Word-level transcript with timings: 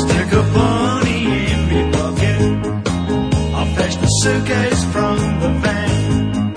Stick 0.00 0.32
a 0.32 0.42
bunny 0.52 1.24
in 1.52 1.60
me 1.70 1.80
pocket. 1.92 2.40
I'll 3.54 3.74
fetch 3.74 3.96
the 3.96 4.06
suitcase 4.20 4.84
from 4.92 5.16
the 5.40 5.48
van. 5.62 6.52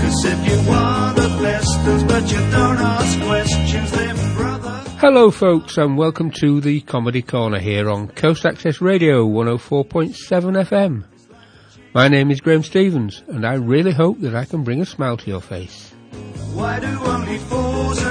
Cause 0.00 0.24
if 0.24 0.48
you 0.48 0.56
want 0.66 1.16
the 1.16 1.28
best, 1.42 2.06
but 2.08 2.22
you 2.32 2.38
don't 2.38 2.78
ask 2.78 3.20
questions, 3.20 3.90
then 3.92 4.16
brother. 4.34 4.82
Hello, 4.98 5.30
folks, 5.30 5.76
and 5.76 5.98
welcome 5.98 6.30
to 6.40 6.62
the 6.62 6.80
Comedy 6.80 7.20
Corner 7.20 7.58
here 7.58 7.90
on 7.90 8.08
Coast 8.08 8.46
Access 8.46 8.80
Radio 8.80 9.26
104.7 9.26 10.14
FM. 10.64 11.04
My 11.92 12.08
name 12.08 12.30
is 12.30 12.40
Graham 12.40 12.62
Stevens, 12.62 13.22
and 13.28 13.46
I 13.46 13.54
really 13.56 13.92
hope 13.92 14.20
that 14.20 14.34
I 14.34 14.46
can 14.46 14.64
bring 14.64 14.80
a 14.80 14.86
smile 14.86 15.18
to 15.18 15.26
your 15.28 15.42
face. 15.42 15.92
Why 16.54 16.80
do 16.80 16.86
only 16.86 17.36
fools 17.38 18.02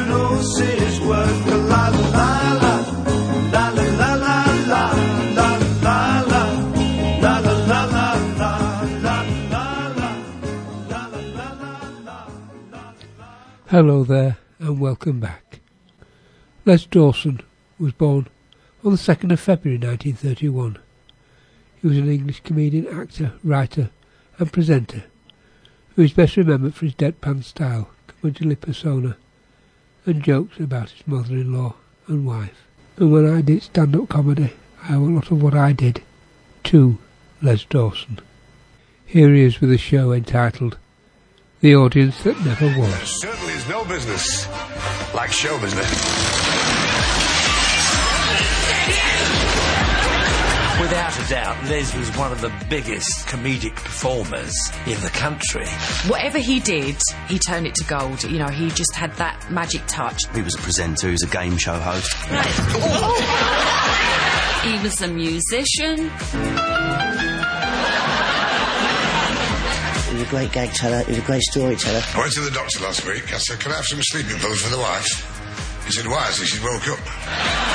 Hello 13.70 14.04
there, 14.04 14.38
and 14.58 14.80
welcome 14.80 15.20
back. 15.20 15.60
Les 16.66 16.88
Dawson 16.88 17.42
was 17.78 17.94
born 17.94 18.28
on 18.84 18.92
the 18.92 18.98
2nd 18.98 19.32
of 19.32 19.40
February 19.40 19.78
1931. 19.78 20.80
He 21.82 21.88
was 21.88 21.98
an 21.98 22.10
English 22.10 22.42
comedian, 22.42 22.88
actor, 22.88 23.34
writer, 23.44 23.92
and 24.40 24.52
presenter 24.52 25.04
who 25.96 26.02
is 26.02 26.14
best 26.14 26.36
remembered 26.36 26.74
for 26.74 26.86
his 26.86 26.96
deadpan 26.96 27.44
style, 27.44 27.90
curmudgeonly 28.08 28.60
persona, 28.60 29.18
and 30.06 30.24
jokes 30.24 30.60
about 30.60 30.90
his 30.90 31.08
mother-in-law 31.08 31.74
and 32.08 32.26
wife. 32.26 32.66
And 32.98 33.12
when 33.12 33.32
I 33.32 33.42
did 33.42 33.64
stand-up 33.64 34.10
comedy, 34.10 34.54
I 34.84 34.96
owe 34.96 35.04
a 35.04 35.16
lot 35.16 35.32
of 35.32 35.42
what 35.42 35.54
I 35.54 35.72
did 35.74 36.04
to 36.66 36.98
Les 37.42 37.64
Dawson. 37.66 38.20
Here 39.06 39.34
he 39.34 39.42
is 39.42 39.60
with 39.62 39.72
a 39.72 39.78
show 39.78 40.12
entitled 40.12 40.78
The 41.60 41.76
Audience 41.76 42.24
That 42.24 42.40
Never 42.46 42.68
Was. 42.80 43.22
certainly 43.22 43.54
is 43.54 43.68
no 43.68 43.86
business 43.86 44.48
like 45.14 45.32
show 45.32 45.60
business. 45.60 45.92
Without 50.82 51.26
a 51.26 51.30
doubt, 51.30 51.64
Les 51.66 51.96
was 51.96 52.10
one 52.18 52.32
of 52.32 52.42
the 52.42 52.52
biggest 52.68 53.28
comedic 53.28 53.76
performers 53.76 54.54
in 54.88 55.00
the 55.02 55.10
country. 55.14 55.68
Whatever 56.10 56.40
he 56.40 56.60
did, 56.60 56.98
he 57.28 57.38
turned 57.38 57.68
it 57.68 57.76
to 57.76 57.84
gold. 57.86 58.24
You 58.24 58.40
know, 58.40 58.48
he 58.50 58.70
just 58.70 58.96
had 58.96 59.14
that 59.18 59.52
magic 59.52 59.84
touch. 59.88 60.20
He 60.34 60.42
was 60.42 60.56
a 60.56 60.58
presenter, 60.58 61.08
he 61.08 61.12
was 61.12 61.24
a 61.24 61.28
game 61.28 61.58
show 61.58 61.76
host. 61.80 62.12
He 64.62 64.78
was 64.84 65.02
a 65.02 65.08
musician. 65.08 65.98
He 70.06 70.14
was 70.14 70.22
a 70.22 70.30
great 70.30 70.52
gag 70.52 70.70
teller. 70.74 71.00
He 71.04 71.10
was 71.10 71.18
a 71.18 71.22
great 71.22 71.42
storyteller. 71.42 72.04
I 72.14 72.20
went 72.20 72.34
to 72.34 72.42
the 72.42 72.52
doctor 72.52 72.84
last 72.84 73.04
week. 73.08 73.34
I 73.34 73.38
said, 73.40 73.60
Can 73.60 73.72
I 73.72 73.78
have 73.78 73.86
some 73.86 74.00
sleeping 74.04 74.38
pills 74.38 74.62
for 74.62 74.70
the 74.70 74.78
wife? 74.78 75.84
He 75.88 75.92
said, 75.94 76.06
Why? 76.06 76.28
I 76.28 76.30
said, 76.30 76.46
She's 76.46 76.62
woke 76.62 76.88
up. 76.90 77.71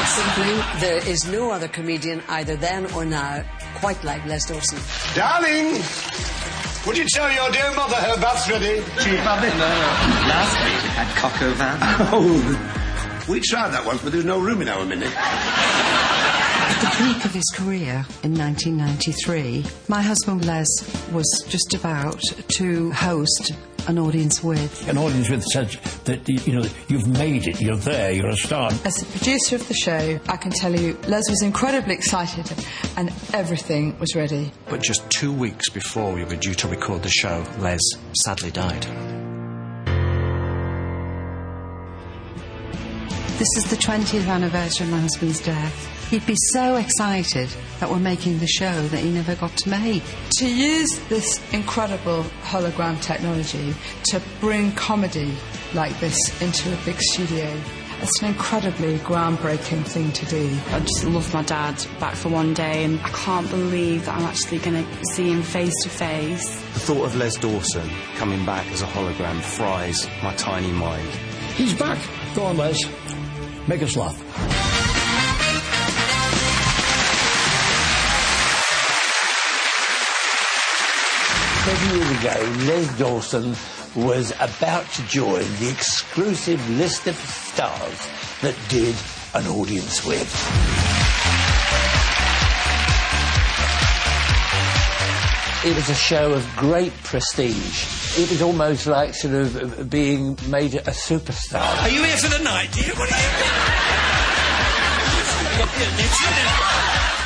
Quite 0.00 0.08
simply, 0.08 0.80
there 0.80 1.06
is 1.06 1.30
no 1.30 1.50
other 1.50 1.68
comedian, 1.68 2.22
either 2.30 2.56
then 2.56 2.90
or 2.94 3.04
now, 3.04 3.44
quite 3.74 4.02
like 4.02 4.24
Les 4.24 4.46
Dawson. 4.46 4.78
Darling, 5.14 5.74
would 6.86 6.96
you 6.96 7.04
tell 7.12 7.30
your 7.30 7.50
dear 7.50 7.70
mother 7.74 7.96
her 7.96 8.18
bath's 8.18 8.48
ready? 8.48 8.76
She 9.02 9.10
had 9.16 9.44
it 9.44 9.54
last 9.58 10.56
week. 10.64 10.82
We 10.82 10.88
had 10.88 11.16
coq 11.18 11.42
au 11.42 11.52
vin. 11.52 11.76
Oh, 12.12 13.26
we 13.28 13.40
tried 13.40 13.72
that 13.72 13.84
once, 13.84 14.02
but 14.02 14.12
there's 14.12 14.24
no 14.24 14.40
room 14.40 14.62
in 14.62 14.68
our 14.68 14.86
mini. 14.86 15.04
At 15.04 16.80
the 16.80 17.04
peak 17.04 17.24
of 17.26 17.34
his 17.34 17.44
career 17.54 18.06
in 18.22 18.34
1993, 18.38 19.66
my 19.88 20.00
husband 20.00 20.46
Les 20.46 20.66
was 21.12 21.28
just 21.46 21.74
about 21.74 22.22
to 22.56 22.90
host 22.92 23.52
an 23.90 23.98
audience 23.98 24.42
with. 24.42 24.88
an 24.88 24.96
audience 24.96 25.28
with 25.28 25.44
such 25.52 25.80
that 26.04 26.26
you 26.28 26.52
know 26.52 26.66
you've 26.88 27.06
made 27.06 27.46
it, 27.46 27.60
you're 27.60 27.76
there, 27.76 28.12
you're 28.12 28.28
a 28.28 28.36
star. 28.36 28.70
As 28.84 28.94
the 28.94 29.06
producer 29.06 29.56
of 29.56 29.66
the 29.68 29.74
show, 29.74 30.18
I 30.28 30.36
can 30.36 30.52
tell 30.52 30.74
you 30.74 30.96
Les 31.08 31.28
was 31.28 31.42
incredibly 31.42 31.94
excited 31.94 32.50
and 32.96 33.12
everything 33.34 33.98
was 33.98 34.14
ready. 34.14 34.52
But 34.68 34.82
just 34.82 35.08
two 35.10 35.32
weeks 35.32 35.68
before 35.68 36.12
we 36.12 36.24
were 36.24 36.36
due 36.36 36.54
to 36.54 36.68
record 36.68 37.02
the 37.02 37.10
show, 37.10 37.44
Les 37.58 37.80
sadly 38.22 38.50
died. 38.50 38.86
This 43.38 43.48
is 43.56 43.70
the 43.70 43.76
20th 43.76 44.28
anniversary 44.28 44.86
of 44.86 44.92
my 44.92 45.00
husband's 45.00 45.40
death. 45.40 45.99
He'd 46.10 46.26
be 46.26 46.34
so 46.52 46.74
excited 46.74 47.48
that 47.78 47.88
we're 47.88 48.00
making 48.00 48.40
the 48.40 48.46
show 48.48 48.82
that 48.88 48.98
he 48.98 49.12
never 49.12 49.36
got 49.36 49.56
to 49.58 49.70
make. 49.70 50.02
To 50.38 50.52
use 50.52 50.98
this 51.08 51.40
incredible 51.52 52.24
hologram 52.42 53.00
technology 53.00 53.72
to 54.06 54.20
bring 54.40 54.72
comedy 54.72 55.32
like 55.72 55.96
this 56.00 56.18
into 56.42 56.72
a 56.72 56.84
big 56.84 57.00
studio, 57.00 57.56
it's 58.00 58.22
an 58.22 58.28
incredibly 58.30 58.98
groundbreaking 58.98 59.86
thing 59.86 60.10
to 60.10 60.26
do. 60.26 60.58
I 60.70 60.80
just 60.80 61.04
love 61.04 61.32
my 61.32 61.44
dad 61.44 61.80
back 62.00 62.16
for 62.16 62.28
one 62.28 62.54
day, 62.54 62.82
and 62.82 62.98
I 63.02 63.08
can't 63.10 63.48
believe 63.48 64.06
that 64.06 64.18
I'm 64.18 64.24
actually 64.24 64.58
going 64.58 64.84
to 64.84 65.04
see 65.12 65.30
him 65.30 65.44
face 65.44 65.74
to 65.84 65.90
face. 65.90 66.60
The 66.72 66.80
thought 66.80 67.04
of 67.04 67.14
Les 67.14 67.36
Dawson 67.36 67.88
coming 68.16 68.44
back 68.44 68.66
as 68.72 68.82
a 68.82 68.86
hologram 68.86 69.40
fries 69.40 70.08
my 70.24 70.34
tiny 70.34 70.72
mind. 70.72 71.08
He's 71.54 71.74
back. 71.74 72.00
Go 72.34 72.46
on, 72.46 72.56
Les. 72.56 72.78
Make 73.68 73.82
us 73.84 73.96
laugh. 73.96 74.59
Seven 81.80 81.96
years 81.96 82.20
ago, 82.20 82.36
Les 82.66 82.98
Dawson 82.98 83.54
was 83.96 84.32
about 84.38 84.86
to 84.92 85.02
join 85.06 85.44
the 85.60 85.70
exclusive 85.70 86.60
list 86.76 87.06
of 87.06 87.14
stars 87.14 88.06
that 88.42 88.54
did 88.68 88.94
an 89.32 89.46
audience 89.46 90.04
with. 90.04 90.28
It 95.64 95.74
was 95.74 95.88
a 95.88 95.94
show 95.94 96.32
of 96.32 96.46
great 96.56 96.92
prestige. 97.02 98.18
It 98.18 98.28
was 98.30 98.42
almost 98.42 98.86
like 98.86 99.14
sort 99.14 99.34
of 99.34 99.80
uh, 99.80 99.84
being 99.84 100.36
made 100.48 100.74
a 100.74 100.82
superstar. 100.90 101.82
Are 101.82 101.88
you 101.88 102.04
here 102.04 102.16
for 102.18 102.28
the 102.28 102.44
night? 102.44 102.72
Do 102.72 102.80
you? 102.80 102.92
What 102.92 103.08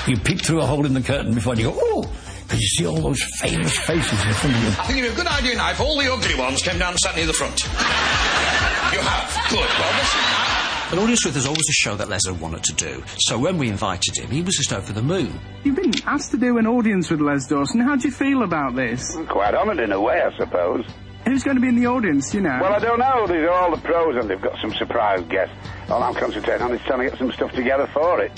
You 0.08 0.16
peek 0.18 0.42
through 0.42 0.60
a 0.60 0.66
hole 0.66 0.86
in 0.86 0.94
the 0.94 1.02
curtain 1.02 1.34
before 1.34 1.56
you 1.56 1.70
go, 1.70 1.76
oh, 1.76 2.12
because 2.44 2.60
you 2.60 2.68
see 2.68 2.86
all 2.86 3.00
those 3.00 3.22
famous 3.40 3.76
faces 3.78 4.24
in 4.24 4.32
front 4.32 4.56
of 4.56 4.62
you. 4.62 4.68
I 4.68 4.84
think 4.86 4.98
it'd 4.98 5.10
be 5.10 5.20
a 5.20 5.24
good 5.24 5.26
idea 5.26 5.56
now 5.56 5.70
if 5.70 5.80
all 5.80 5.98
the 5.98 6.12
ugly 6.12 6.34
ones 6.36 6.62
came 6.62 6.78
down 6.78 6.90
and 6.92 6.98
sat 7.00 7.16
near 7.16 7.26
the 7.26 7.32
front. 7.32 7.62
you 7.64 9.00
have. 9.00 9.50
Good. 9.50 9.58
Well, 9.78 9.92
listen. 9.98 10.54
An 10.92 10.98
audience 10.98 11.24
with 11.24 11.36
is 11.36 11.46
always 11.46 11.68
a 11.68 11.72
show 11.72 11.96
that 11.96 12.08
Les 12.08 12.20
had 12.26 12.40
wanted 12.40 12.62
to 12.64 12.74
do. 12.74 13.02
So 13.18 13.38
when 13.38 13.58
we 13.58 13.68
invited 13.68 14.16
him, 14.16 14.30
he 14.30 14.42
was 14.42 14.54
just 14.54 14.72
over 14.72 14.92
the 14.92 15.02
moon. 15.02 15.40
You've 15.64 15.76
been 15.76 15.92
asked 16.06 16.30
to 16.32 16.36
do 16.36 16.58
an 16.58 16.66
audience 16.66 17.10
with 17.10 17.20
Les 17.20 17.46
Dawson. 17.48 17.80
How 17.80 17.96
do 17.96 18.06
you 18.06 18.12
feel 18.14 18.42
about 18.42 18.76
this? 18.76 19.16
Mm, 19.16 19.28
quite 19.28 19.54
honoured 19.54 19.80
in 19.80 19.90
a 19.92 20.00
way, 20.00 20.22
I 20.22 20.36
suppose. 20.36 20.84
Who's 21.26 21.42
going 21.42 21.56
to 21.56 21.60
be 21.60 21.68
in 21.68 21.76
the 21.76 21.86
audience, 21.86 22.34
you 22.34 22.42
know? 22.42 22.58
Well, 22.60 22.74
I 22.74 22.78
don't 22.78 22.98
know. 22.98 23.26
These 23.26 23.38
are 23.38 23.50
all 23.50 23.74
the 23.74 23.80
pros, 23.80 24.14
and 24.16 24.28
they've 24.30 24.40
got 24.40 24.56
some 24.60 24.74
surprise 24.74 25.22
guests. 25.22 25.56
All 25.88 26.02
I'm 26.02 26.14
concentrating 26.14 26.62
on 26.62 26.72
is 26.74 26.82
trying 26.82 27.00
to 27.00 27.08
get 27.10 27.18
some 27.18 27.32
stuff 27.32 27.50
together 27.52 27.88
for 27.94 28.20
it. 28.20 28.30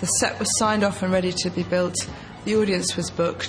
The 0.00 0.06
set 0.06 0.38
was 0.38 0.48
signed 0.58 0.84
off 0.84 1.02
and 1.02 1.10
ready 1.12 1.32
to 1.32 1.50
be 1.50 1.62
built. 1.62 1.96
The 2.44 2.56
audience 2.56 2.96
was 2.96 3.10
booked. 3.10 3.48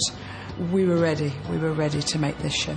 We 0.71 0.85
were 0.85 0.97
ready. 0.97 1.33
We 1.49 1.57
were 1.57 1.73
ready 1.73 2.01
to 2.01 2.19
make 2.19 2.37
this 2.39 2.53
show. 2.53 2.75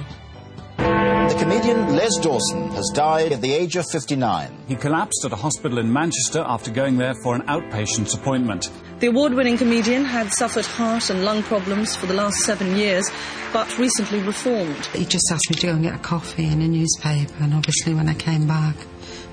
The 0.78 1.36
comedian 1.38 1.94
Les 1.94 2.16
Dawson 2.20 2.70
has 2.70 2.90
died 2.94 3.32
at 3.32 3.40
the 3.40 3.52
age 3.52 3.76
of 3.76 3.84
59. 3.90 4.64
He 4.66 4.74
collapsed 4.74 5.24
at 5.24 5.32
a 5.32 5.36
hospital 5.36 5.78
in 5.78 5.92
Manchester 5.92 6.42
after 6.46 6.70
going 6.70 6.96
there 6.96 7.14
for 7.22 7.34
an 7.34 7.42
outpatient's 7.42 8.14
appointment. 8.14 8.70
The 8.98 9.08
award 9.08 9.34
winning 9.34 9.58
comedian 9.58 10.04
had 10.04 10.32
suffered 10.32 10.66
heart 10.66 11.10
and 11.10 11.24
lung 11.24 11.42
problems 11.44 11.94
for 11.94 12.06
the 12.06 12.14
last 12.14 12.38
seven 12.38 12.76
years, 12.76 13.08
but 13.52 13.78
recently 13.78 14.20
reformed. 14.20 14.86
He 14.86 15.04
just 15.04 15.30
asked 15.30 15.50
me 15.50 15.56
to 15.56 15.66
go 15.68 15.72
and 15.74 15.82
get 15.82 15.94
a 15.94 15.98
coffee 15.98 16.46
and 16.46 16.62
a 16.62 16.66
newspaper, 16.66 17.34
and 17.40 17.54
obviously, 17.54 17.94
when 17.94 18.08
I 18.08 18.14
came 18.14 18.48
back, 18.48 18.74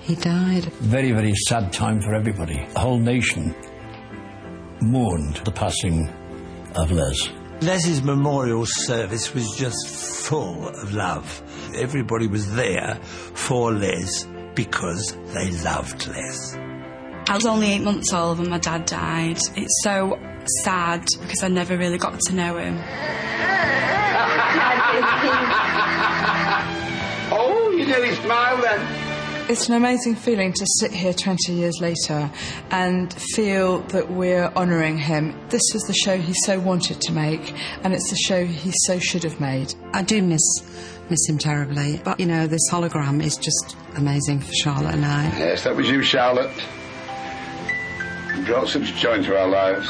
he 0.01 0.13
died. 0.15 0.65
Very, 0.65 1.13
very 1.13 1.33
sad 1.47 1.73
time 1.73 1.99
for 2.01 2.13
everybody. 2.13 2.63
The 2.73 2.79
whole 2.79 2.99
nation 2.99 3.55
mourned 4.81 5.37
the 5.37 5.51
passing 5.51 6.13
of 6.75 6.91
Les. 6.91 7.29
Les's 7.61 8.03
memorial 8.03 8.65
service 8.65 9.33
was 9.33 9.55
just 9.55 9.87
full 9.87 10.67
of 10.67 10.93
love. 10.93 11.41
Everybody 11.75 12.27
was 12.27 12.53
there 12.53 12.95
for 13.03 13.71
Les 13.71 14.25
because 14.55 15.17
they 15.33 15.51
loved 15.63 16.07
Les. 16.07 16.55
I 17.27 17.35
was 17.35 17.45
only 17.45 17.73
eight 17.73 17.81
months 17.81 18.13
old 18.13 18.39
when 18.39 18.49
my 18.49 18.59
dad 18.59 18.85
died. 18.85 19.39
It's 19.55 19.83
so 19.83 20.19
sad 20.63 21.05
because 21.21 21.43
I 21.43 21.47
never 21.47 21.77
really 21.77 21.97
got 21.97 22.19
to 22.27 22.35
know 22.35 22.57
him. 22.57 22.77
oh, 27.31 27.73
you 27.75 27.85
nearly 27.85 28.13
smiled 28.15 28.63
then. 28.63 29.04
It's 29.47 29.69
an 29.69 29.75
amazing 29.75 30.15
feeling 30.15 30.53
to 30.53 30.65
sit 30.79 30.91
here 30.91 31.13
20 31.13 31.53
years 31.53 31.79
later 31.79 32.31
and 32.71 33.13
feel 33.13 33.81
that 33.89 34.09
we're 34.09 34.47
honouring 34.55 34.97
him. 34.97 35.39
This 35.49 35.61
was 35.71 35.83
the 35.83 35.93
show 35.93 36.17
he 36.17 36.33
so 36.45 36.59
wanted 36.59 36.99
to 37.01 37.11
make, 37.11 37.53
and 37.83 37.93
it's 37.93 38.09
the 38.09 38.15
show 38.15 38.43
he 38.43 38.71
so 38.87 38.97
should 38.97 39.23
have 39.23 39.39
made. 39.39 39.75
I 39.93 40.01
do 40.01 40.23
miss 40.23 40.41
miss 41.11 41.29
him 41.29 41.37
terribly, 41.37 42.01
but 42.03 42.19
you 42.19 42.25
know, 42.25 42.47
this 42.47 42.67
hologram 42.71 43.23
is 43.23 43.37
just 43.37 43.77
amazing 43.95 44.39
for 44.39 44.51
Charlotte 44.51 44.95
and 44.95 45.05
I. 45.05 45.25
Yes, 45.37 45.63
that 45.65 45.75
was 45.75 45.87
you, 45.87 46.01
Charlotte. 46.01 46.49
You 48.35 48.45
brought 48.45 48.69
such 48.69 48.95
joy 48.95 49.13
into 49.13 49.39
our 49.39 49.47
lives. 49.47 49.87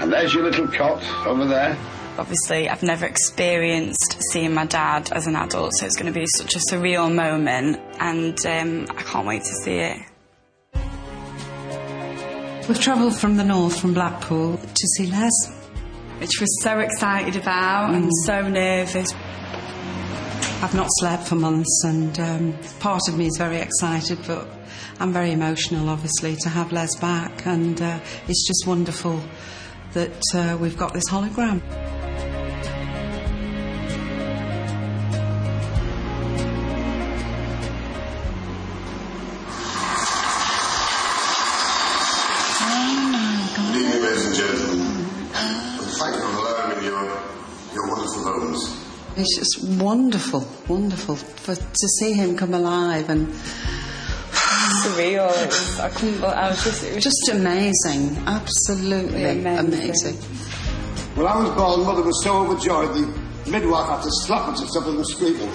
And 0.00 0.10
there's 0.10 0.32
your 0.32 0.44
little 0.44 0.66
cot 0.68 1.04
over 1.26 1.44
there. 1.44 1.76
Obviously, 2.16 2.68
I've 2.68 2.84
never 2.84 3.06
experienced 3.06 4.18
seeing 4.30 4.54
my 4.54 4.66
dad 4.66 5.10
as 5.12 5.26
an 5.26 5.34
adult, 5.34 5.72
so 5.74 5.86
it's 5.86 5.96
going 5.96 6.12
to 6.12 6.18
be 6.18 6.26
such 6.36 6.54
a 6.54 6.60
surreal 6.60 7.12
moment, 7.12 7.80
and 7.98 8.38
um, 8.46 8.86
I 8.96 9.02
can't 9.02 9.26
wait 9.26 9.42
to 9.42 9.52
see 9.64 9.78
it. 9.78 10.00
We've 12.68 12.80
travelled 12.80 13.16
from 13.16 13.36
the 13.36 13.42
north, 13.42 13.80
from 13.80 13.94
Blackpool, 13.94 14.58
to 14.58 14.86
see 14.96 15.06
Les. 15.08 15.30
Which 16.18 16.30
we're 16.40 16.46
so 16.62 16.78
excited 16.78 17.34
about 17.34 17.92
and 17.92 18.08
so 18.24 18.48
nervous. 18.48 19.12
I've 20.62 20.74
not 20.74 20.86
slept 21.00 21.24
for 21.26 21.34
months, 21.34 21.82
and 21.84 22.18
um, 22.20 22.54
part 22.78 23.02
of 23.08 23.18
me 23.18 23.26
is 23.26 23.36
very 23.36 23.58
excited, 23.58 24.18
but 24.24 24.48
I'm 25.00 25.12
very 25.12 25.32
emotional, 25.32 25.88
obviously, 25.88 26.36
to 26.36 26.48
have 26.48 26.70
Les 26.70 26.94
back, 26.94 27.44
and 27.44 27.82
uh, 27.82 27.98
it's 28.28 28.46
just 28.46 28.68
wonderful 28.68 29.20
that 29.94 30.22
uh, 30.32 30.56
we've 30.60 30.76
got 30.76 30.92
this 30.94 31.08
hologram. 31.10 31.60
Homes. 49.14 49.26
It's 49.26 49.36
just 49.38 49.80
wonderful, 49.80 50.46
wonderful 50.68 51.16
for, 51.16 51.54
to 51.54 51.88
see 52.00 52.12
him 52.12 52.36
come 52.36 52.54
alive 52.54 53.08
and 53.08 53.28
Surreal. 54.82 55.30
It 55.42 55.46
was, 55.46 55.80
I 55.80 55.88
couldn't. 55.90 56.24
I 56.24 56.48
was 56.48 56.64
just. 56.64 56.84
It 56.84 56.94
was 56.94 57.04
just 57.04 57.28
amazing, 57.32 58.16
absolutely 58.26 59.24
amazing. 59.24 59.66
amazing. 59.66 60.14
When 61.14 61.26
I 61.26 61.36
was 61.38 61.50
born, 61.50 61.84
Mother 61.84 62.02
was 62.02 62.22
so 62.24 62.38
overjoyed 62.38 62.94
the 62.94 63.50
midwife 63.50 63.88
had 63.88 64.02
to 64.02 64.10
slap 64.10 64.46
her 64.46 64.52
to 64.52 64.66
stop 64.66 64.84
her 64.84 64.92
from 64.92 65.04
screaming. 65.04 65.50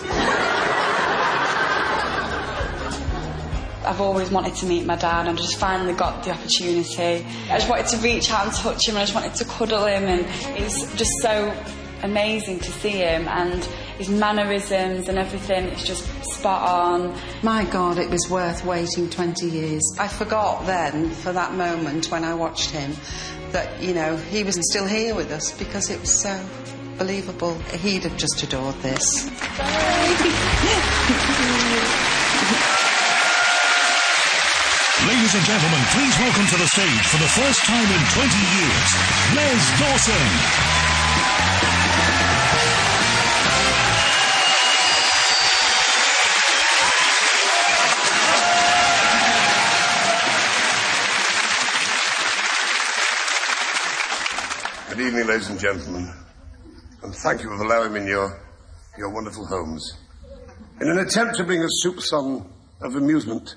I've 3.85 4.01
always 4.01 4.29
wanted 4.29 4.55
to 4.55 4.65
meet 4.67 4.85
my 4.85 4.95
dad, 4.95 5.27
and 5.27 5.37
I 5.37 5.41
just 5.41 5.57
finally 5.57 5.93
got 5.93 6.23
the 6.23 6.31
opportunity. 6.31 7.25
I 7.49 7.57
just 7.57 7.67
wanted 7.67 7.87
to 7.87 7.97
reach 7.97 8.29
out 8.31 8.45
and 8.45 8.55
touch 8.55 8.87
him, 8.87 8.95
and 8.95 8.99
I 8.99 9.05
just 9.05 9.15
wanted 9.15 9.33
to 9.35 9.45
cuddle 9.45 9.85
him, 9.85 10.03
and 10.03 10.25
it's 10.57 10.95
just 10.95 11.11
so 11.21 11.51
amazing 12.03 12.59
to 12.59 12.71
see 12.71 12.91
him 12.91 13.27
and 13.27 13.63
his 13.97 14.09
mannerisms 14.09 15.09
and 15.09 15.17
everything. 15.17 15.65
It's 15.65 15.85
just 15.85 16.07
spot 16.23 16.67
on. 16.67 17.15
My 17.43 17.65
God, 17.65 17.97
it 17.97 18.09
was 18.09 18.29
worth 18.29 18.63
waiting 18.65 19.09
20 19.09 19.45
years. 19.47 19.81
I 19.99 20.07
forgot 20.07 20.65
then, 20.65 21.09
for 21.09 21.33
that 21.33 21.53
moment 21.53 22.09
when 22.11 22.23
I 22.23 22.33
watched 22.33 22.71
him, 22.71 22.93
that, 23.51 23.81
you 23.81 23.93
know, 23.93 24.15
he 24.15 24.43
was 24.43 24.55
still 24.69 24.85
here 24.85 25.15
with 25.15 25.31
us 25.31 25.57
because 25.57 25.89
it 25.89 25.99
was 25.99 26.21
so 26.21 26.39
believable. 26.97 27.55
He'd 27.79 28.03
have 28.03 28.17
just 28.17 28.43
adored 28.43 28.75
this. 28.75 29.25
Ladies 35.07 35.33
and 35.33 35.45
gentlemen, 35.45 35.81
please 35.91 36.15
welcome 36.19 36.45
to 36.47 36.57
the 36.57 36.67
stage 36.67 37.05
for 37.07 37.17
the 37.17 37.31
first 37.39 37.63
time 37.65 37.87
in 37.87 38.03
20 38.13 38.29
years, 38.55 38.95
Les 39.35 39.79
Dawson. 39.79 40.78
Good 54.99 55.07
evening, 55.07 55.27
ladies 55.27 55.49
and 55.49 55.57
gentlemen. 55.57 56.13
And 57.03 57.15
thank 57.15 57.41
you 57.41 57.47
for 57.47 57.63
allowing 57.63 57.93
me 57.93 58.01
in 58.01 58.07
your, 58.07 58.37
your 58.97 59.09
wonderful 59.09 59.45
homes. 59.45 59.93
In 60.81 60.89
an 60.89 60.99
attempt 60.99 61.37
to 61.37 61.45
bring 61.45 61.63
a 61.63 61.67
soup 61.69 62.01
song 62.01 62.51
of 62.81 62.97
amusement 62.97 63.55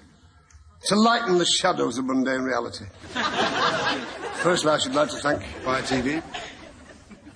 to 0.84 0.94
lighten 0.94 1.38
the 1.38 1.44
shadows 1.44 1.98
of 1.98 2.04
mundane 2.04 2.42
reality. 2.42 2.84
Firstly, 4.34 4.70
I 4.70 4.78
should 4.78 4.94
like 4.94 5.10
to 5.10 5.16
thank 5.16 5.42
Fire 5.64 5.82
TV 5.82 6.22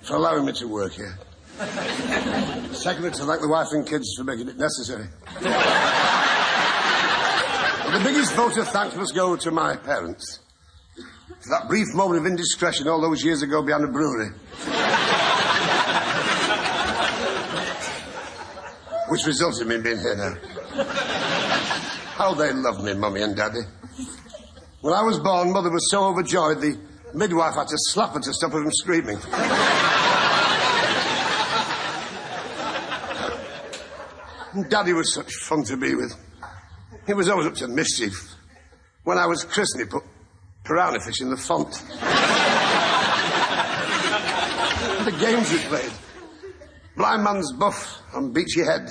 for 0.03 0.15
allowing 0.15 0.45
me 0.45 0.53
to 0.53 0.69
work 0.69 0.93
here. 0.93 1.19
Secondly, 2.71 3.11
to 3.11 3.25
thank 3.25 3.41
the 3.41 3.49
wife 3.49 3.67
and 3.73 3.85
kids 3.85 4.15
for 4.17 4.23
making 4.23 4.47
it 4.47 4.57
necessary. 4.57 5.07
The 7.87 8.03
biggest 8.03 8.35
vote 8.35 8.55
of 8.57 8.67
thanks 8.67 8.95
must 8.95 9.15
go 9.15 9.35
to 9.35 9.49
my 9.49 9.75
parents. 9.75 10.46
For 11.39 11.49
that 11.49 11.67
brief 11.67 11.93
moment 11.93 12.19
of 12.19 12.25
indiscretion 12.25 12.87
all 12.87 12.99
those 13.01 13.23
years 13.23 13.41
ago 13.41 13.61
behind 13.61 13.83
a 13.83 13.87
brewery. 13.87 14.29
Which 19.09 19.25
resulted 19.25 19.61
in 19.61 19.67
me 19.69 19.77
being 19.77 19.99
here 19.99 20.15
now. 20.15 20.35
How 22.15 22.33
they 22.33 22.51
loved 22.51 22.83
me, 22.83 22.93
Mummy 22.93 23.21
and 23.21 23.35
Daddy. 23.35 23.61
When 24.81 24.93
I 24.93 25.03
was 25.03 25.19
born, 25.19 25.53
Mother 25.53 25.69
was 25.69 25.89
so 25.91 26.05
overjoyed 26.05 26.61
the 26.61 26.77
midwife 27.13 27.55
had 27.55 27.67
to 27.67 27.77
slap 27.77 28.13
her 28.13 28.19
to 28.19 28.33
stop 28.33 28.51
her 28.51 28.61
from 28.61 28.71
screaming. 28.71 29.17
Daddy 34.69 34.93
was 34.93 35.13
such 35.13 35.31
fun 35.35 35.63
to 35.65 35.77
be 35.77 35.93
with. 35.93 36.15
He 37.05 37.13
was 37.13 37.29
always 37.29 37.47
up 37.47 37.55
to 37.55 37.67
mischief. 37.67 38.35
When 39.03 39.17
I 39.17 39.27
was 39.27 39.43
christened, 39.43 39.85
he 39.85 39.89
put 39.89 40.03
piranha 40.67 40.99
fish 40.99 41.21
in 41.21 41.29
the 41.29 41.37
font. 41.37 41.71
the 45.05 45.11
games 45.19 45.51
we 45.51 45.59
played. 45.59 45.91
Blind 46.97 47.23
man's 47.23 47.53
buff 47.53 48.01
on 48.13 48.33
Beachy 48.33 48.63
Head. 48.63 48.89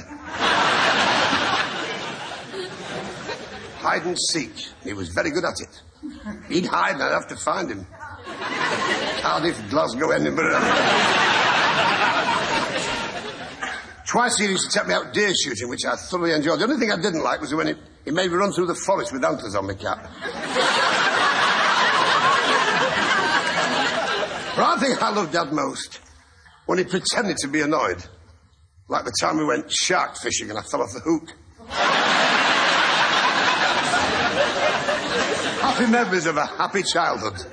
Hide 3.78 4.06
and 4.06 4.18
seek. 4.18 4.52
He 4.82 4.94
was 4.94 5.10
very 5.10 5.30
good 5.30 5.44
at 5.44 5.60
it. 5.60 5.82
He'd 6.48 6.66
hide 6.66 6.94
and 6.94 7.02
I'd 7.02 7.12
have 7.12 7.28
to 7.28 7.36
find 7.36 7.70
him. 7.70 7.86
Cardiff, 9.20 9.70
Glasgow, 9.70 10.10
Edinburgh. 10.10 10.58
Twice 14.06 14.38
he 14.38 14.46
used 14.46 14.70
to 14.70 14.78
take 14.78 14.88
me 14.88 14.94
out 14.94 15.12
deer 15.12 15.32
shooting, 15.34 15.68
which 15.68 15.84
I 15.84 15.96
thoroughly 15.96 16.32
enjoyed. 16.32 16.60
The 16.60 16.64
only 16.64 16.78
thing 16.78 16.92
I 16.92 16.96
didn't 16.96 17.22
like 17.22 17.40
was 17.40 17.52
when 17.52 17.66
he, 17.66 17.74
he 18.04 18.12
made 18.12 18.30
me 18.30 18.36
run 18.36 18.52
through 18.52 18.66
the 18.66 18.74
forest 18.74 19.12
with 19.12 19.24
antlers 19.24 19.54
on 19.54 19.66
my 19.66 19.74
cap. 19.74 20.08
I 24.64 24.78
think 24.78 25.02
I 25.02 25.10
loved 25.10 25.32
Dad 25.32 25.52
most 25.52 26.00
when 26.66 26.78
he 26.78 26.84
pretended 26.84 27.36
to 27.38 27.48
be 27.48 27.60
annoyed. 27.60 28.02
Like 28.88 29.04
the 29.04 29.12
time 29.20 29.36
we 29.36 29.44
went 29.44 29.70
shark 29.70 30.16
fishing 30.16 30.48
and 30.50 30.58
I 30.58 30.62
fell 30.62 30.82
off 30.82 30.92
the 30.92 31.00
hook. 31.00 31.32
happy 35.60 35.90
memories 35.90 36.26
of 36.26 36.36
a 36.36 36.46
happy 36.46 36.82
childhood. 36.82 37.44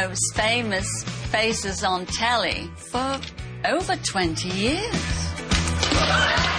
Most 0.00 0.34
famous 0.34 1.04
faces 1.30 1.82
on 1.82 2.04
telly 2.04 2.70
for 2.76 3.18
over 3.64 3.96
20 3.96 4.48
years. 4.50 5.32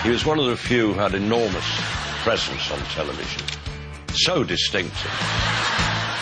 He 0.01 0.10
was 0.10 0.25
one 0.25 0.39
of 0.39 0.46
the 0.46 0.58
few 0.58 0.94
who 0.94 1.00
had 1.00 1.13
enormous 1.13 1.65
presence 2.24 2.72
on 2.72 2.79
television. 2.96 3.44
So 4.13 4.44
distinctive. 4.44 5.12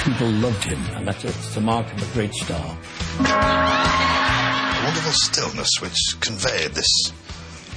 People 0.03 0.27
loved 0.27 0.63
him, 0.65 0.81
and 0.97 1.07
that's 1.07 1.23
it's 1.23 1.55
the 1.55 1.61
mark 1.61 1.89
of 1.93 2.03
a 2.03 2.13
great 2.13 2.33
star. 2.33 2.77
A 3.19 4.83
wonderful 4.83 5.13
stillness 5.13 5.69
which 5.79 6.19
conveyed 6.19 6.71
this 6.71 7.13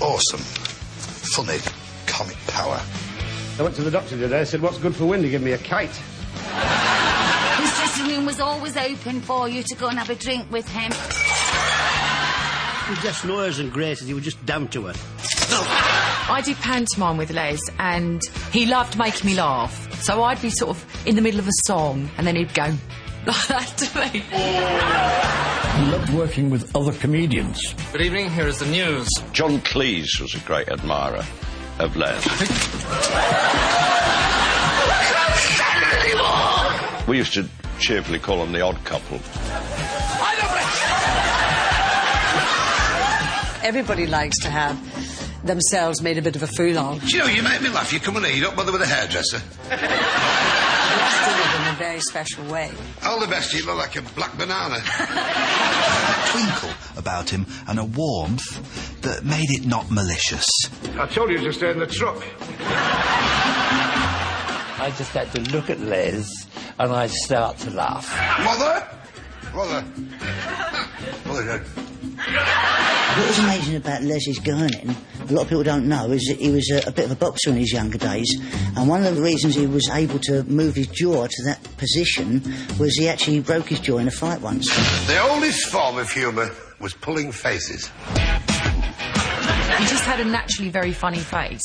awesome. 0.00 0.40
Funny, 0.40 1.58
comic 2.06 2.36
power. 2.48 2.80
I 3.60 3.62
went 3.62 3.76
to 3.76 3.82
the 3.82 3.92
doctor 3.92 4.16
today, 4.16 4.40
I 4.40 4.44
said, 4.44 4.62
what's 4.62 4.78
good 4.78 4.96
for 4.96 5.06
wind? 5.06 5.24
He 5.24 5.30
gave 5.30 5.42
me 5.42 5.52
a 5.52 5.58
kite. 5.58 5.96
His 8.38 8.44
dressing 8.44 8.60
room 8.60 8.62
was 8.62 8.76
always 8.76 8.76
open 8.76 9.20
for 9.20 9.48
you 9.48 9.62
to 9.64 9.74
go 9.74 9.88
and 9.88 9.98
have 9.98 10.10
a 10.10 10.14
drink 10.14 10.50
with 10.50 10.68
him. 10.68 10.92
He 12.86 12.90
was 12.94 13.02
just 13.02 13.24
noise 13.24 13.58
and 13.58 13.72
graces. 13.72 14.06
He 14.06 14.14
was 14.14 14.24
just 14.24 14.44
down 14.46 14.68
to 14.68 14.88
earth. 14.88 15.50
I 16.30 16.40
did 16.44 16.56
pantomime 16.58 17.16
with 17.16 17.30
Les, 17.32 17.58
and 17.78 18.22
he 18.52 18.66
loved 18.66 18.96
making 18.98 19.28
me 19.28 19.34
laugh. 19.36 20.02
So 20.02 20.22
I'd 20.22 20.40
be 20.40 20.50
sort 20.50 20.70
of 20.70 21.06
in 21.06 21.16
the 21.16 21.22
middle 21.22 21.40
of 21.40 21.48
a 21.48 21.52
song, 21.66 22.08
and 22.16 22.26
then 22.26 22.36
he'd 22.36 22.54
go 22.54 22.64
like 23.26 23.46
that 23.48 23.76
to 23.78 23.98
me. 24.00 24.20
He 25.84 25.90
loved 25.90 26.14
working 26.14 26.50
with 26.50 26.76
other 26.76 26.92
comedians. 26.92 27.60
Good 27.92 28.02
evening, 28.02 28.30
here 28.30 28.46
is 28.46 28.58
the 28.58 28.66
news. 28.66 29.08
John 29.32 29.58
Cleese 29.60 30.20
was 30.20 30.34
a 30.34 30.40
great 30.40 30.68
admirer 30.68 31.24
of 31.78 31.96
Les. 31.96 33.84
we 37.08 37.16
used 37.16 37.32
to 37.34 37.48
cheerfully 37.80 38.18
call 38.18 38.38
them 38.38 38.52
the 38.52 38.60
odd 38.60 38.84
couple. 38.84 39.16
Everybody 43.66 44.06
likes 44.06 44.38
to 44.40 44.50
have 44.50 44.78
themselves 45.44 46.02
made 46.02 46.18
a 46.18 46.22
bit 46.22 46.36
of 46.36 46.42
a 46.42 46.46
fool 46.46 46.78
of. 46.78 47.00
Do 47.00 47.16
you 47.16 47.22
know, 47.22 47.28
you 47.28 47.42
make 47.42 47.62
me 47.62 47.70
laugh. 47.70 47.92
You 47.92 48.00
come 48.00 48.16
in 48.18 48.24
here, 48.24 48.34
you 48.34 48.42
don't 48.42 48.56
bother 48.56 48.72
with 48.72 48.82
a 48.82 48.86
hairdresser. 48.86 49.38
Just 49.38 49.80
did 51.24 51.38
it 51.38 51.60
in 51.60 51.74
a 51.74 51.76
very 51.78 52.00
special 52.00 52.44
way. 52.46 52.70
All 53.04 53.20
the 53.20 53.26
best, 53.26 53.54
you 53.54 53.64
look 53.64 53.78
like 53.78 53.96
a 53.96 54.02
black 54.14 54.36
banana. 54.36 54.76
a 54.76 56.30
twinkle 56.30 56.70
about 56.98 57.30
him 57.30 57.46
and 57.68 57.78
a 57.78 57.84
warmth 57.84 59.00
that 59.02 59.24
made 59.24 59.50
it 59.50 59.66
not 59.66 59.90
malicious. 59.90 60.46
I 60.98 61.06
told 61.06 61.30
you 61.30 61.38
to 61.38 61.52
stay 61.52 61.70
in 61.70 61.78
the 61.78 61.86
truck. 61.86 62.22
I 64.80 64.92
just 64.96 65.12
had 65.12 65.30
to 65.32 65.40
look 65.52 65.70
at 65.70 65.80
Les 65.80 66.47
and 66.78 66.92
I'd 66.92 67.10
start 67.10 67.58
to 67.58 67.70
laugh. 67.70 68.08
Mother? 68.44 68.86
Mother? 69.54 69.84
Mother, 71.26 71.58
What 71.58 73.26
was 73.28 73.38
amazing 73.38 73.76
about 73.76 74.02
Leslie's 74.02 74.38
Gurning, 74.40 74.94
a 75.28 75.32
lot 75.32 75.42
of 75.42 75.48
people 75.48 75.62
don't 75.64 75.88
know, 75.88 76.10
is 76.10 76.24
that 76.28 76.38
he 76.38 76.50
was 76.50 76.70
a, 76.70 76.88
a 76.88 76.92
bit 76.92 77.06
of 77.06 77.10
a 77.10 77.16
boxer 77.16 77.50
in 77.50 77.56
his 77.56 77.72
younger 77.72 77.98
days. 77.98 78.28
And 78.76 78.88
one 78.88 79.04
of 79.04 79.16
the 79.16 79.22
reasons 79.22 79.54
he 79.54 79.66
was 79.66 79.88
able 79.90 80.18
to 80.20 80.44
move 80.44 80.74
his 80.76 80.86
jaw 80.88 81.26
to 81.26 81.44
that 81.44 81.62
position 81.78 82.42
was 82.78 82.94
he 82.96 83.08
actually 83.08 83.40
broke 83.40 83.68
his 83.68 83.80
jaw 83.80 83.98
in 83.98 84.06
a 84.08 84.12
fight 84.12 84.40
once. 84.40 84.68
The 85.06 85.20
oldest 85.20 85.66
form 85.66 85.98
of 85.98 86.10
humour 86.10 86.50
was 86.80 86.94
pulling 86.94 87.32
faces. 87.32 87.90
He 89.78 89.84
just 89.86 90.04
had 90.04 90.20
a 90.20 90.24
naturally 90.24 90.70
very 90.70 90.92
funny 90.92 91.18
face. 91.18 91.62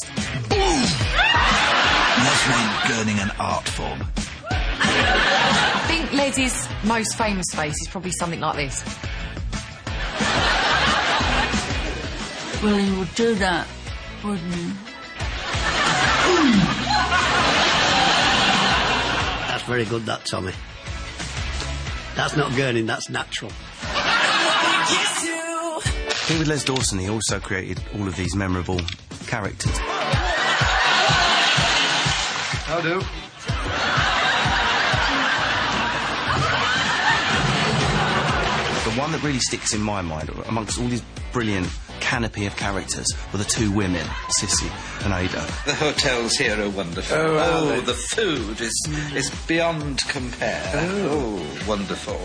Les 0.49 2.47
made 2.47 2.71
gurning 2.87 3.19
an 3.21 3.31
art 3.39 3.67
form. 3.67 3.99
I 4.85 5.83
think 5.87 6.13
Les's 6.13 6.67
most 6.83 7.17
famous 7.17 7.47
face 7.53 7.81
is 7.81 7.87
probably 7.87 8.11
something 8.11 8.39
like 8.39 8.55
this. 8.55 8.83
Well, 12.63 12.77
he 12.77 12.97
would 12.97 13.13
do 13.15 13.35
that, 13.35 13.67
wouldn't 14.23 14.53
he? 14.53 14.71
That's 19.47 19.63
very 19.63 19.85
good, 19.85 20.05
that, 20.05 20.25
Tommy. 20.25 20.53
That's 22.15 22.35
not 22.37 22.51
gurning, 22.51 22.85
that's 22.85 23.09
natural. 23.09 23.51
Here 26.27 26.39
with 26.39 26.47
Les 26.47 26.63
Dawson, 26.63 26.99
he 26.99 27.09
also 27.09 27.39
created 27.39 27.81
all 27.95 28.07
of 28.07 28.15
these 28.15 28.33
memorable 28.35 28.79
characters. 29.27 29.77
How 32.65 32.79
do? 32.79 33.01
One 38.97 39.11
that 39.11 39.23
really 39.23 39.39
sticks 39.39 39.73
in 39.73 39.81
my 39.81 40.01
mind, 40.01 40.29
amongst 40.47 40.79
all 40.79 40.87
these 40.87 41.03
brilliant 41.31 41.67
canopy 41.99 42.45
of 42.45 42.55
characters, 42.55 43.07
were 43.31 43.39
the 43.39 43.43
two 43.43 43.71
women, 43.71 44.05
Cissie 44.29 44.69
and 45.03 45.13
Ada. 45.13 45.45
The 45.65 45.73
hotels 45.73 46.33
here 46.35 46.59
are 46.61 46.69
wonderful. 46.69 47.17
Oh, 47.17 47.73
Oh, 47.75 47.81
the 47.81 47.93
food 47.95 48.61
is 48.61 48.87
is 49.15 49.29
beyond 49.47 49.99
compare. 50.07 50.71
Oh, 50.75 51.43
wonderful. 51.67 52.19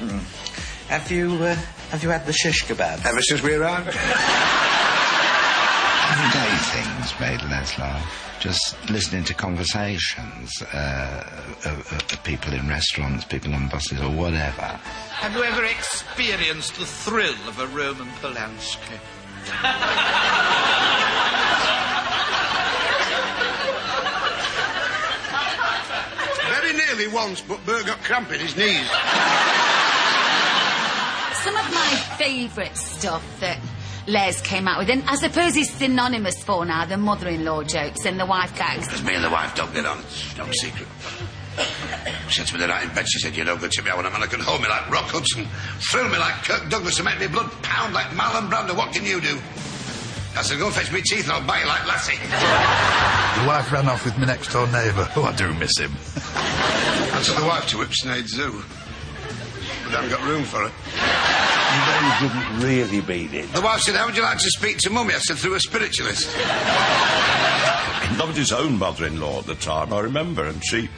Mm. 0.00 0.20
Have 0.88 1.10
you 1.10 1.34
uh, 1.42 1.56
have 1.90 2.02
you 2.04 2.10
had 2.10 2.26
the 2.26 2.32
shish 2.32 2.64
kebab? 2.64 3.04
Ever 3.04 3.20
since 3.22 3.42
we 3.42 3.54
arrived. 3.54 3.96
Everyday 6.18 6.56
things 6.56 7.20
made 7.20 7.40
Les 7.48 7.78
laugh. 7.78 8.38
Just 8.40 8.90
listening 8.90 9.22
to 9.22 9.34
conversations 9.34 10.50
uh, 10.62 11.24
of, 11.64 11.92
of 11.92 12.24
people 12.24 12.52
in 12.54 12.66
restaurants, 12.66 13.24
people 13.24 13.54
on 13.54 13.68
buses, 13.68 14.00
or 14.00 14.10
whatever. 14.10 14.62
Have 14.62 15.32
you 15.36 15.44
ever 15.44 15.64
experienced 15.64 16.74
the 16.74 16.86
thrill 16.86 17.36
of 17.46 17.60
a 17.60 17.68
Roman 17.68 18.08
Polanski? 18.20 18.98
Very 26.48 26.72
nearly 26.72 27.06
once, 27.14 27.42
but 27.42 27.64
Bert 27.64 27.86
got 27.86 28.02
cramp 28.02 28.32
in 28.32 28.40
his 28.40 28.56
knees. 28.56 28.90
Some 31.44 31.56
of 31.56 31.72
my 31.72 31.94
favourite 32.18 32.76
stuff 32.76 33.22
that 33.38 33.60
Les 34.08 34.40
came 34.40 34.66
out 34.66 34.78
with, 34.78 34.88
and 34.88 35.02
I 35.04 35.16
suppose 35.16 35.54
he's 35.54 35.70
synonymous 35.70 36.42
for 36.42 36.64
now, 36.64 36.86
the 36.86 36.96
mother-in-law 36.96 37.64
jokes 37.64 38.06
and 38.06 38.18
the 38.18 38.24
wife 38.24 38.56
gags. 38.56 38.86
Because 38.86 39.04
me 39.04 39.14
and 39.14 39.22
the 39.22 39.30
wife 39.30 39.54
don't 39.54 39.72
get 39.74 39.84
on. 39.84 39.98
It's 40.00 40.36
no 40.36 40.50
secret. 40.50 40.88
She 42.28 42.40
said 42.40 42.46
to 42.48 42.54
me 42.54 42.60
the 42.60 42.68
night 42.68 42.84
in 42.84 42.94
bed, 42.94 43.06
she 43.06 43.18
said, 43.18 43.36
You're 43.36 43.44
no 43.44 43.56
good 43.58 43.70
to 43.72 43.82
me. 43.82 43.90
I 43.90 43.94
want 43.94 44.06
a 44.06 44.10
man 44.10 44.22
who 44.22 44.28
can 44.28 44.40
hold 44.40 44.62
me 44.62 44.68
like 44.68 44.88
Rock 44.90 45.10
Hudson, 45.10 45.46
thrill 45.90 46.08
me 46.08 46.16
like 46.18 46.42
Kirk 46.44 46.70
Douglas, 46.70 46.98
and 46.98 47.04
make 47.04 47.20
me 47.20 47.26
blood 47.26 47.50
pound 47.62 47.92
like 47.92 48.06
Marlon 48.06 48.48
Brando. 48.48 48.76
What 48.76 48.92
can 48.94 49.04
you 49.04 49.20
do? 49.20 49.38
I 50.36 50.42
said, 50.42 50.58
Go 50.58 50.70
fetch 50.70 50.90
me 50.92 51.02
teeth 51.02 51.24
and 51.24 51.32
I'll 51.32 51.46
bite 51.46 51.62
you 51.62 51.66
like 51.68 51.86
Lassie. 51.86 52.16
The 52.16 53.46
wife 53.46 53.70
ran 53.72 53.88
off 53.88 54.04
with 54.04 54.16
my 54.18 54.26
next 54.26 54.52
door 54.52 54.66
neighbour. 54.68 55.08
Oh, 55.16 55.24
I 55.24 55.34
do 55.34 55.52
miss 55.54 55.76
him. 55.76 55.92
I 57.12 57.22
took 57.24 57.36
the 57.36 57.44
wife 57.46 57.66
to 57.70 57.76
Whipsnade 57.76 58.28
Zoo. 58.28 58.62
But 59.84 59.94
I 59.94 60.02
haven't 60.02 60.10
got 60.10 60.22
room 60.28 60.44
for 60.44 60.68
her. 60.68 61.57
You 61.68 62.28
didn't 62.28 62.60
really 62.60 63.00
mean 63.02 63.34
it. 63.34 63.52
The 63.52 63.60
wife 63.60 63.80
said, 63.80 63.94
How 63.94 64.06
would 64.06 64.16
you 64.16 64.22
like 64.22 64.38
to 64.38 64.50
speak 64.50 64.78
to 64.78 64.90
Mummy? 64.90 65.14
I 65.14 65.18
said, 65.18 65.38
Through 65.38 65.54
a 65.54 65.60
spiritualist. 65.60 66.26
He 68.08 68.16
loved 68.16 68.36
his 68.36 68.52
own 68.52 68.78
mother-in-law 68.78 69.40
at 69.40 69.46
the 69.46 69.54
time, 69.54 69.92
I 69.92 70.00
remember, 70.00 70.44
and 70.46 70.64
she, 70.64 70.88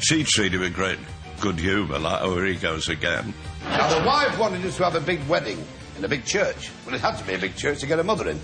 she 0.00 0.24
treated 0.24 0.54
him 0.54 0.60
with 0.60 0.74
great 0.74 0.98
good 1.40 1.58
humour, 1.58 1.98
like, 1.98 2.20
oh, 2.22 2.34
here 2.36 2.44
he 2.46 2.54
goes 2.56 2.88
again. 2.88 3.32
Now, 3.64 3.98
the 3.98 4.06
wife 4.06 4.38
wanted 4.38 4.64
us 4.64 4.76
to 4.76 4.84
have 4.84 4.94
a 4.94 5.00
big 5.00 5.26
wedding 5.26 5.64
in 5.96 6.04
a 6.04 6.08
big 6.08 6.24
church. 6.24 6.70
Well, 6.84 6.94
it 6.94 7.00
had 7.00 7.16
to 7.16 7.24
be 7.24 7.34
a 7.34 7.38
big 7.38 7.56
church 7.56 7.80
to 7.80 7.86
get 7.86 7.98
her 7.98 8.04
mother 8.04 8.28
in. 8.28 8.38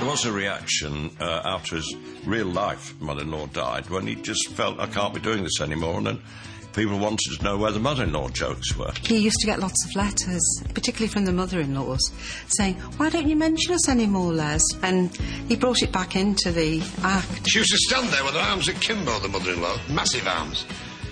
There 0.00 0.08
was 0.08 0.24
a 0.24 0.32
reaction 0.32 1.10
uh, 1.20 1.42
after 1.44 1.76
his 1.76 1.94
real-life 2.24 2.98
mother-in-law 3.02 3.48
died 3.48 3.90
when 3.90 4.06
he 4.06 4.14
just 4.14 4.48
felt, 4.48 4.80
I 4.80 4.86
can't 4.86 5.12
be 5.12 5.20
doing 5.20 5.42
this 5.42 5.60
anymore, 5.60 5.98
and 5.98 6.06
then 6.06 6.22
people 6.72 6.98
wanted 6.98 7.36
to 7.36 7.44
know 7.44 7.58
where 7.58 7.70
the 7.70 7.80
mother-in-law 7.80 8.30
jokes 8.30 8.74
were. 8.78 8.92
He 9.02 9.18
used 9.18 9.36
to 9.40 9.46
get 9.46 9.60
lots 9.60 9.76
of 9.84 9.94
letters, 9.94 10.62
particularly 10.72 11.08
from 11.08 11.26
the 11.26 11.32
mother-in-laws, 11.32 12.12
saying, 12.46 12.76
"Why 12.96 13.10
don't 13.10 13.28
you 13.28 13.36
mention 13.36 13.74
us 13.74 13.90
anymore, 13.90 14.32
Les?" 14.32 14.62
And 14.82 15.14
he 15.48 15.54
brought 15.54 15.82
it 15.82 15.92
back 15.92 16.16
into 16.16 16.50
the 16.50 16.82
act. 17.02 17.46
She 17.46 17.58
used 17.58 17.70
to 17.70 17.78
stand 17.78 18.08
there 18.08 18.24
with 18.24 18.32
her 18.32 18.40
arms 18.40 18.68
akimbo, 18.68 19.18
the 19.18 19.28
mother-in-law, 19.28 19.80
massive 19.90 20.26
arms. 20.26 20.64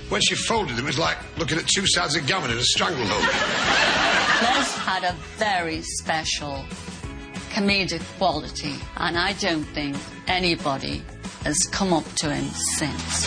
When 0.09 0.23
she 0.23 0.35
folded 0.35 0.77
them, 0.77 0.87
it 0.87 0.89
was 0.89 0.99
like 0.99 1.19
looking 1.37 1.59
at 1.59 1.67
two 1.67 1.87
sides 1.87 2.17
of 2.17 2.27
gammon 2.27 2.51
in 2.53 2.57
a 2.57 2.63
stranglehold. 2.63 3.23
Les 4.43 4.79
had 4.79 5.05
a 5.05 5.15
very 5.37 5.83
special 5.83 6.65
comedic 7.59 8.03
quality, 8.19 8.77
and 8.99 9.19
I 9.19 9.33
don't 9.33 9.65
think 9.65 9.97
anybody 10.29 11.03
has 11.43 11.59
come 11.73 11.93
up 11.93 12.05
to 12.15 12.33
him 12.33 12.45
since. 12.79 13.27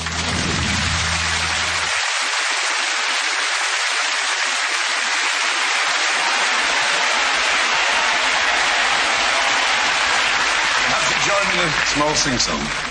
Perhaps 10.86 11.10
you 11.12 11.18
join 11.28 12.91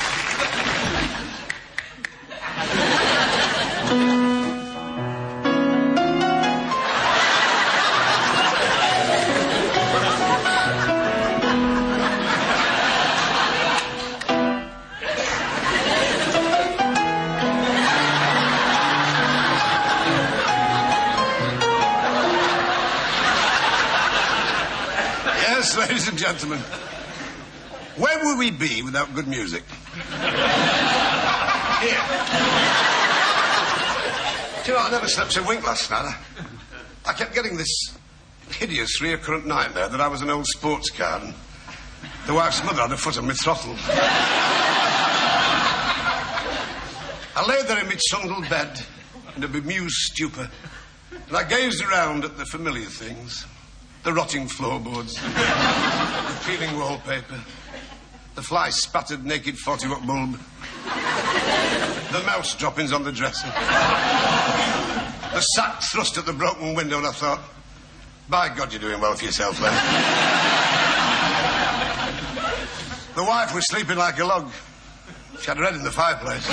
gentlemen, 26.50 26.61
where 27.97 28.25
would 28.25 28.38
we 28.38 28.50
be 28.50 28.83
without 28.83 29.14
good 29.14 29.28
music? 29.28 29.62
Here. 31.80 32.00
Do 34.64 34.73
you 34.73 34.76
know, 34.76 34.85
I 34.85 34.90
never 34.90 35.09
slept 35.09 35.37
a 35.37 35.42
wink 35.42 35.66
last 35.66 35.90
night. 35.90 36.16
I, 37.07 37.12
kept 37.14 37.35
getting 37.35 37.57
this 37.57 37.97
hideous 38.50 39.00
recurrent 39.00 39.47
nightmare 39.47 39.88
that 39.88 40.00
I 40.00 40.09
was 40.09 40.23
an 40.23 40.30
old 40.30 40.47
sports 40.47 40.90
car 40.90 41.21
and 41.21 41.35
the 42.26 42.35
wife's 42.35 42.62
mother 42.64 42.83
had 42.83 42.92
a 42.92 42.97
foot 42.97 43.16
on 43.19 43.26
my 43.26 43.33
throttle. 43.35 43.75
I 47.37 47.47
lay 47.49 47.62
there 47.62 47.78
in 47.78 47.87
my 47.87 47.97
trundle 48.09 48.42
bed 48.49 48.85
in 49.37 49.45
a 49.45 49.49
bemused 49.49 49.97
stupor, 49.97 50.50
and 51.28 51.37
I 51.37 51.45
gazed 51.45 51.83
around 51.83 52.25
at 52.25 52.37
the 52.37 52.45
familiar 52.45 52.87
things 52.87 53.47
the 54.02 54.12
rotting 54.12 54.49
floorboards, 54.49 55.14
the 55.14 56.40
peeling 56.47 56.76
wallpaper, 56.78 57.40
the 58.35 58.42
fly 58.42 58.71
spattered 58.71 59.25
naked 59.25 59.59
40 59.59 59.88
watt 59.88 60.07
bulb, 60.07 60.38
the 62.12 62.23
mouse 62.25 62.54
droppings 62.57 62.92
on 62.92 63.04
the 63.04 63.12
dresser, 63.12 63.47
the 63.47 65.40
sack 65.40 65.83
thrust 65.83 66.16
at 66.19 66.26
the 66.26 66.33
broken 66.33 66.75
window, 66.75 66.99
and 66.99 67.07
I 67.07 67.12
thought, 67.12 67.40
by 68.28 68.49
God, 68.49 68.73
you're 68.73 68.80
doing 68.80 69.00
well 69.00 69.14
for 69.14 69.25
yourself 69.25 69.59
there. 69.59 69.71
the 73.16 73.25
wife 73.25 73.54
was 73.54 73.66
sleeping 73.66 73.99
like 73.99 74.19
a 74.19 74.25
log. 74.25 74.50
She 75.40 75.47
had 75.47 75.57
her 75.57 75.64
head 75.64 75.75
in 75.75 75.83
the 75.83 75.90
fireplace. 75.90 76.47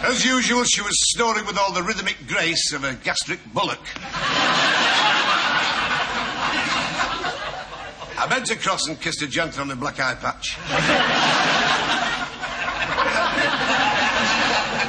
As 0.00 0.24
usual, 0.24 0.62
she 0.62 0.80
was 0.80 0.94
snoring 1.10 1.44
with 1.44 1.58
all 1.58 1.72
the 1.72 1.82
rhythmic 1.82 2.16
grace 2.28 2.72
of 2.72 2.84
a 2.84 2.94
gastric 2.94 3.40
bullock. 3.52 3.80
I 8.16 8.26
bent 8.28 8.50
across 8.50 8.86
and 8.86 9.00
kissed 9.00 9.20
her 9.20 9.26
gently 9.26 9.60
on 9.60 9.66
the 9.66 9.74
black 9.74 9.98
eye 9.98 10.14
patch. 10.14 10.56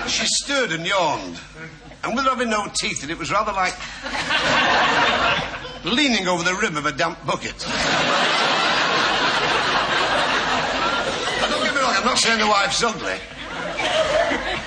she 0.10 0.26
stirred 0.28 0.72
and 0.72 0.86
yawned. 0.86 1.40
And 2.04 2.16
with 2.16 2.26
her 2.26 2.32
having 2.32 2.52
no 2.52 2.68
teeth, 2.74 3.08
it 3.10 3.18
was 3.18 3.32
rather 3.32 3.52
like 3.52 3.74
leaning 5.86 6.28
over 6.28 6.44
the 6.44 6.54
rim 6.54 6.78
of 6.78 6.86
a 6.86 6.92
damp 6.92 7.26
bucket. 7.26 7.58
Don't 11.42 11.64
get 11.64 11.74
me 11.74 11.82
wrong, 11.82 11.96
I'm 11.98 12.06
not 12.06 12.18
saying 12.20 12.40
the 12.40 12.48
wife's 12.48 12.84
ugly. 12.84 13.18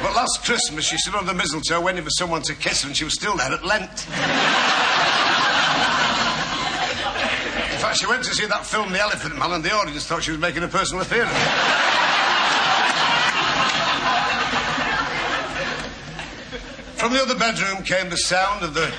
But 0.02 0.16
last 0.16 0.44
Christmas, 0.44 0.85
she 0.85 0.99
stood 0.99 1.14
on 1.14 1.26
the 1.26 1.35
mistletoe 1.35 1.80
waiting 1.80 2.02
for 2.02 2.11
someone 2.11 2.42
to 2.42 2.54
kiss 2.54 2.82
her, 2.82 2.88
and 2.88 2.97
she 2.97 3.04
was 3.04 3.14
still 3.14 3.37
there 3.37 3.52
at 3.52 3.64
Lent. 3.64 3.88
In 7.73 7.78
fact, 7.78 7.99
she 7.99 8.06
went 8.06 8.25
to 8.25 8.35
see 8.35 8.47
that 8.47 8.66
film, 8.66 8.90
The 8.90 9.00
Elephant 9.00 9.38
Man, 9.38 9.52
and 9.52 9.62
the 9.62 9.73
audience 9.73 10.04
thought 10.06 10.25
she 10.25 10.32
was 10.32 10.40
making 10.40 10.64
a 10.64 10.68
personal 10.68 11.02
appearance. 11.02 11.30
From 16.99 17.12
the 17.12 17.21
other 17.23 17.37
bedroom 17.37 17.85
came 17.85 18.11
the 18.11 18.16
sound 18.16 18.64
of 18.64 18.75
the, 18.75 18.92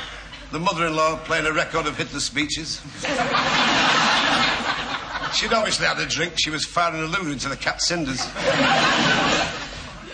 the 0.51 0.60
mother 0.60 0.88
in 0.88 0.95
law 0.95 1.17
playing 1.17 1.45
a 1.45 1.51
record 1.53 1.86
of 1.86 1.98
Hitler's 1.98 2.24
speeches. 2.25 2.81
She'd 5.33 5.51
obviously 5.51 5.86
had 5.86 6.00
a 6.00 6.05
drink. 6.05 6.33
She 6.38 6.50
was 6.50 6.63
firing 6.65 7.01
a 7.01 7.05
loo 7.07 7.31
into 7.31 7.50
the 7.50 7.57
cat 7.57 7.81
cinders. 7.81 8.22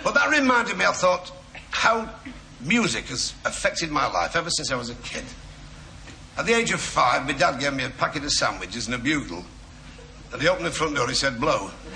But 0.10 0.16
that 0.16 0.30
reminded 0.32 0.76
me, 0.76 0.86
I 0.86 0.92
thought, 0.92 1.32
how 1.70 2.10
music 2.62 3.06
has 3.10 3.36
affected 3.46 3.92
my 3.92 4.08
life 4.08 4.36
ever 4.36 4.50
since 4.50 4.72
I 4.72 4.76
was 4.76 4.90
a 4.90 4.96
kid. 4.96 5.24
At 6.36 6.48
the 6.48 6.54
age 6.56 6.72
of 6.72 6.82
five, 6.82 7.28
my 7.28 7.34
dad 7.34 7.60
gave 7.60 7.76
me 7.76 7.84
a 7.84 7.92
packet 7.92 8.24
of 8.24 8.32
sandwiches 8.32 8.88
and 8.88 8.96
a 8.96 8.98
bugle. 8.98 9.46
And 10.34 10.42
he 10.42 10.48
opened 10.48 10.66
the 10.66 10.72
front 10.72 10.96
door 10.96 11.08
he 11.08 11.14
said, 11.14 11.40
blow. 11.40 11.70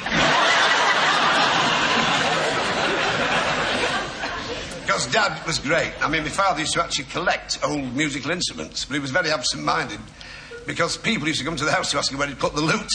Because 4.82 5.08
Dad 5.12 5.44
was 5.48 5.58
great. 5.58 5.94
I 6.00 6.08
mean, 6.08 6.22
my 6.22 6.30
father 6.30 6.60
used 6.60 6.74
to 6.74 6.84
actually 6.84 7.06
collect 7.06 7.58
old 7.64 7.96
musical 7.96 8.30
instruments, 8.30 8.86
but 8.86 8.94
he 8.94 9.00
was 9.00 9.10
very 9.10 9.32
absent 9.32 9.64
minded 9.64 10.00
because 10.68 10.98
people 10.98 11.28
used 11.28 11.40
to 11.40 11.46
come 11.46 11.56
to 11.56 11.66
the 11.66 11.72
house 11.72 11.90
to 11.92 11.98
ask 11.98 12.12
him 12.12 12.20
where 12.20 12.28
he'd 12.28 12.38
put 12.38 12.54
the 12.54 12.62
loot. 12.62 12.92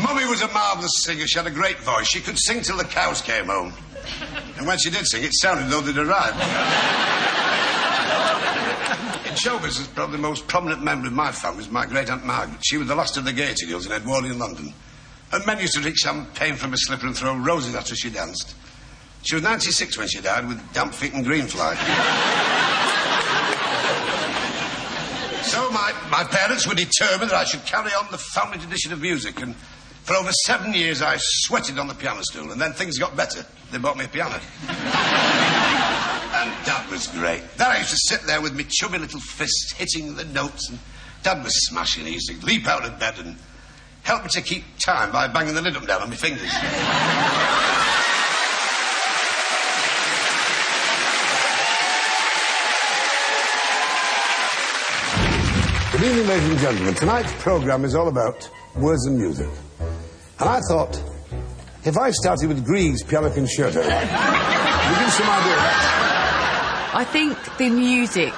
Mummy 0.02 0.25
was 0.40 0.50
a 0.50 0.52
marvellous 0.52 0.92
singer. 1.02 1.26
She 1.26 1.38
had 1.38 1.46
a 1.46 1.50
great 1.50 1.78
voice. 1.78 2.08
She 2.08 2.20
could 2.20 2.38
sing 2.38 2.60
till 2.60 2.76
the 2.76 2.84
cows 2.84 3.22
came 3.22 3.46
home. 3.46 3.72
And 4.58 4.66
when 4.66 4.76
she 4.76 4.90
did 4.90 5.06
sing, 5.06 5.24
it 5.24 5.32
sounded 5.32 5.70
though 5.70 5.80
they'd 5.80 5.96
arrived. 5.96 6.36
In 9.26 9.34
show 9.36 9.58
business, 9.58 9.86
probably 9.88 10.16
the 10.16 10.22
most 10.22 10.46
prominent 10.46 10.82
member 10.82 11.06
of 11.06 11.14
my 11.14 11.32
family 11.32 11.58
was 11.58 11.70
my 11.70 11.86
great 11.86 12.10
Aunt 12.10 12.26
Margaret. 12.26 12.58
She 12.62 12.76
was 12.76 12.86
the 12.86 12.94
last 12.94 13.16
of 13.16 13.24
the 13.24 13.32
Gaiety 13.32 13.66
girls 13.66 13.86
in 13.86 13.92
Edwardian 13.92 14.38
London. 14.38 14.74
And 15.32 15.46
men 15.46 15.58
used 15.58 15.72
to 15.74 15.80
drink 15.80 15.96
champagne 15.96 16.56
from 16.56 16.74
a 16.74 16.76
slipper 16.76 17.06
and 17.06 17.16
throw 17.16 17.34
roses 17.34 17.74
at 17.74 17.88
her 17.88 17.96
she 17.96 18.10
danced. 18.10 18.54
She 19.22 19.36
was 19.36 19.42
96 19.42 19.96
when 19.96 20.08
she 20.08 20.20
died 20.20 20.46
with 20.46 20.60
damp 20.74 20.92
feet 20.92 21.14
and 21.14 21.24
green 21.24 21.46
fly. 21.46 21.74
so 25.44 25.70
my, 25.70 25.94
my 26.10 26.24
parents 26.24 26.68
were 26.68 26.74
determined 26.74 27.30
that 27.30 27.38
I 27.38 27.44
should 27.44 27.64
carry 27.64 27.90
on 27.92 28.06
the 28.10 28.18
family 28.18 28.58
tradition 28.58 28.92
of 28.92 29.00
music. 29.00 29.40
And 29.40 29.54
for 30.06 30.14
over 30.14 30.30
seven 30.44 30.72
years, 30.72 31.02
I 31.02 31.16
sweated 31.18 31.80
on 31.80 31.88
the 31.88 31.94
piano 31.94 32.22
stool. 32.22 32.52
And 32.52 32.60
then 32.60 32.72
things 32.72 32.96
got 32.96 33.16
better. 33.16 33.44
They 33.72 33.78
bought 33.78 33.98
me 33.98 34.04
a 34.04 34.08
piano. 34.08 34.38
and 34.68 34.84
Dad 36.64 36.88
was 36.92 37.08
great. 37.08 37.42
Then 37.56 37.72
I 37.72 37.78
used 37.78 37.90
to 37.90 37.96
sit 37.96 38.20
there 38.22 38.40
with 38.40 38.54
my 38.54 38.64
chubby 38.68 38.98
little 38.98 39.18
fists 39.18 39.72
hitting 39.72 40.14
the 40.14 40.24
notes. 40.26 40.70
And 40.70 40.78
Dad 41.24 41.42
was 41.42 41.66
smashing. 41.66 42.06
He 42.06 42.12
used 42.12 42.30
to 42.30 42.46
leap 42.46 42.68
out 42.68 42.86
of 42.86 43.00
bed 43.00 43.18
and 43.18 43.34
help 44.04 44.22
me 44.22 44.28
to 44.30 44.42
keep 44.42 44.62
time 44.78 45.10
by 45.10 45.26
banging 45.26 45.54
the 45.54 45.62
lid 45.62 45.76
up 45.76 45.88
down 45.88 46.02
on 46.02 46.08
my 46.08 46.14
fingers. 46.14 46.52
Good 55.90 56.04
evening, 56.04 56.28
ladies 56.28 56.50
and 56.50 56.58
gentlemen. 56.60 56.94
Tonight's 56.94 57.32
programme 57.42 57.84
is 57.84 57.96
all 57.96 58.06
about 58.06 58.48
words 58.76 59.06
and 59.06 59.18
music. 59.18 59.48
And 60.38 60.48
I 60.48 60.60
thought, 60.68 61.02
if 61.84 61.96
I 61.96 62.10
started 62.10 62.48
with 62.48 62.64
Grieg's 62.64 63.02
Piano 63.02 63.30
Concerto, 63.30 63.80
give 63.80 63.90
you 63.90 65.10
some 65.10 65.30
idea. 65.30 65.56
I 66.92 67.06
think 67.10 67.38
the 67.56 67.70
music 67.70 68.34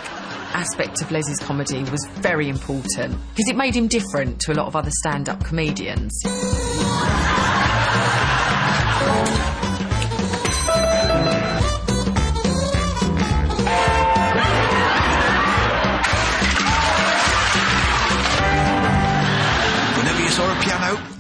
aspect 0.54 1.02
of 1.02 1.10
Les's 1.10 1.38
comedy 1.40 1.80
was 1.90 2.06
very 2.20 2.48
important 2.48 3.16
because 3.30 3.48
it 3.48 3.56
made 3.56 3.74
him 3.74 3.88
different 3.88 4.40
to 4.40 4.52
a 4.52 4.54
lot 4.54 4.66
of 4.68 4.76
other 4.76 4.90
stand 4.92 5.28
up 5.28 5.44
comedians. 5.44 6.22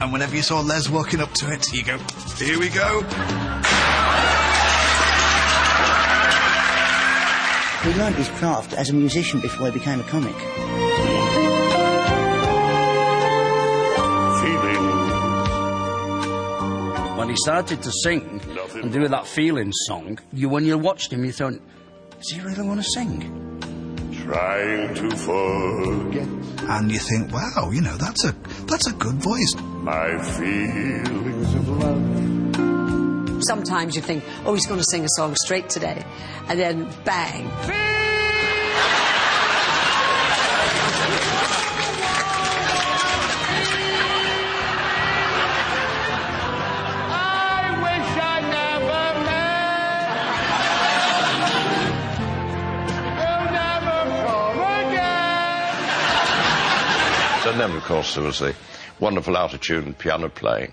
And 0.00 0.12
whenever 0.12 0.36
you 0.36 0.42
saw 0.42 0.60
Les 0.60 0.88
walking 0.88 1.20
up 1.20 1.32
to 1.34 1.52
it, 1.52 1.72
you 1.72 1.82
go, 1.84 1.98
here 2.36 2.58
we 2.58 2.68
go. 2.68 3.02
He 7.82 7.94
learned 7.94 8.16
his 8.16 8.28
craft 8.30 8.72
as 8.74 8.90
a 8.90 8.94
musician 8.94 9.40
before 9.40 9.66
he 9.70 9.78
became 9.78 10.00
a 10.00 10.04
comic. 10.04 10.34
When 17.18 17.28
he 17.28 17.36
started 17.36 17.82
to 17.82 17.92
sing 18.04 18.40
and 18.74 18.92
do 18.92 19.06
that 19.08 19.26
feeling 19.26 19.72
song, 19.72 20.18
you 20.32 20.48
when 20.48 20.64
you 20.64 20.78
watched 20.78 21.12
him, 21.12 21.24
you 21.24 21.32
thought, 21.32 21.54
does 22.16 22.30
he 22.30 22.40
really 22.40 22.62
want 22.62 22.80
to 22.80 22.88
sing? 22.90 23.20
Trying 24.24 24.94
to 24.94 25.10
forget 25.16 26.28
And 26.68 26.90
you 26.90 26.98
think, 26.98 27.32
wow, 27.32 27.70
you 27.72 27.80
know, 27.80 27.96
that's 27.96 28.24
a 28.24 28.32
that's 28.66 28.86
a 28.86 28.92
good 28.92 29.16
voice. 29.16 29.54
My 29.88 30.22
feelings 30.22 31.54
of 31.54 31.66
love. 31.66 33.42
Sometimes 33.42 33.96
you 33.96 34.02
think, 34.02 34.22
oh, 34.44 34.52
he's 34.52 34.66
going 34.66 34.80
to 34.80 34.84
sing 34.90 35.02
a 35.02 35.08
song 35.16 35.34
straight 35.36 35.70
today. 35.70 36.04
And 36.46 36.60
then 36.60 36.86
bang. 37.06 37.50
And 57.46 57.58
then, 57.58 57.70
of 57.72 57.82
course, 57.84 58.14
there 58.14 58.24
was 58.24 58.40
the 58.40 58.54
wonderful 59.00 59.36
out-of-tune 59.36 59.94
piano 59.94 60.28
playing. 60.28 60.72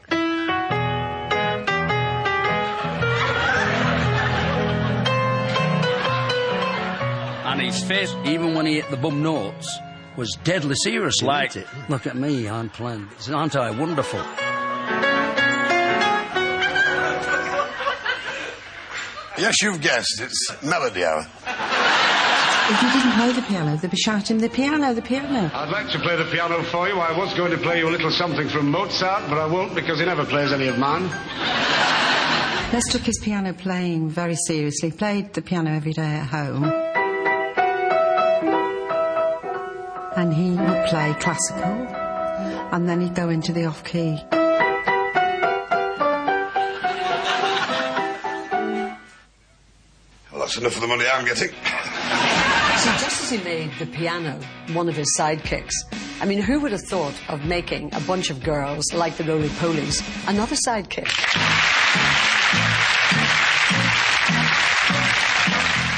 And 7.46 7.62
his 7.62 7.84
face, 7.84 8.14
even 8.26 8.54
when 8.54 8.66
he 8.66 8.76
hit 8.76 8.90
the 8.90 8.98
bum 8.98 9.22
notes, 9.24 9.80
was 10.18 10.32
deadly 10.44 10.76
serious. 10.76 11.22
Like, 11.22 11.56
it? 11.56 11.68
look 11.90 12.08
at 12.08 12.16
me, 12.16 12.50
I'm 12.50 12.70
playing. 12.70 13.08
Aren't 13.32 13.56
I 13.56 13.72
wonderful? 13.72 14.20
Yes, 19.38 19.62
you've 19.62 19.82
guessed. 19.82 20.22
It's 20.22 20.64
Melody 20.64 21.04
Hour. 21.04 21.28
If 22.68 22.82
you 22.82 22.90
didn't 22.92 23.12
play 23.12 23.32
the 23.32 23.44
piano, 23.44 23.78
they'd 23.78 23.92
be 23.92 23.98
shouting, 23.98 24.40
the 24.40 24.50
piano, 24.50 24.92
the 24.92 25.02
piano. 25.04 25.52
I'd 25.54 25.70
like 25.70 25.92
to 25.92 26.00
play 26.00 26.16
the 26.16 26.26
piano 26.26 26.64
for 26.64 26.88
you. 26.88 27.00
I 27.00 27.16
was 27.16 27.32
going 27.36 27.52
to 27.52 27.60
play 27.60 27.78
you 27.78 27.88
a 27.88 27.92
little 27.92 28.10
something 28.10 28.50
from 28.50 28.72
Mozart, 28.72 29.30
but 29.30 29.38
I 29.38 29.46
won't 29.46 29.76
because 29.76 30.00
he 30.00 30.06
never 30.06 30.26
plays 30.26 30.52
any 30.52 30.66
of 30.68 30.80
mine. 30.80 31.04
Les 32.74 32.82
took 32.92 33.04
his 33.04 33.20
piano 33.20 33.54
playing 33.54 34.10
very 34.10 34.36
seriously, 34.48 34.92
played 34.92 35.32
the 35.34 35.44
piano 35.44 35.70
every 35.70 35.94
day 35.94 36.02
at 36.02 36.26
home. 36.26 36.64
And 40.18 40.34
he 40.34 40.50
would 40.50 40.86
play 40.88 41.14
classical, 41.20 41.86
and 42.74 42.90
then 42.90 43.00
he'd 43.00 43.14
go 43.14 43.30
into 43.30 43.54
the 43.54 43.66
off 43.66 43.84
key. 43.84 44.20
Well, 50.32 50.40
that's 50.40 50.58
enough 50.58 50.76
of 50.76 50.82
the 50.82 50.88
money 50.88 51.06
I'm 51.14 51.26
getting. 51.26 51.52
So 52.86 52.92
just 52.92 53.24
as 53.24 53.30
he 53.32 53.38
made 53.44 53.72
the 53.80 53.88
piano 53.88 54.40
one 54.74 54.88
of 54.88 54.96
his 54.96 55.08
sidekicks, 55.18 55.74
I 56.22 56.26
mean, 56.26 56.40
who 56.40 56.60
would 56.60 56.72
have 56.72 56.84
thought 56.84 57.16
of 57.30 57.44
making 57.44 57.92
a 57.96 58.00
bunch 58.02 58.30
of 58.30 58.44
girls 58.44 58.86
like 58.94 59.18
the 59.18 59.24
Roly 59.24 59.50
Polys 59.50 60.04
another 60.30 60.56
sidekick? 60.56 61.10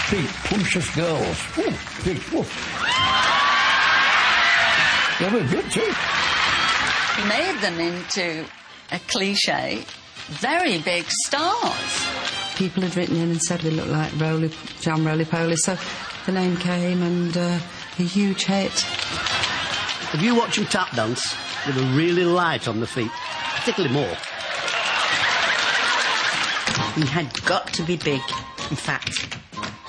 Big, 0.10 0.30
punchless 0.47 0.95
girls. 0.95 1.38
Ooh, 1.58 1.73
big, 2.06 2.23
ooh. 2.34 2.45
They 5.19 5.30
were 5.30 5.43
good 5.50 5.69
too. 5.69 5.93
He 7.17 7.28
made 7.28 7.58
them 7.60 7.80
into 7.82 8.45
a 8.93 9.00
cliche, 9.08 9.84
very 10.28 10.78
big 10.80 11.04
stars. 11.26 12.08
People 12.56 12.84
had 12.84 12.95
written 12.95 13.17
in 13.17 13.32
and 13.32 13.41
said 13.41 13.62
we 13.63 13.71
looked 13.71 13.89
like 13.89 14.17
Roly, 14.17 14.52
John 14.80 15.04
Roly 15.04 15.26
Poly, 15.26 15.58
so 15.58 15.78
the 16.27 16.33
name 16.33 16.57
came 16.57 17.01
and 17.01 17.37
uh, 17.37 17.57
a 17.99 18.03
huge 18.03 18.43
hit. 18.43 18.85
If 20.13 20.21
you 20.21 20.35
watch 20.35 20.57
them 20.57 20.65
tap 20.65 20.93
dance, 20.93 21.35
they 21.65 21.71
were 21.71 21.87
really 21.95 22.25
light 22.25 22.67
on 22.67 22.81
the 22.81 22.87
feet, 22.87 23.09
particularly 23.55 23.93
more. 23.93 24.13
He 26.95 27.05
had 27.05 27.33
got 27.45 27.71
to 27.75 27.83
be 27.83 27.95
big. 27.95 28.19
In 28.69 28.75
fact, 28.75 29.37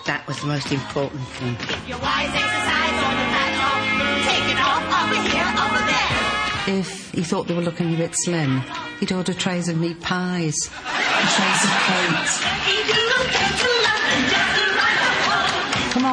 that 0.06 0.24
was 0.28 0.40
the 0.40 0.46
most 0.46 0.70
important 0.70 1.26
thing. 1.26 1.56
Your 1.88 1.98
wise 1.98 2.30
exercise 2.30 3.02
on 3.02 3.14
the 3.18 3.26
platform. 3.34 3.82
Take 4.22 4.46
it 4.54 4.60
off 4.62 4.86
over 5.02 5.18
here, 5.26 5.48
over 5.58 5.82
there. 5.90 6.78
If 6.78 7.10
he 7.14 7.24
thought 7.24 7.48
they 7.48 7.54
were 7.54 7.62
looking 7.62 7.92
a 7.94 7.96
bit 7.96 8.14
slim, 8.14 8.62
he'd 9.00 9.10
order 9.10 9.34
trays 9.34 9.68
of 9.68 9.76
meat 9.76 10.00
pies 10.00 10.70
and 10.86 11.28
trays 11.30 11.64
of 11.64 11.70
cakes. 11.88 12.98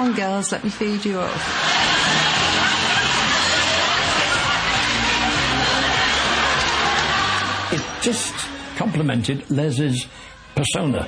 On, 0.05 0.13
girls, 0.13 0.51
let 0.51 0.63
me 0.63 0.69
feed 0.69 1.03
you 1.03 1.19
up. 1.19 1.31
It 7.73 8.03
just 8.03 8.33
complemented 8.77 9.49
Les's 9.49 10.05
persona. 10.55 11.03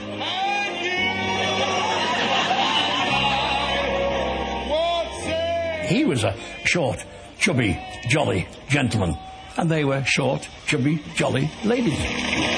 He 5.86 6.04
was 6.04 6.24
a 6.24 6.36
short, 6.66 7.06
chubby, 7.38 7.80
jolly 8.10 8.48
gentleman, 8.68 9.16
and 9.58 9.70
they 9.70 9.86
were 9.86 10.04
short, 10.06 10.50
chubby, 10.66 11.04
jolly 11.14 11.52
ladies. 11.64 12.57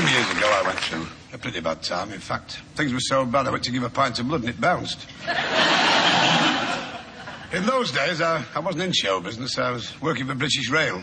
Some 0.00 0.08
years 0.08 0.30
ago, 0.30 0.50
I 0.50 0.62
went 0.66 0.78
through 0.78 1.06
a 1.34 1.36
pretty 1.36 1.60
bad 1.60 1.82
time. 1.82 2.10
In 2.10 2.20
fact, 2.20 2.52
things 2.74 2.90
were 2.90 3.00
so 3.00 3.26
bad 3.26 3.46
I 3.46 3.50
went 3.50 3.64
to 3.64 3.70
give 3.70 3.82
a 3.82 3.90
pint 3.90 4.18
of 4.18 4.28
blood 4.28 4.40
and 4.40 4.48
it 4.48 4.58
bounced. 4.58 5.06
in 7.52 7.66
those 7.66 7.92
days, 7.92 8.22
I, 8.22 8.42
I 8.54 8.60
wasn't 8.60 8.84
in 8.84 8.92
show 8.92 9.20
business. 9.20 9.58
I 9.58 9.72
was 9.72 10.00
working 10.00 10.26
for 10.26 10.34
British 10.34 10.70
Rail. 10.70 11.02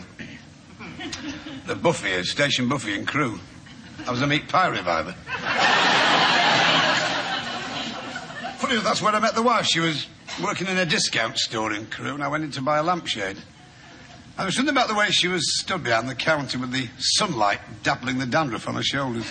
The 1.68 1.76
Buffy, 1.76 2.24
Station 2.24 2.68
Buffy 2.68 2.96
and 2.96 3.06
Crewe. 3.06 3.38
I 4.04 4.10
was 4.10 4.20
a 4.20 4.26
meat 4.26 4.48
pie 4.48 4.66
reviver. 4.66 5.12
Funny 8.58 8.72
enough, 8.72 8.84
that's 8.84 9.00
where 9.00 9.14
I 9.14 9.20
met 9.20 9.36
the 9.36 9.42
wife. 9.42 9.66
She 9.66 9.78
was 9.78 10.08
working 10.42 10.66
in 10.66 10.76
a 10.76 10.84
discount 10.84 11.38
store 11.38 11.72
in 11.72 11.86
Crewe, 11.86 12.14
and 12.14 12.24
I 12.24 12.26
went 12.26 12.42
in 12.42 12.50
to 12.50 12.62
buy 12.62 12.78
a 12.78 12.82
lampshade. 12.82 13.38
There 14.38 14.46
was 14.46 14.54
something 14.54 14.72
about 14.72 14.88
the 14.88 14.94
way 14.94 15.10
she 15.10 15.26
was 15.26 15.58
stood 15.58 15.82
behind 15.82 16.08
the 16.08 16.14
counter 16.14 16.58
with 16.58 16.70
the 16.70 16.88
sunlight 16.96 17.58
dappling 17.82 18.20
the 18.20 18.26
dandruff 18.26 18.68
on 18.68 18.76
her 18.76 18.84
shoulders 18.84 19.28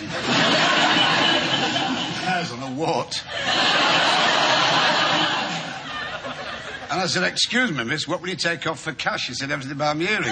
hairs 2.28 2.52
on 2.52 2.62
a 2.62 2.70
wart. 2.72 3.24
And 6.90 7.00
I 7.00 7.06
said, 7.06 7.24
Excuse 7.24 7.72
me, 7.72 7.84
miss, 7.84 8.06
what 8.06 8.20
will 8.20 8.28
you 8.28 8.36
take 8.36 8.66
off 8.66 8.80
for 8.80 8.92
cash? 8.92 9.22
She 9.26 9.34
said, 9.34 9.50
Everything 9.50 9.78
by 9.78 9.94
my 9.94 10.04
earrings. 10.04 10.26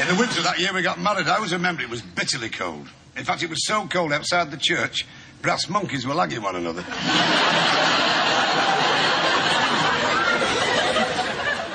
In 0.00 0.08
the 0.08 0.14
winter 0.18 0.38
of 0.38 0.44
that 0.44 0.58
year 0.58 0.72
we 0.72 0.80
got 0.80 0.98
married, 0.98 1.28
I 1.28 1.36
always 1.36 1.52
remember 1.52 1.82
it 1.82 1.90
was 1.90 2.00
bitterly 2.00 2.48
cold. 2.48 2.88
In 3.14 3.24
fact, 3.24 3.42
it 3.42 3.50
was 3.50 3.66
so 3.66 3.86
cold 3.86 4.12
outside 4.12 4.50
the 4.50 4.56
church, 4.56 5.06
brass 5.42 5.68
monkeys 5.68 6.06
were 6.06 6.14
lagging 6.14 6.42
one 6.42 6.56
another. 6.56 6.82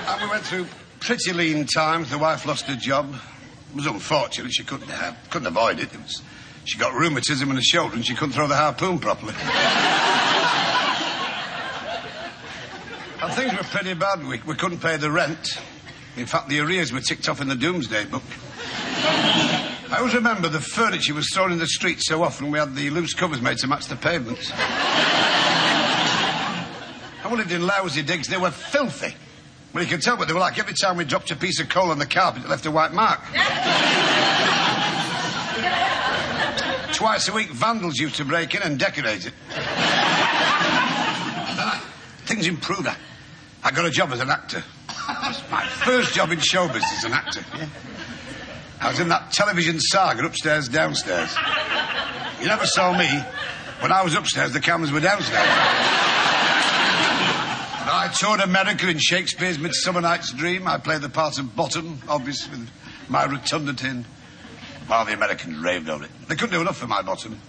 and 0.07 0.21
we 0.21 0.29
went 0.29 0.36
through 0.47 0.65
pretty 1.01 1.33
lean 1.33 1.65
times. 1.65 2.09
The 2.09 2.17
wife 2.17 2.45
lost 2.45 2.67
her 2.67 2.75
job. 2.75 3.13
It 3.69 3.75
was 3.75 3.85
unfortunate. 3.85 4.53
She 4.53 4.63
couldn't, 4.63 4.89
uh, 4.89 5.13
couldn't 5.29 5.47
avoid 5.47 5.79
it. 5.79 5.93
it 5.93 6.01
was, 6.01 6.21
she 6.63 6.77
got 6.77 6.93
rheumatism 6.93 7.49
in 7.49 7.57
her 7.57 7.61
shoulder 7.61 7.95
and 7.95 8.05
she 8.05 8.15
couldn't 8.15 8.33
throw 8.33 8.47
the 8.47 8.55
harpoon 8.55 8.99
properly. 8.99 9.33
and 13.21 13.33
things 13.33 13.51
were 13.51 13.65
pretty 13.65 13.93
bad. 13.93 14.25
We, 14.25 14.39
we 14.47 14.55
couldn't 14.55 14.79
pay 14.79 14.95
the 14.95 15.11
rent. 15.11 15.59
In 16.15 16.25
fact, 16.25 16.47
the 16.47 16.61
arrears 16.61 16.93
were 16.93 17.01
ticked 17.01 17.27
off 17.27 17.41
in 17.41 17.49
the 17.49 17.55
doomsday 17.55 18.05
book. 18.05 18.23
I 19.89 19.97
always 19.99 20.15
remember 20.15 20.47
the 20.47 20.61
furniture 20.61 21.13
was 21.13 21.29
thrown 21.33 21.51
in 21.51 21.59
the 21.59 21.67
street 21.67 22.01
so 22.01 22.23
often 22.23 22.51
we 22.51 22.59
had 22.59 22.73
the 22.73 22.89
loose 22.89 23.13
covers 23.13 23.41
made 23.41 23.57
to 23.57 23.67
match 23.67 23.87
the 23.87 23.97
pavements. 23.97 24.49
I 27.23 27.33
lived 27.33 27.51
in 27.51 27.67
lousy 27.67 28.01
digs. 28.01 28.29
They 28.29 28.37
were 28.37 28.51
filthy. 28.51 29.13
Well, 29.77 29.85
you 29.85 29.91
could 29.91 30.01
tell 30.01 30.17
what 30.17 30.27
they 30.27 30.33
were 30.33 30.39
like. 30.39 30.57
Every 30.57 30.73
time 30.73 30.97
we 30.97 31.05
dropped 31.05 31.29
a 31.29 31.35
piece 31.35 31.59
of 31.59 31.69
coal 31.69 31.91
on 31.91 31.99
the 31.99 32.07
carpet, 32.07 32.43
it 32.43 32.49
left 32.49 32.65
a 32.65 32.71
white 32.71 32.93
mark. 32.93 33.19
Twice 36.95 37.27
a 37.27 37.31
week, 37.31 37.51
vandals 37.51 37.99
used 37.99 38.15
to 38.15 38.25
break 38.25 38.55
in 38.55 38.63
and 38.63 38.79
decorate 38.79 39.27
it. 39.27 39.33
Ah, 41.59 41.87
Things 42.25 42.47
improved. 42.47 42.87
I, 42.87 42.95
I 43.63 43.69
got 43.69 43.85
a 43.85 43.91
job 43.91 44.11
as 44.13 44.19
an 44.19 44.31
actor. 44.31 44.63
My 45.51 45.67
first 45.85 46.15
job 46.15 46.31
in 46.31 46.39
show 46.39 46.65
business 46.65 46.97
as 46.97 47.03
an 47.03 47.13
actor. 47.13 47.45
Yeah. 47.55 47.67
I 48.81 48.89
was 48.89 48.99
in 48.99 49.09
that 49.09 49.31
television 49.31 49.79
saga 49.79 50.25
upstairs, 50.25 50.69
downstairs. 50.69 51.37
You 52.41 52.47
never 52.47 52.65
saw 52.65 52.97
me. 52.97 53.07
When 53.81 53.91
I 53.91 54.03
was 54.03 54.15
upstairs, 54.15 54.53
the 54.53 54.59
cameras 54.59 54.91
were 54.91 55.01
downstairs. 55.01 56.15
I 57.97 58.09
toured 58.09 58.41
America 58.41 58.87
in 58.87 58.99
Shakespeare's 58.99 59.57
Midsummer 59.57 60.01
Night's 60.01 60.31
Dream. 60.31 60.67
I 60.67 60.77
played 60.77 61.01
the 61.01 61.09
part 61.09 61.39
of 61.39 61.55
Bottom, 61.55 61.99
obviously, 62.07 62.51
with 62.51 62.69
my 63.09 63.25
rotundity. 63.25 64.05
Well, 64.87 65.03
the 65.03 65.13
Americans 65.13 65.57
raved 65.57 65.89
over 65.89 66.03
it. 66.03 66.11
They 66.27 66.35
couldn't 66.35 66.53
do 66.53 66.61
enough 66.61 66.77
for 66.77 66.85
my 66.85 67.01
bottom. 67.01 67.41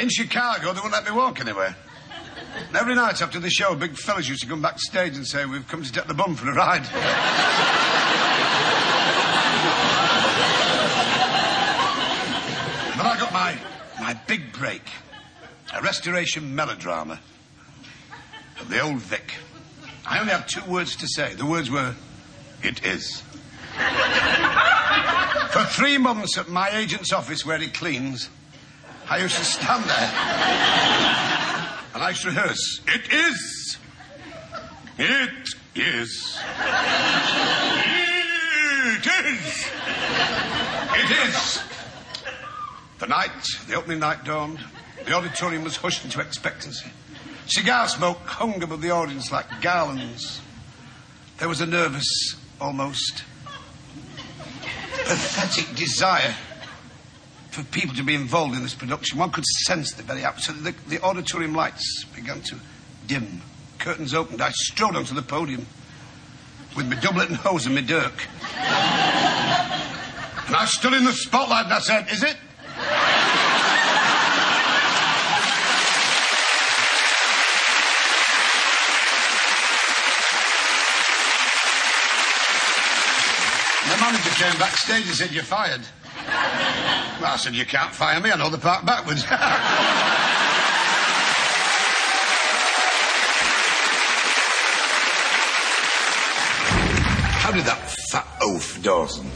In 0.00 0.08
Chicago, 0.08 0.72
they 0.72 0.80
wouldn't 0.80 0.92
let 0.92 1.04
me 1.04 1.10
walk 1.10 1.40
anywhere. 1.40 1.74
And 2.68 2.76
every 2.76 2.94
night 2.94 3.20
after 3.20 3.40
the 3.40 3.50
show, 3.50 3.74
big 3.74 3.96
fellas 3.96 4.28
used 4.28 4.42
to 4.42 4.48
come 4.48 4.62
backstage 4.62 5.16
and 5.16 5.26
say, 5.26 5.46
We've 5.46 5.66
come 5.66 5.82
to 5.82 5.90
take 5.90 6.06
the 6.06 6.14
bum 6.14 6.36
for 6.36 6.48
a 6.48 6.54
ride. 6.54 6.84
but 12.96 13.04
I 13.04 13.16
got 13.18 13.32
my, 13.32 13.58
my 13.98 14.14
big 14.28 14.52
break 14.52 14.82
a 15.72 15.82
restoration 15.82 16.54
melodrama 16.54 17.20
of 18.60 18.68
the 18.68 18.80
old 18.80 18.98
Vic. 18.98 19.34
I 20.06 20.18
only 20.18 20.32
have 20.32 20.46
two 20.46 20.64
words 20.70 20.96
to 20.96 21.06
say. 21.06 21.34
The 21.34 21.46
words 21.46 21.70
were, 21.70 21.94
It 22.62 22.84
is. 22.84 23.22
For 25.52 25.64
three 25.64 25.98
months 25.98 26.36
at 26.38 26.48
my 26.48 26.70
agent's 26.70 27.12
office 27.12 27.44
where 27.46 27.58
he 27.58 27.68
cleans, 27.68 28.28
I 29.08 29.18
used 29.18 29.36
to 29.36 29.44
stand 29.44 29.84
there. 29.84 30.12
and 31.94 32.02
I 32.02 32.08
used 32.10 32.22
to 32.22 32.28
rehearse. 32.28 32.80
It 32.86 33.12
is. 33.12 33.78
It 34.98 35.30
is. 35.76 36.38
It 38.96 39.06
is. 39.06 39.66
It 40.92 41.28
is. 41.28 41.62
The 42.98 43.06
night, 43.06 43.30
the 43.66 43.74
opening 43.74 44.00
night 44.00 44.24
dawned. 44.24 44.60
The 45.04 45.12
auditorium 45.12 45.64
was 45.64 45.76
hushed 45.76 46.04
into 46.04 46.20
expectancy. 46.20 46.90
Cigar 47.46 47.88
smoke 47.88 48.18
hung 48.18 48.62
above 48.62 48.80
the 48.80 48.90
audience 48.90 49.32
like 49.32 49.60
garlands. 49.60 50.40
There 51.38 51.48
was 51.48 51.60
a 51.60 51.66
nervous, 51.66 52.36
almost 52.60 53.24
pathetic 55.04 55.74
desire 55.74 56.34
for 57.50 57.64
people 57.64 57.96
to 57.96 58.04
be 58.04 58.14
involved 58.14 58.54
in 58.54 58.62
this 58.62 58.74
production. 58.74 59.18
One 59.18 59.30
could 59.30 59.44
sense 59.44 59.92
the 59.92 60.02
very 60.02 60.24
atmosphere. 60.24 60.54
The, 60.54 60.74
the 60.88 61.02
auditorium 61.02 61.54
lights 61.54 62.04
began 62.14 62.40
to 62.42 62.56
dim. 63.06 63.42
Curtains 63.78 64.14
opened. 64.14 64.40
I 64.40 64.50
strode 64.50 64.94
onto 64.94 65.14
the 65.14 65.22
podium 65.22 65.66
with 66.76 66.88
my 66.88 66.94
doublet 66.96 67.28
and 67.28 67.38
hose 67.38 67.66
and 67.66 67.74
my 67.74 67.80
dirk. 67.80 68.28
And 70.46 70.56
I 70.56 70.64
stood 70.66 70.92
in 70.92 71.04
the 71.04 71.12
spotlight 71.12 71.64
and 71.64 71.74
I 71.74 71.80
said, 71.80 72.08
Is 72.10 72.22
it? 72.22 72.36
The 84.40 84.46
came 84.46 84.58
backstage 84.58 85.06
and 85.06 85.14
said, 85.14 85.32
You're 85.32 85.42
fired. 85.42 85.82
Well, 87.20 87.30
I 87.30 87.36
said, 87.36 87.54
You 87.54 87.66
can't 87.66 87.92
fire 87.92 88.18
me. 88.20 88.30
I 88.30 88.36
know 88.38 88.48
the 88.48 88.56
part 88.56 88.86
backwards. 88.86 89.22
How 97.42 97.52
did 97.52 97.66
that 97.66 97.94
fat 98.10 98.26
oaf 98.40 98.82
Dawson 98.82 99.26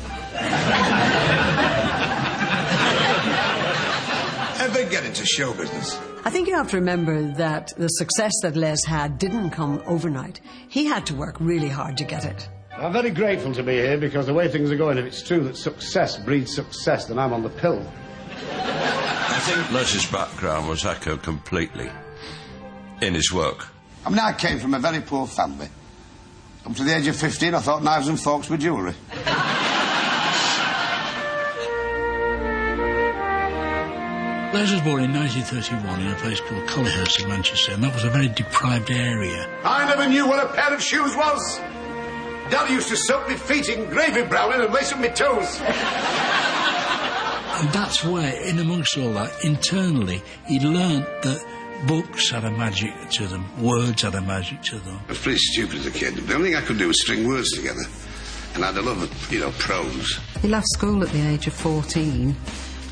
ever 4.58 4.90
get 4.90 5.04
into 5.04 5.26
show 5.26 5.52
business? 5.52 6.00
I 6.24 6.30
think 6.30 6.48
you 6.48 6.54
have 6.54 6.70
to 6.70 6.76
remember 6.78 7.30
that 7.34 7.74
the 7.76 7.88
success 7.88 8.32
that 8.40 8.56
Les 8.56 8.82
had 8.86 9.18
didn't 9.18 9.50
come 9.50 9.82
overnight. 9.86 10.40
He 10.70 10.86
had 10.86 11.04
to 11.06 11.14
work 11.14 11.36
really 11.40 11.68
hard 11.68 11.98
to 11.98 12.04
get 12.04 12.24
it. 12.24 12.48
I'm 12.76 12.92
very 12.92 13.10
grateful 13.10 13.52
to 13.54 13.62
be 13.62 13.74
here 13.74 13.96
because 13.96 14.26
the 14.26 14.34
way 14.34 14.48
things 14.48 14.70
are 14.70 14.76
going, 14.76 14.98
if 14.98 15.04
it's 15.04 15.22
true 15.22 15.44
that 15.44 15.56
success 15.56 16.16
breeds 16.16 16.54
success, 16.54 17.06
then 17.06 17.18
I'm 17.18 17.32
on 17.32 17.42
the 17.42 17.48
pill. 17.48 17.86
I 18.30 19.40
think 19.42 19.72
Les's 19.72 20.06
background 20.06 20.68
was 20.68 20.84
echoed 20.84 21.22
completely 21.22 21.88
in 23.00 23.14
his 23.14 23.32
work. 23.32 23.68
I 24.04 24.10
mean, 24.10 24.18
I 24.18 24.32
came 24.32 24.58
from 24.58 24.74
a 24.74 24.78
very 24.80 25.00
poor 25.00 25.26
family. 25.26 25.68
Up 26.66 26.74
to 26.74 26.82
the 26.82 26.96
age 26.96 27.06
of 27.06 27.16
15, 27.16 27.54
I 27.54 27.60
thought 27.60 27.82
knives 27.82 28.08
and 28.08 28.20
forks 28.20 28.50
were 28.50 28.56
jewellery. 28.56 28.94
Les 34.52 34.70
was 34.70 34.80
born 34.82 35.02
in 35.02 35.12
1931 35.12 36.00
in 36.00 36.12
a 36.12 36.14
place 36.16 36.40
called 36.40 36.64
Collyhurst 36.68 37.22
in 37.22 37.28
Manchester, 37.28 37.72
and 37.72 37.82
that 37.82 37.94
was 37.94 38.04
a 38.04 38.10
very 38.10 38.28
deprived 38.28 38.90
area. 38.90 39.48
I 39.64 39.86
never 39.86 40.08
knew 40.08 40.26
what 40.26 40.42
a 40.42 40.52
pair 40.54 40.72
of 40.72 40.82
shoes 40.82 41.14
was. 41.16 41.60
Daddy 42.50 42.74
used 42.74 42.88
to 42.88 42.96
soak 42.96 43.28
my 43.28 43.36
feet 43.36 43.68
in 43.68 43.88
gravy 43.90 44.22
browning 44.22 44.60
and 44.60 44.72
lace 44.72 44.92
up 44.92 44.98
my 45.00 45.08
toes. 45.08 45.60
And 47.60 47.68
that's 47.72 48.04
where, 48.04 48.32
in 48.42 48.58
amongst 48.58 48.98
all 48.98 49.12
that, 49.14 49.32
internally, 49.44 50.22
he 50.46 50.60
learnt 50.60 51.06
that 51.22 51.44
books 51.86 52.30
had 52.30 52.44
a 52.44 52.50
magic 52.50 52.92
to 53.10 53.26
them, 53.26 53.44
words 53.62 54.02
had 54.02 54.14
a 54.14 54.20
magic 54.20 54.60
to 54.62 54.78
them. 54.78 55.00
I 55.06 55.10
was 55.10 55.18
pretty 55.18 55.38
stupid 55.38 55.76
as 55.76 55.86
a 55.86 55.90
kid. 55.90 56.14
The 56.16 56.34
only 56.34 56.50
thing 56.50 56.56
I 56.56 56.66
could 56.66 56.78
do 56.78 56.88
was 56.88 57.00
string 57.00 57.26
words 57.26 57.50
together. 57.52 57.82
And 58.54 58.64
I 58.64 58.68
had 58.68 58.76
a 58.76 58.82
love 58.82 59.02
of, 59.02 59.32
you 59.32 59.40
know, 59.40 59.50
prose. 59.52 60.18
He 60.40 60.48
left 60.48 60.66
school 60.74 61.02
at 61.02 61.08
the 61.10 61.20
age 61.26 61.46
of 61.46 61.54
14, 61.54 62.36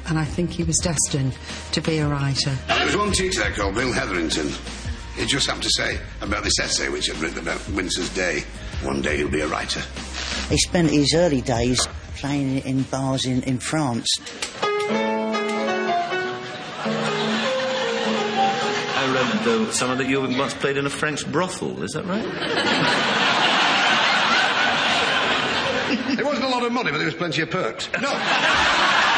and 0.08 0.18
I 0.18 0.24
think 0.24 0.50
he 0.50 0.64
was 0.64 0.76
destined 0.78 1.36
to 1.72 1.80
be 1.80 1.98
a 1.98 2.08
writer. 2.08 2.56
There 2.68 2.86
was 2.86 2.96
one 2.96 3.12
teacher 3.12 3.40
there 3.40 3.52
called 3.52 3.74
Bill 3.74 3.92
Hetherington. 3.92 4.50
He 5.16 5.26
just 5.26 5.46
happened 5.46 5.64
to 5.64 5.70
say 5.70 5.98
about 6.20 6.42
this 6.42 6.58
essay 6.60 6.88
which 6.88 7.10
I'd 7.10 7.18
written 7.18 7.38
about 7.38 7.68
Winter's 7.70 8.08
Day. 8.14 8.44
One 8.82 9.00
day 9.00 9.16
he'll 9.18 9.28
be 9.28 9.40
a 9.40 9.46
writer. 9.48 9.80
He 10.48 10.56
spent 10.58 10.90
his 10.90 11.14
early 11.14 11.40
days 11.40 11.86
playing 12.16 12.58
in 12.58 12.82
bars 12.82 13.24
in, 13.26 13.42
in 13.44 13.58
France. 13.58 14.06
I 18.94 19.12
read 19.14 19.48
uh, 19.48 19.70
somewhere 19.72 19.98
that 19.98 20.08
you 20.08 20.20
once 20.20 20.54
played 20.54 20.76
in 20.76 20.86
a 20.86 20.90
French 20.90 21.30
brothel. 21.30 21.82
Is 21.82 21.92
that 21.92 22.04
right? 22.06 22.22
There 26.16 26.24
wasn't 26.26 26.44
a 26.46 26.48
lot 26.48 26.64
of 26.64 26.72
money, 26.72 26.90
but 26.90 26.98
there 26.98 27.06
was 27.06 27.14
plenty 27.14 27.42
of 27.42 27.50
perks. 27.50 27.88
No. 28.00 28.10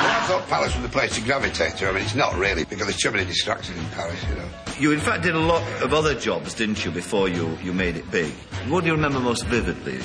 Well, 0.00 0.06
I 0.06 0.26
thought 0.26 0.48
Paris 0.48 0.74
was 0.74 0.82
the 0.82 0.88
place 0.88 1.16
to 1.16 1.20
gravitate 1.22 1.76
to. 1.78 1.88
I 1.88 1.92
mean, 1.92 2.02
it's 2.02 2.14
not 2.14 2.34
really, 2.36 2.64
because 2.64 2.86
there's 2.86 3.00
too 3.00 3.10
many 3.10 3.24
distractions 3.24 3.78
in 3.78 3.84
Paris, 3.86 4.22
you 4.28 4.36
know. 4.36 4.48
You, 4.78 4.92
in 4.92 5.00
fact, 5.00 5.24
did 5.24 5.34
a 5.34 5.40
lot 5.40 5.60
of 5.82 5.92
other 5.92 6.14
jobs, 6.14 6.54
didn't 6.54 6.84
you, 6.84 6.92
before 6.92 7.28
you, 7.28 7.58
you 7.62 7.72
made 7.72 7.96
it 7.96 8.08
big? 8.12 8.32
What 8.68 8.82
do 8.82 8.86
you 8.86 8.94
remember 8.94 9.18
most 9.18 9.44
vividly? 9.46 9.98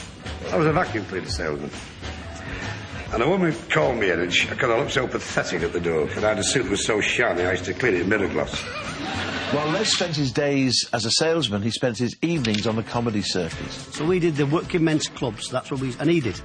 I 0.52 0.58
was 0.58 0.66
a 0.66 0.74
vacuum 0.74 1.06
cleaner 1.06 1.30
salesman. 1.30 1.70
And 3.12 3.22
a 3.22 3.30
woman 3.30 3.54
called 3.70 3.98
me 3.98 4.10
in, 4.10 4.20
and 4.20 4.34
she, 4.34 4.48
because 4.48 4.72
I 4.72 4.80
looked 4.80 4.94
so 4.94 5.08
pathetic 5.08 5.62
at 5.62 5.74
the 5.74 5.80
door, 5.80 6.10
and 6.16 6.26
I 6.26 6.30
had 6.30 6.40
a 6.40 6.44
suit 6.44 6.64
that 6.64 6.72
was 6.72 6.84
so 6.84 7.00
shiny, 7.00 7.44
I 7.44 7.52
used 7.52 7.66
to 7.66 7.76
clean 7.76 7.94
it 7.94 8.02
in 8.02 8.10
mirror 8.10 8.28
glass. 8.28 8.60
While 9.54 9.68
Les 9.68 9.94
spent 9.94 10.16
his 10.16 10.32
days 10.32 10.90
as 10.94 11.06
a 11.06 11.12
salesman, 11.12 11.62
he 11.62 11.70
spent 11.70 12.00
his 12.00 12.16
evenings 12.24 12.66
on 12.66 12.76
the 12.76 12.82
comedy 12.82 13.22
circuit. 13.22 13.72
So 13.72 14.04
we 14.04 14.18
did 14.18 14.36
the 14.36 14.48
working 14.48 14.84
men's 14.84 15.08
clubs. 15.08 15.48
That's 15.52 15.70
what 15.70 15.80
we 15.80 15.94
and 16.00 16.10
he 16.10 16.20
did. 16.20 16.42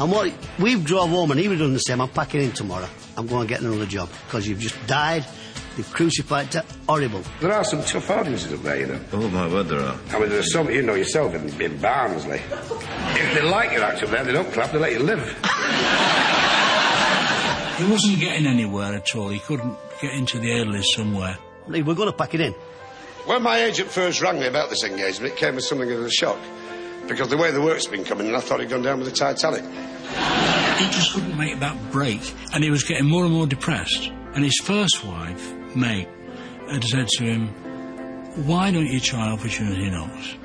And 0.00 0.10
what 0.10 0.32
we've 0.58 0.82
drove 0.82 1.10
home, 1.10 1.30
and 1.30 1.38
he 1.38 1.46
was 1.46 1.58
doing 1.58 1.74
the 1.74 1.78
same. 1.78 2.00
I'm 2.00 2.08
packing 2.08 2.40
in 2.40 2.52
tomorrow. 2.52 2.88
I'm 3.18 3.26
going 3.26 3.46
to 3.46 3.48
get 3.52 3.60
another 3.60 3.84
job 3.84 4.08
because 4.26 4.48
you've 4.48 4.58
just 4.58 4.74
died. 4.86 5.26
They've 5.76 5.92
crucified 5.92 6.54
you. 6.54 6.62
Horrible. 6.88 7.22
There 7.40 7.52
are 7.52 7.64
some 7.64 7.82
tough 7.82 8.10
audiences 8.10 8.52
up 8.54 8.62
there, 8.62 8.80
you 8.80 8.86
know. 8.86 9.00
Oh, 9.12 9.28
my 9.28 9.46
word, 9.46 9.68
there 9.68 9.80
are. 9.80 9.96
I 10.10 10.18
mean, 10.18 10.30
there's 10.30 10.52
some, 10.52 10.70
you 10.70 10.80
know 10.80 10.94
yourself, 10.94 11.34
in, 11.34 11.60
in 11.60 11.76
Barnsley. 11.78 12.40
If 12.40 13.34
they 13.34 13.42
like 13.42 13.72
your 13.72 13.84
act 13.84 14.02
up 14.02 14.08
there, 14.08 14.24
they 14.24 14.32
don't 14.32 14.50
clap, 14.52 14.72
they 14.72 14.78
let 14.78 14.92
you 14.92 15.00
live. 15.00 15.20
He 17.76 17.90
wasn't 17.90 18.20
getting 18.20 18.46
anywhere 18.46 18.94
at 18.94 19.14
all. 19.14 19.28
He 19.28 19.38
couldn't 19.38 19.76
get 20.00 20.14
into 20.14 20.38
the 20.38 20.50
A-list 20.60 20.94
somewhere. 20.94 21.36
Lee, 21.68 21.82
we're 21.82 21.94
going 21.94 22.10
to 22.10 22.16
pack 22.16 22.34
it 22.34 22.40
in. 22.40 22.52
When 23.26 23.42
my 23.42 23.58
agent 23.58 23.90
first 23.90 24.22
rang 24.22 24.40
me 24.40 24.46
about 24.46 24.70
this 24.70 24.82
engagement, 24.82 25.34
it 25.34 25.38
came 25.38 25.56
as 25.56 25.68
something 25.68 25.90
of 25.92 26.00
a 26.00 26.10
shock. 26.10 26.38
Because 27.10 27.28
the 27.28 27.36
way 27.36 27.50
the 27.50 27.60
work's 27.60 27.88
been 27.88 28.04
coming, 28.04 28.28
and 28.28 28.36
I 28.36 28.40
thought 28.40 28.60
he'd 28.60 28.70
gone 28.70 28.82
down 28.82 29.00
with 29.00 29.10
the 29.10 29.14
Titanic. 29.14 29.64
He 30.78 30.86
just 30.92 31.12
couldn't 31.12 31.36
make 31.36 31.58
that 31.58 31.76
break, 31.90 32.20
and 32.54 32.62
he 32.62 32.70
was 32.70 32.84
getting 32.84 33.06
more 33.06 33.24
and 33.24 33.34
more 33.34 33.48
depressed. 33.48 34.12
And 34.32 34.44
his 34.44 34.56
first 34.62 35.04
wife, 35.04 35.52
Meg, 35.74 36.08
had 36.70 36.84
said 36.84 37.08
to 37.08 37.24
him, 37.24 37.48
Why 38.46 38.70
don't 38.70 38.86
you 38.86 39.00
try 39.00 39.28
Opportunity 39.28 39.90
Knocks? 39.90 40.36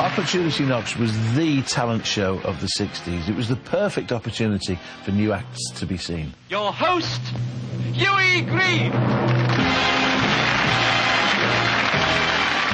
Opportunity 0.00 0.64
Knocks 0.64 0.96
was 0.96 1.12
the 1.34 1.60
talent 1.62 2.06
show 2.06 2.38
of 2.44 2.62
the 2.62 2.68
60s. 2.78 3.28
It 3.28 3.36
was 3.36 3.48
the 3.48 3.56
perfect 3.56 4.10
opportunity 4.10 4.78
for 5.04 5.10
new 5.10 5.32
acts 5.32 5.70
to 5.72 5.84
be 5.84 5.98
seen. 5.98 6.32
Your 6.48 6.72
host, 6.72 7.20
Hughie 7.92 8.40
Green. 8.40 10.13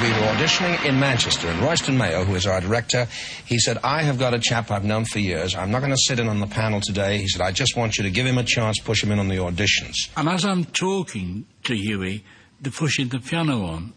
We 0.00 0.08
were 0.08 0.14
auditioning 0.14 0.82
in 0.86 0.98
Manchester, 0.98 1.48
and 1.48 1.60
Royston 1.60 1.98
Mayoh, 1.98 2.24
who 2.24 2.34
is 2.34 2.46
our 2.46 2.62
director, 2.62 3.06
he 3.44 3.58
said, 3.58 3.76
I 3.84 4.02
have 4.02 4.18
got 4.18 4.32
a 4.32 4.38
chap 4.38 4.70
I've 4.70 4.82
known 4.82 5.04
for 5.04 5.18
years. 5.18 5.54
I'm 5.54 5.70
not 5.70 5.80
going 5.80 5.92
to 5.92 5.98
sit 5.98 6.18
in 6.18 6.26
on 6.26 6.40
the 6.40 6.46
panel 6.46 6.80
today. 6.80 7.18
He 7.18 7.28
said, 7.28 7.42
I 7.42 7.52
just 7.52 7.76
want 7.76 7.98
you 7.98 8.04
to 8.04 8.10
give 8.10 8.24
him 8.24 8.38
a 8.38 8.42
chance, 8.42 8.78
push 8.78 9.04
him 9.04 9.12
in 9.12 9.18
on 9.18 9.28
the 9.28 9.36
auditions. 9.36 9.96
And 10.16 10.26
as 10.26 10.46
I'm 10.46 10.64
talking 10.64 11.44
to 11.64 11.74
Hughie, 11.74 12.24
they're 12.62 12.72
pushing 12.72 13.08
the 13.08 13.20
piano 13.20 13.62
on. 13.66 13.92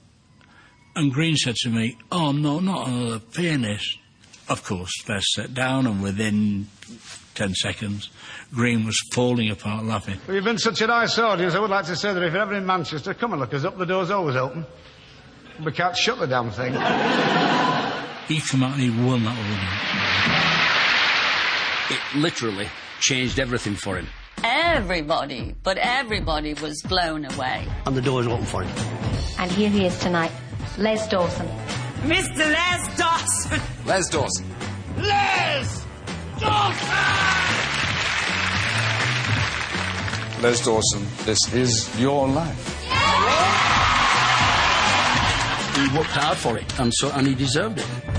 And 0.98 1.14
Green 1.14 1.38
said 1.38 1.56
to 1.56 1.70
me, 1.70 1.98
Oh, 2.12 2.34
no, 2.34 2.60
not 2.60 2.90
another 2.90 3.20
pianist. 3.20 3.98
Of 4.50 4.66
course, 4.66 4.92
Les 5.08 5.24
sat 5.36 5.54
down, 5.54 5.88
and 5.88 6.04
within 6.04 6.68
10 7.36 7.54
seconds, 7.54 8.10
Green 8.54 8.86
was 8.86 9.00
falling 9.14 9.50
apart 9.50 9.86
laughing. 9.86 10.20
Well, 10.28 10.36
you've 10.36 10.44
been 10.44 10.58
such 10.58 10.82
a 10.82 10.88
nice 10.88 11.18
audience, 11.18 11.56
I 11.56 11.60
would 11.60 11.70
like 11.70 11.86
to 11.86 11.96
say 11.96 12.14
that 12.14 12.22
if 12.22 12.34
you're 12.34 12.42
ever 12.42 12.56
in 12.56 12.66
Manchester, 12.66 13.14
come 13.14 13.32
and 13.32 13.40
look 13.40 13.54
us 13.54 13.64
up. 13.64 13.78
The 13.78 13.86
door's 13.86 14.12
always 14.12 14.36
open. 14.36 14.66
We 15.64 15.72
can't 15.72 15.96
shut 15.96 16.20
the 16.20 16.28
damn 16.28 16.50
thing. 16.52 16.74
He 18.28 18.40
come 18.40 18.64
out 18.64 18.74
and 18.74 18.82
he 18.82 18.90
won 18.90 19.24
that 19.26 19.38
audition. 19.38 19.68
It 21.92 22.00
literally 22.22 22.70
changed 23.00 23.40
everything 23.40 23.76
for 23.76 23.98
him. 23.98 24.08
Everybody, 24.44 25.56
but 25.62 25.78
everybody 25.78 26.54
was 26.56 26.82
blown 26.84 27.26
away. 27.26 27.68
And 27.86 27.96
the 27.96 28.02
door's 28.02 28.28
open 28.28 28.46
for 28.46 28.64
him. 28.64 28.76
And 29.38 29.52
here 29.52 29.70
he 29.70 29.86
is 29.86 29.98
tonight, 30.00 30.32
Les 30.78 31.08
Dawson. 31.08 31.48
Mr. 32.04 32.38
Les 32.38 32.98
Dawson. 32.98 33.62
Les 33.86 34.10
Dawson. 34.10 34.46
Les 34.98 35.86
Dawson! 36.40 36.88
Les 40.42 40.62
Dawson, 40.66 41.08
this 41.26 41.54
is 41.54 42.00
your 42.00 42.28
life. 42.28 43.73
He 45.76 45.98
worked 45.98 46.12
hard 46.12 46.38
for 46.38 46.58
it, 46.58 46.80
and 46.80 46.94
so 46.94 47.12
and 47.12 47.28
he 47.28 47.36
deserved 47.36 47.80
it. 47.80 48.13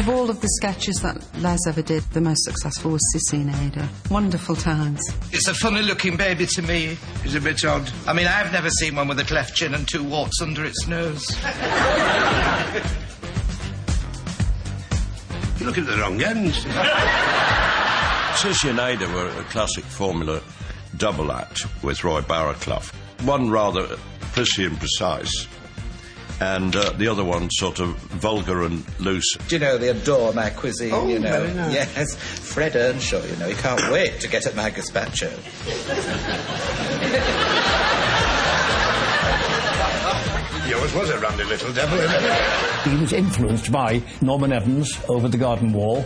Out 0.00 0.08
of 0.08 0.14
all 0.14 0.30
of 0.30 0.40
the 0.40 0.48
sketches 0.48 0.96
that 1.02 1.22
Les 1.42 1.58
ever 1.68 1.82
did, 1.82 2.02
the 2.14 2.22
most 2.22 2.42
successful 2.44 2.92
was 2.92 3.02
Cissie 3.12 3.42
and 3.42 3.54
Ada. 3.54 3.86
Wonderful 4.10 4.56
times. 4.56 4.98
It's 5.30 5.46
a 5.46 5.52
funny 5.52 5.82
looking 5.82 6.16
baby 6.16 6.46
to 6.46 6.62
me. 6.62 6.96
It's 7.22 7.34
a 7.34 7.40
bit 7.40 7.62
odd. 7.66 7.86
I 8.06 8.14
mean, 8.14 8.26
I've 8.26 8.50
never 8.50 8.70
seen 8.70 8.96
one 8.96 9.08
with 9.08 9.20
a 9.20 9.24
cleft 9.24 9.54
chin 9.54 9.74
and 9.74 9.86
two 9.86 10.02
warts 10.02 10.40
under 10.40 10.64
its 10.64 10.86
nose. 10.86 11.22
You're 15.58 15.68
looking 15.68 15.84
at 15.84 15.90
the 15.90 15.98
wrong 16.00 16.22
end. 16.22 16.54
Cissie 18.38 18.70
and 18.70 18.80
Ada 18.80 19.06
were 19.06 19.28
a 19.28 19.44
classic 19.50 19.84
Formula 19.84 20.40
double 20.96 21.30
act 21.30 21.66
with 21.84 22.02
Roy 22.04 22.22
Barraclough. 22.22 22.90
One 23.26 23.50
rather 23.50 23.98
prissy 24.32 24.64
and 24.64 24.78
precise, 24.78 25.46
and 26.40 26.74
uh, 26.74 26.90
the 26.92 27.06
other 27.06 27.24
one 27.24 27.50
sort 27.50 27.78
of 27.80 27.96
vulgar 27.98 28.64
and 28.64 28.82
loose. 29.00 29.36
Do 29.48 29.56
you 29.56 29.60
know 29.60 29.76
they 29.78 29.88
adore 29.88 30.32
my 30.32 30.50
cuisine? 30.50 30.92
Oh, 30.92 31.06
you 31.06 31.18
know, 31.18 31.30
very 31.42 31.54
nice. 31.54 31.74
yes. 31.74 32.16
Fred 32.16 32.74
Earnshaw, 32.76 33.22
you 33.24 33.36
know, 33.36 33.48
he 33.48 33.54
can't 33.54 33.92
wait 33.92 34.20
to 34.20 34.28
get 34.28 34.46
at 34.46 34.56
my 34.56 34.70
gazpacho. 34.70 35.30
Yours 40.68 40.94
was 40.94 41.10
a 41.10 41.18
randy 41.18 41.44
little 41.44 41.72
devil, 41.72 41.98
isn't 41.98 42.24
it? 42.24 42.88
He 42.88 42.96
was 42.96 43.12
influenced 43.12 43.72
by 43.72 44.00
Norman 44.20 44.52
Evans 44.52 44.98
over 45.08 45.26
the 45.28 45.36
garden 45.36 45.72
wall, 45.72 46.04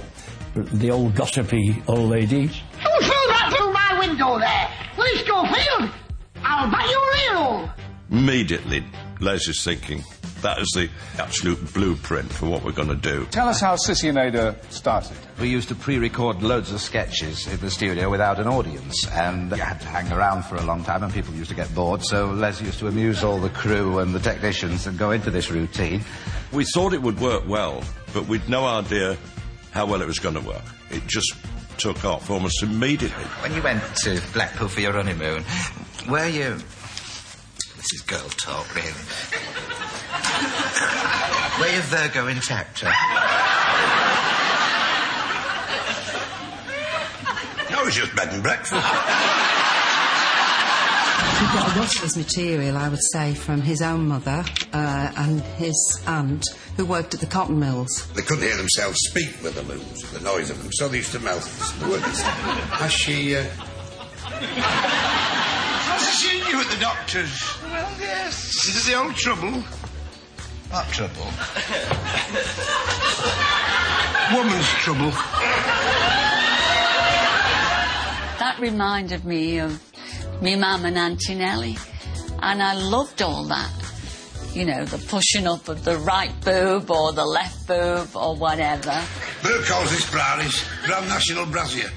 the 0.55 0.91
old 0.91 1.15
gossipy 1.15 1.83
old 1.87 2.09
lady. 2.11 2.47
Who 2.47 2.51
threw 3.01 3.25
that 3.29 3.53
through 3.55 3.73
my 3.73 3.99
window 3.99 4.39
there? 4.39 4.71
Willie 4.97 5.19
Schofield? 5.19 5.91
I'll 6.43 6.71
bet 6.71 6.89
you're 6.91 7.35
real. 7.35 7.71
Immediately, 8.11 8.85
Les 9.21 9.47
is 9.49 9.63
thinking 9.63 10.03
that 10.45 10.61
is 10.61 10.71
the 10.75 10.89
absolute 11.19 11.73
blueprint 11.73 12.31
for 12.31 12.47
what 12.47 12.63
we're 12.63 12.73
going 12.73 12.89
to 12.89 12.95
do. 12.95 13.27
Tell 13.31 13.49
us 13.49 13.61
how 13.61 13.77
Cissie 13.77 14.09
and 14.09 14.19
Ada 14.19 14.55
started. 14.69 15.17
We 15.41 15.49
used 15.49 15.69
to 15.69 15.75
pre-record 15.75 16.43
loads 16.43 16.71
of 16.71 16.81
sketches 16.81 17.47
in 17.47 17.59
the 17.61 17.71
studio 17.71 18.11
without 18.11 18.39
an 18.39 18.47
audience, 18.47 19.09
and 19.09 19.51
you 19.51 19.57
had 19.57 19.81
to 19.81 19.87
hang 19.87 20.13
around 20.13 20.45
for 20.45 20.57
a 20.57 20.63
long 20.63 20.85
time, 20.85 21.03
and 21.03 21.13
people 21.13 21.35
used 21.35 21.49
to 21.49 21.57
get 21.57 21.75
bored. 21.75 22.05
So 22.05 22.27
Les 22.27 22.61
used 22.61 22.79
to 22.81 22.89
amuse 22.89 23.25
all 23.25 23.39
the 23.39 23.49
crew 23.49 23.99
and 24.01 24.15
the 24.15 24.21
technicians 24.21 24.87
and 24.87 24.99
go 24.99 25.11
into 25.13 25.31
this 25.31 25.51
routine. 25.51 26.05
We 26.53 26.65
thought 26.65 26.93
it 26.93 27.01
would 27.01 27.19
work 27.21 27.49
well, 27.49 27.83
but 28.13 28.27
we'd 28.27 28.47
no 28.49 28.67
idea 28.67 29.17
how 29.73 29.87
well 29.87 30.03
it 30.03 30.07
was 30.07 30.19
going 30.19 30.35
to 30.37 30.43
work. 30.43 30.63
It 30.91 31.07
just 31.07 31.35
took 31.79 32.05
off 32.05 32.31
almost 32.31 32.63
immediately. 32.63 33.25
When 33.41 33.55
you 33.55 33.63
went 33.63 33.83
to 34.05 34.21
Blackpool 34.35 34.69
for 34.69 34.81
your 34.81 34.93
honeymoon, 34.93 35.43
were 36.09 36.29
you. 36.29 36.59
This 37.77 37.93
is 37.95 38.03
girl 38.03 38.29
talk, 38.29 38.75
really. 38.75 39.84
Were 41.61 41.69
you 41.69 41.81
Virgo 41.83 42.27
intact? 42.29 42.85
I 47.67 47.83
was 47.85 47.95
just 47.95 48.15
bed 48.17 48.33
and 48.33 48.43
breakfast. 48.43 48.73
He 51.39 51.47
got 51.53 51.77
a 51.77 51.79
lot 51.79 51.95
of 51.95 52.01
his 52.03 52.17
material, 52.17 52.77
I 52.77 52.89
would 52.89 53.03
say, 53.13 53.35
from 53.35 53.61
his 53.61 53.83
own 53.83 54.09
mother 54.09 54.45
uh, 54.73 55.13
and 55.17 55.41
his 55.41 56.03
aunt, 56.07 56.45
who 56.77 56.87
worked 56.87 57.15
at 57.15 57.21
the 57.21 57.27
cotton 57.27 57.59
mills. 57.59 58.07
They 58.15 58.23
couldn't 58.23 58.45
hear 58.45 58.57
themselves 58.57 58.99
speak 59.01 59.43
with 59.43 59.55
the 59.55 59.63
looms, 59.63 60.03
the 60.13 60.21
noise 60.21 60.51
of 60.51 60.63
them, 60.63 60.73
so 60.73 60.89
they 60.89 60.99
used 60.99 61.13
to 61.13 61.21
mouth 61.21 61.81
the 61.81 61.89
words. 61.91 62.23
Has 62.23 62.93
she, 62.93 63.37
uh... 63.37 63.45
Has 65.87 66.09
she 66.09 66.29
seen 66.29 66.47
you 66.51 66.61
at 66.61 66.69
the 66.71 66.81
doctor's? 66.81 67.63
Well, 67.63 67.93
yes. 68.01 68.53
This 68.55 68.77
is 68.77 68.89
it 68.89 68.93
the 68.93 68.99
old 68.99 69.15
trouble? 69.15 69.63
What 70.75 70.89
trouble? 70.89 71.31
Woman's 74.35 74.67
trouble. 74.83 75.13
That 78.41 78.57
reminded 78.59 79.25
me 79.25 79.59
of 79.61 79.81
me 80.43 80.57
mum 80.57 80.85
and 80.85 80.99
Auntie 80.99 81.37
Nellie. 81.37 81.79
And 82.43 82.61
I 82.61 82.75
loved 82.75 83.23
all 83.23 83.45
that. 83.45 83.71
You 84.53 84.65
know, 84.65 84.85
the 84.85 84.99
pushing 84.99 85.47
up 85.47 85.69
of 85.69 85.85
the 85.85 85.97
right 85.99 86.35
boob 86.41 86.91
or 86.91 87.13
the 87.13 87.25
left 87.25 87.69
boob 87.69 88.17
or 88.17 88.35
whatever. 88.35 89.01
Bill 89.45 89.63
calls 89.63 89.93
this 89.93 90.11
Brownies 90.11 90.65
Grand 90.87 91.07
National 91.07 91.47
Brassiere. 91.47 91.93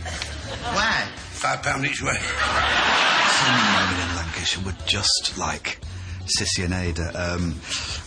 Why? 0.76 1.02
Five 1.32 1.64
pound 1.64 1.84
each 1.84 2.04
way. 2.04 2.14
Some 2.14 3.56
women 3.56 4.08
in 4.08 4.16
Lancashire 4.18 4.64
were 4.64 4.78
just 4.86 5.36
like 5.36 5.80
Cissie 6.30 6.64
and 6.64 6.74
Ada. 6.74 7.12
Um, 7.16 7.56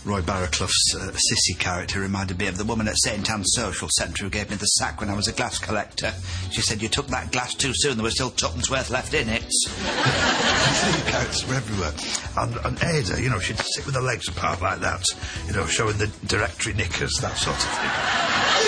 Roy 0.05 0.21
Barraclough's 0.21 0.95
uh, 0.95 1.11
Cissie 1.11 1.53
character 1.59 1.99
reminded 1.99 2.39
me 2.39 2.47
of 2.47 2.57
the 2.57 2.65
woman 2.65 2.87
at 2.87 2.97
St 2.97 3.29
Anne's 3.29 3.53
Social 3.53 3.89
Centre 3.97 4.23
who 4.23 4.29
gave 4.29 4.49
me 4.49 4.55
the 4.55 4.65
sack 4.65 4.99
when 4.99 5.09
I 5.09 5.15
was 5.15 5.27
a 5.27 5.31
glass 5.31 5.59
collector. 5.59 6.13
She 6.51 6.61
said, 6.61 6.81
You 6.81 6.89
took 6.89 7.07
that 7.07 7.31
glass 7.31 7.53
too 7.53 7.71
soon, 7.73 7.97
there 7.97 8.03
was 8.03 8.15
still 8.15 8.31
tuppence 8.31 8.69
worth 8.69 8.89
left 8.89 9.13
in 9.13 9.29
it. 9.29 9.43
The 9.43 11.03
characters 11.11 11.47
were 11.47 11.55
everywhere. 11.55 11.93
And, 12.37 12.55
and 12.65 12.83
Ada, 12.83 13.21
you 13.21 13.29
know, 13.29 13.39
she'd 13.39 13.57
sit 13.57 13.85
with 13.85 13.95
her 13.95 14.01
legs 14.01 14.27
apart 14.27 14.61
like 14.61 14.79
that, 14.79 15.03
you 15.47 15.53
know, 15.53 15.65
showing 15.65 15.97
the 15.97 16.07
directory 16.27 16.73
knickers, 16.73 17.13
that 17.21 17.37
sort 17.37 17.55
of 17.55 17.63
thing. 17.63 17.91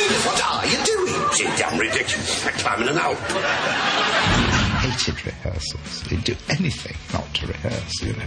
Edith, 0.06 0.26
what 0.26 0.44
are 0.44 0.66
you 0.66 0.78
doing? 0.84 1.30
She's 1.34 1.60
damn 1.60 1.80
ridiculous. 1.80 2.46
Like 2.46 2.56
climbing 2.56 2.89
an 2.89 2.98
Alp. 2.98 4.62
He 4.84 4.89
hated 4.89 5.26
rehearsals. 5.26 6.02
He'd 6.04 6.24
do 6.24 6.36
anything 6.50 6.96
not 7.13 7.34
to 7.36 7.48
rehearse, 7.48 8.02
you 8.02 8.13
know. 8.13 8.26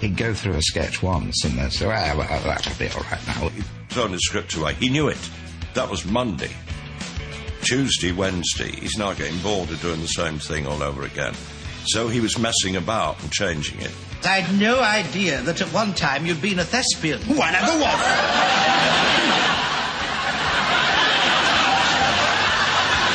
He'd 0.00 0.16
go 0.16 0.32
through 0.32 0.54
a 0.54 0.62
sketch 0.62 1.02
once 1.02 1.44
and 1.44 1.58
then 1.58 1.70
say, 1.70 1.86
ah, 1.86 2.14
well, 2.16 2.26
that'll 2.44 2.78
be 2.78 2.88
all 2.88 3.02
right 3.10 3.26
now. 3.26 3.48
He'd 3.50 3.64
thrown 3.90 4.12
the 4.12 4.18
script 4.18 4.54
away. 4.54 4.74
He 4.74 4.88
knew 4.88 5.08
it. 5.08 5.30
That 5.74 5.90
was 5.90 6.06
Monday. 6.06 6.50
Tuesday, 7.62 8.12
Wednesday, 8.12 8.70
he's 8.70 8.96
now 8.96 9.12
getting 9.12 9.38
bored 9.40 9.70
of 9.70 9.80
doing 9.82 10.00
the 10.00 10.06
same 10.06 10.38
thing 10.38 10.66
all 10.66 10.82
over 10.82 11.02
again. 11.02 11.34
So 11.86 12.08
he 12.08 12.20
was 12.20 12.38
messing 12.38 12.76
about 12.76 13.20
and 13.22 13.30
changing 13.30 13.80
it. 13.80 13.92
I'd 14.24 14.58
no 14.58 14.80
idea 14.80 15.42
that 15.42 15.60
at 15.60 15.68
one 15.68 15.94
time 15.94 16.24
you'd 16.24 16.40
been 16.40 16.58
a 16.58 16.64
thespian. 16.64 17.20
One 17.36 17.54
of 17.54 17.66
the 17.66 17.78
one. 17.78 19.74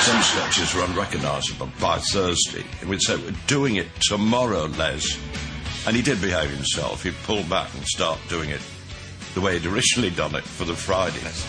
Some 0.03 0.21
sketches 0.21 0.75
were 0.75 0.83
unrecognisable 0.83 1.69
by 1.79 1.97
Thursday. 1.97 2.65
We'd 2.85 3.01
say, 3.01 3.15
We're 3.15 3.31
doing 3.47 3.77
it 3.77 3.87
tomorrow, 4.01 4.65
Les. 4.65 5.17
And 5.87 5.95
he 5.95 6.01
did 6.01 6.19
behave 6.19 6.49
himself. 6.49 7.03
He'd 7.03 7.15
pull 7.23 7.41
back 7.43 7.73
and 7.73 7.85
start 7.85 8.19
doing 8.27 8.49
it 8.49 8.59
the 9.33 9.39
way 9.39 9.57
he'd 9.57 9.65
originally 9.65 10.09
done 10.09 10.35
it 10.35 10.43
for 10.43 10.65
the 10.65 10.75
Fridays. 10.75 11.45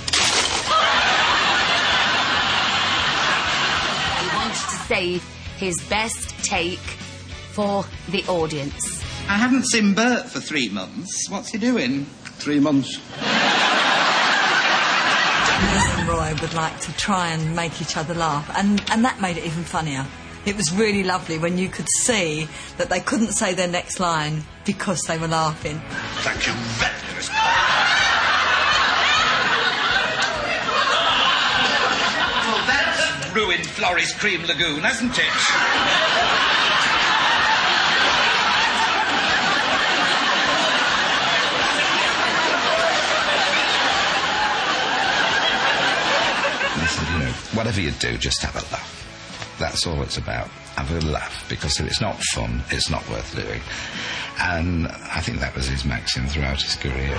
He 4.21 4.37
wanted 4.37 4.55
to 4.55 4.77
save 4.87 5.23
his 5.59 5.77
best 5.89 6.29
take 6.45 6.79
for 6.79 7.85
the 8.11 8.25
audience. 8.29 9.03
I 9.29 9.37
haven't 9.37 9.65
seen 9.67 9.95
Bert 9.95 10.27
for 10.27 10.39
three 10.39 10.69
months. 10.69 11.29
What's 11.29 11.51
he 11.51 11.59
doing? 11.59 12.05
Three 12.39 12.61
months. 12.61 13.01
Les 16.15 16.33
Roy 16.33 16.41
would 16.41 16.55
like 16.55 16.79
to 16.81 16.93
try 16.97 17.29
and 17.29 17.55
make 17.57 17.81
each 17.81 17.97
other 17.97 18.15
laugh, 18.15 18.51
and, 18.57 18.83
and 18.91 19.05
that 19.05 19.21
made 19.21 19.37
it 19.37 19.45
even 19.45 19.65
funnier. 19.65 20.07
It 20.47 20.57
was 20.57 20.73
really 20.73 21.03
lovely 21.03 21.39
when 21.39 21.59
you 21.59 21.69
could 21.69 21.89
see 22.03 22.47
that 22.77 22.89
they 22.91 23.01
couldn't 23.01 23.33
say 23.33 23.55
their 23.55 23.69
next 23.69 23.99
line 23.99 24.45
because 24.65 25.03
they 25.03 25.19
were 25.19 25.29
laughing. 25.29 25.81
Thank 26.23 26.47
you 26.47 26.53
very 26.53 26.93
much. 26.93 27.31
Well, 32.45 32.67
that's 32.67 33.35
ruined 33.35 33.67
Florrie's 33.67 34.13
Cream 34.13 34.43
Lagoon, 34.43 34.81
hasn't 34.81 35.19
it? 35.19 35.25
He 46.85 46.87
said, 46.91 47.09
you 47.13 47.19
know, 47.25 47.33
whatever 47.55 47.81
you 47.81 47.91
do, 47.93 48.19
just 48.19 48.43
have 48.43 48.55
a 48.57 48.65
laugh. 48.73 49.57
That's 49.59 49.87
all 49.87 50.03
it's 50.03 50.19
about. 50.19 50.49
Have 50.77 50.91
a 50.91 51.01
laugh, 51.07 51.47
because 51.49 51.79
if 51.79 51.87
it's 51.87 52.01
not 52.01 52.21
fun, 52.35 52.63
it's 52.71 52.91
not 52.91 53.09
worth 53.09 53.35
doing. 53.35 53.61
And 54.41 54.89
I 54.89 55.21
think 55.21 55.39
that 55.41 55.55
was 55.55 55.69
his 55.69 55.85
maxim 55.85 56.27
throughout 56.27 56.61
his 56.61 56.75
career. 56.77 57.15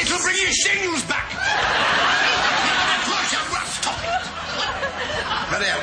It'll 0.00 0.18
bring 0.20 0.36
your 0.36 0.52
shingles 0.52 1.02
back. 1.04 1.30
Flush 3.04 3.32
a 3.32 3.38
rust 3.54 3.84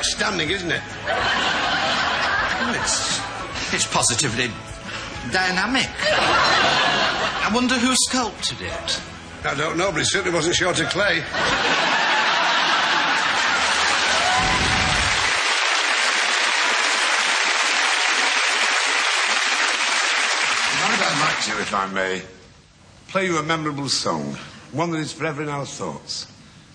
outstanding, 0.02 0.50
isn't 0.50 0.70
it? 0.70 0.82
Well, 1.06 2.74
it's, 2.74 3.20
it's 3.72 3.86
positively 3.86 4.50
dynamic. 5.30 5.88
I 6.00 7.50
wonder 7.54 7.74
who 7.74 7.94
sculpted 7.94 8.60
it. 8.62 9.00
I 9.44 9.54
don't 9.54 9.76
know, 9.76 9.92
but 9.92 10.02
it 10.02 10.06
certainly 10.06 10.34
wasn't 10.34 10.56
short 10.56 10.80
of 10.80 10.88
clay. 10.88 11.20
Might 20.80 20.98
I'd 20.98 21.20
like 21.20 21.31
to, 21.42 21.50
if 21.60 21.74
I 21.74 21.86
may, 21.86 22.22
play 23.08 23.26
you 23.26 23.36
a 23.38 23.42
memorable 23.42 23.88
song, 23.88 24.36
one 24.70 24.92
that 24.92 24.98
is 24.98 25.12
forever 25.12 25.42
in 25.42 25.48
our 25.48 25.66
thoughts. 25.66 26.28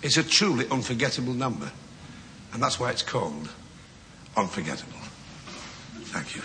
It's 0.03 0.17
a 0.17 0.23
truly 0.23 0.67
unforgettable 0.69 1.31
number, 1.31 1.71
and 2.51 2.61
that's 2.61 2.77
why 2.77 2.91
it's 2.91 3.01
called 3.01 3.49
Unforgettable. 4.35 4.99
Thank 6.11 6.35
you. 6.35 6.41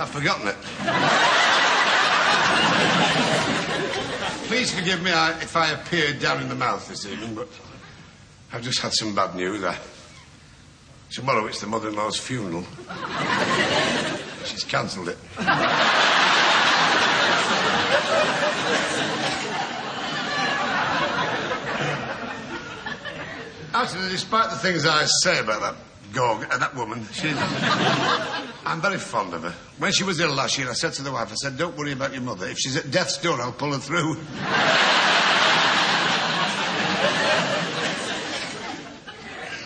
I've 0.00 0.10
forgotten 0.10 0.48
it. 0.48 0.56
Please 4.46 4.72
forgive 4.72 5.02
me 5.02 5.10
if 5.42 5.56
I 5.56 5.70
appeared 5.72 6.20
down 6.20 6.40
in 6.40 6.48
the 6.48 6.54
mouth 6.54 6.88
this 6.88 7.04
evening, 7.04 7.34
but 7.34 7.48
I've 8.50 8.62
just 8.62 8.80
had 8.80 8.92
some 8.94 9.14
bad 9.14 9.34
news. 9.34 9.62
I, 9.62 9.76
tomorrow 11.10 11.46
it's 11.46 11.60
the 11.60 11.66
mother-in-law's 11.66 12.18
funeral. 12.18 12.64
She's 14.44 14.64
cancelled 14.64 15.10
it. 15.10 15.18
Actually, 23.74 24.08
despite 24.08 24.50
the 24.50 24.56
things 24.56 24.86
I 24.86 25.04
say 25.22 25.40
about 25.40 25.60
that 25.60 25.74
gog, 26.14 26.46
uh, 26.50 26.56
that 26.56 26.74
woman, 26.74 27.06
she, 27.12 27.28
I'm 28.64 28.80
very 28.80 28.96
fond 28.96 29.34
of 29.34 29.42
her. 29.42 29.54
When 29.76 29.92
she 29.92 30.04
was 30.04 30.18
ill 30.20 30.32
last 30.32 30.56
year, 30.56 30.70
I 30.70 30.72
said 30.72 30.94
to 30.94 31.02
the 31.02 31.12
wife, 31.12 31.30
I 31.30 31.34
said, 31.34 31.58
don't 31.58 31.76
worry 31.76 31.92
about 31.92 32.14
your 32.14 32.22
mother. 32.22 32.46
If 32.46 32.58
she's 32.58 32.76
at 32.76 32.90
death's 32.90 33.18
door, 33.18 33.38
I'll 33.40 33.52
pull 33.52 33.72
her 33.72 33.78
through. 33.78 34.16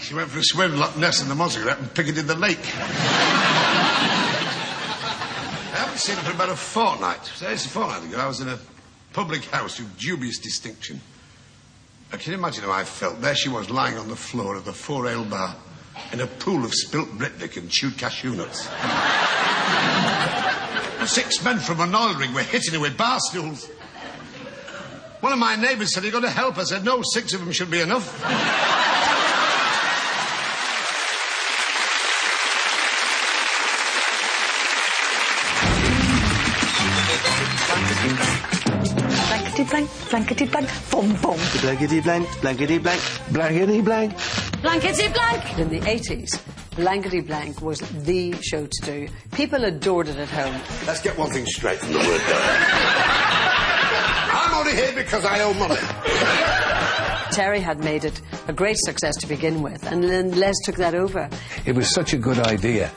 She 0.03 0.15
went 0.15 0.31
for 0.31 0.41
a 0.41 0.45
swim 0.45 0.77
Loch 0.79 0.97
Ness 0.97 1.23
in 1.23 1.29
the 1.29 1.35
Mosgret 1.37 1.79
and 1.79 1.95
Piccadilly 1.95 2.35
Lake. 2.35 2.59
I 2.59 2.99
haven't 5.77 5.99
seen 5.99 6.17
her 6.17 6.23
for 6.23 6.33
about 6.33 6.49
a 6.49 6.57
fortnight. 6.57 7.21
It's 7.41 7.67
a 7.67 7.69
fortnight 7.69 8.05
ago. 8.09 8.19
I 8.19 8.27
was 8.27 8.41
in 8.41 8.49
a 8.49 8.59
public 9.13 9.45
house 9.45 9.79
of 9.79 9.97
dubious 9.97 10.39
distinction. 10.39 11.01
I 12.13 12.17
can 12.17 12.35
imagine 12.35 12.65
how 12.65 12.73
I 12.73 12.83
felt. 12.83 13.21
There 13.21 13.37
she 13.37 13.49
was, 13.49 13.71
lying 13.71 13.97
on 13.97 14.09
the 14.09 14.17
floor 14.17 14.57
of 14.57 14.65
the 14.65 14.73
Four 14.73 15.07
Ale 15.07 15.25
Bar 15.25 15.55
in 16.13 16.21
a 16.21 16.27
pool 16.27 16.65
of 16.65 16.75
spilt 16.75 17.09
Britvic 17.11 17.57
and 17.57 17.71
chewed 17.71 17.97
cashew 17.97 18.35
nuts. 18.35 18.69
Six 21.09 21.45
men 21.45 21.61
from 21.61 21.81
an 21.81 21.95
oil 21.95 22.15
rig 22.15 22.35
were 22.35 22.43
hitting 22.43 22.75
her 22.75 22.81
with 22.81 22.99
bar 22.99 23.21
stools. 23.21 23.71
One 25.21 25.33
of 25.33 25.39
my 25.39 25.55
neighbours 25.55 25.95
said, 25.95 26.03
Are 26.03 26.07
you 26.07 26.13
going 26.13 26.25
to 26.25 26.31
help? 26.31 26.59
I 26.59 26.65
said, 26.65 26.85
No, 26.85 27.03
six 27.15 27.33
of 27.35 27.41
them 27.41 27.53
should 27.53 27.71
be 27.71 27.81
enough. 27.81 28.92
Blank, 39.73 39.91
blankety 40.11 40.47
blank, 40.47 40.69
boom 40.91 41.15
boom. 41.23 41.39
Blankety 41.63 42.01
blank, 42.03 42.29
blankety 42.43 42.79
blank, 42.79 43.01
blankety 43.31 43.81
blank. 43.81 44.13
Blankety 44.61 45.09
blank. 45.09 45.59
In 45.59 45.69
the 45.71 45.81
80s, 45.81 46.41
Blankety 46.77 47.21
Blank 47.21 47.61
was 47.61 47.81
the 47.81 48.33
show 48.41 48.67
to 48.67 48.85
do. 48.85 49.09
People 49.33 49.65
adored 49.65 50.09
it 50.09 50.17
at 50.17 50.29
home. 50.29 50.61
Let's 50.87 51.03
get 51.03 51.19
one 51.19 51.31
thing 51.31 51.45
straight 51.47 51.79
from 51.79 51.93
the 51.93 51.99
word 51.99 52.21
go. 52.27 52.35
I'm 54.35 54.55
only 54.55 54.75
here 54.75 54.93
because 54.95 55.25
I 55.25 55.41
owe 55.41 55.55
money. 55.55 55.77
Terry 57.35 57.61
had 57.61 57.83
made 57.83 58.05
it 58.05 58.21
a 58.49 58.53
great 58.53 58.77
success 58.79 59.17
to 59.17 59.27
begin 59.27 59.63
with, 59.63 59.91
and 59.91 60.05
then 60.05 60.33
Les 60.33 60.55
took 60.65 60.77
that 60.77 60.95
over. 60.95 61.29
It 61.67 61.75
was 61.75 61.93
such 61.93 62.13
a 62.13 62.19
good 62.19 62.39
idea 62.39 62.91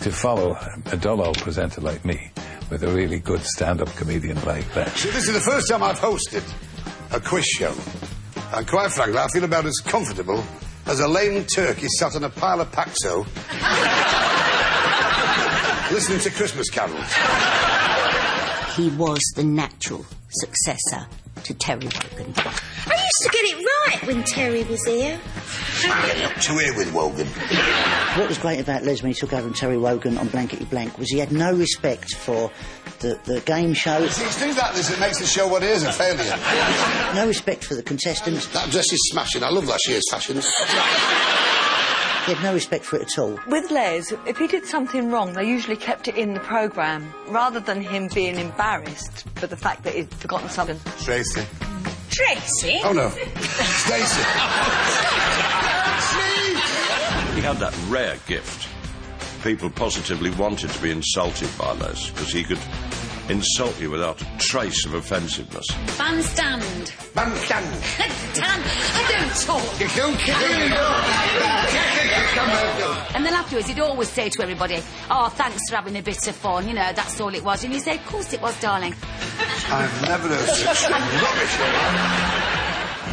to 0.00 0.10
follow 0.10 0.56
a 0.92 0.96
dull 0.96 1.20
old 1.24 1.38
presenter 1.38 1.80
like 1.80 2.04
me 2.04 2.30
with 2.70 2.82
a 2.82 2.88
really 2.88 3.18
good 3.18 3.42
stand-up 3.42 3.94
comedian 3.96 4.42
like 4.44 4.72
that. 4.74 4.88
See, 4.96 5.10
this 5.10 5.28
is 5.28 5.34
the 5.34 5.40
first 5.40 5.68
time 5.68 5.82
I've 5.82 5.98
hosted 5.98 6.42
a 7.12 7.20
quiz 7.20 7.44
show. 7.44 7.74
And 8.54 8.66
quite 8.66 8.92
frankly, 8.92 9.18
I 9.18 9.28
feel 9.28 9.44
about 9.44 9.66
as 9.66 9.78
comfortable 9.84 10.42
as 10.86 11.00
a 11.00 11.08
lame 11.08 11.44
turkey 11.44 11.88
sat 11.98 12.16
on 12.16 12.24
a 12.24 12.30
pile 12.30 12.60
of 12.60 12.70
Paxo 12.72 13.26
listening 15.92 16.20
to 16.20 16.30
Christmas 16.30 16.70
carols. 16.70 17.12
He 18.76 18.90
was 18.96 19.20
the 19.36 19.44
natural 19.44 20.04
successor 20.28 21.06
to 21.44 21.54
Terry 21.54 21.80
Wogan. 21.84 22.32
I 22.36 22.94
used 22.94 23.22
to 23.22 23.30
get 23.30 23.44
it 23.44 23.66
right 23.88 24.06
when 24.06 24.22
Terry 24.24 24.64
was 24.64 24.84
here. 24.86 25.18
Up 26.24 26.34
To 26.42 26.52
here 26.58 26.74
with 26.76 26.92
Wogan. 26.92 27.26
What 28.18 28.28
was 28.28 28.38
great 28.38 28.60
about 28.60 28.82
Les 28.84 29.02
when 29.02 29.12
he 29.12 29.18
took 29.18 29.32
over 29.32 29.42
from 29.42 29.54
Terry 29.54 29.76
Wogan 29.78 30.18
on 30.18 30.28
Blankety 30.28 30.64
Blank 30.64 30.98
was 30.98 31.10
he 31.10 31.18
had 31.18 31.32
no 31.32 31.52
respect 31.52 32.14
for 32.14 32.50
the, 33.00 33.18
the 33.24 33.40
game 33.42 33.74
show, 33.74 34.06
See, 34.08 34.24
it's 34.24 34.36
things 34.38 34.56
like 34.56 34.74
this 34.74 34.88
that 34.88 34.98
makes 35.00 35.18
the 35.18 35.26
show 35.26 35.46
what 35.46 35.62
it 35.62 35.68
is, 35.68 35.82
a 35.82 35.92
failure. 35.92 37.14
no 37.14 37.26
respect 37.26 37.64
for 37.64 37.74
the 37.74 37.82
contestants. 37.82 38.46
That 38.48 38.70
dress 38.70 38.90
is 38.92 39.00
smashing. 39.10 39.42
I 39.42 39.50
love 39.50 39.66
last 39.66 39.86
year's 39.88 40.02
fashions. 40.10 40.46
He 42.26 42.34
had 42.34 42.42
no 42.42 42.52
respect 42.52 42.84
for 42.84 42.96
it 42.96 43.02
at 43.02 43.18
all. 43.20 43.38
With 43.46 43.70
Les, 43.70 44.12
if 44.26 44.36
he 44.36 44.48
did 44.48 44.66
something 44.66 45.12
wrong, 45.12 45.32
they 45.34 45.48
usually 45.48 45.76
kept 45.76 46.08
it 46.08 46.16
in 46.16 46.34
the 46.34 46.40
programme 46.40 47.14
rather 47.28 47.60
than 47.60 47.80
him 47.80 48.08
being 48.14 48.34
embarrassed 48.36 49.28
for 49.36 49.46
the 49.46 49.56
fact 49.56 49.84
that 49.84 49.94
he'd 49.94 50.12
forgotten 50.12 50.48
something. 50.48 50.76
Tracy. 51.04 51.46
Tracy? 52.10 52.80
Oh, 52.82 52.92
no. 52.92 53.10
Stacy. 53.10 54.22
He 57.36 57.42
had 57.42 57.58
that 57.58 57.76
rare 57.88 58.16
gift. 58.26 58.66
People 59.44 59.68
positively 59.68 60.30
wanted 60.30 60.70
to 60.70 60.82
be 60.82 60.90
insulted 60.90 61.50
by 61.58 61.74
Les 61.74 62.08
because 62.08 62.32
he 62.32 62.42
could 62.42 62.58
insult 63.28 63.80
you 63.80 63.90
without 63.90 64.20
a 64.20 64.26
trace 64.38 64.84
of 64.86 64.94
offensiveness. 64.94 65.66
Bandstand. 65.98 66.92
Bandstand. 67.14 67.66
Dan, 68.34 68.62
I 68.94 69.02
don't 69.10 69.34
talk. 69.44 69.80
You 69.80 69.88
don't 69.96 70.20
And 73.14 73.24
then 73.24 73.34
afterwards, 73.34 73.68
he'd 73.68 73.80
always 73.80 74.08
say 74.08 74.28
to 74.28 74.42
everybody, 74.42 74.82
Oh, 75.10 75.28
thanks 75.28 75.68
for 75.68 75.76
having 75.76 75.96
a 75.96 76.02
bit 76.02 76.26
of 76.28 76.36
fun, 76.36 76.68
you 76.68 76.74
know, 76.74 76.92
that's 76.94 77.20
all 77.20 77.34
it 77.34 77.42
was. 77.44 77.64
And 77.64 77.72
he'd 77.72 77.80
say, 77.80 77.96
Of 77.96 78.06
course 78.06 78.32
it 78.32 78.40
was, 78.42 78.58
darling. 78.60 78.94
I've 79.68 80.02
never 80.02 80.28
heard 80.28 80.48
such 80.48 80.90
rubbish. 80.90 81.56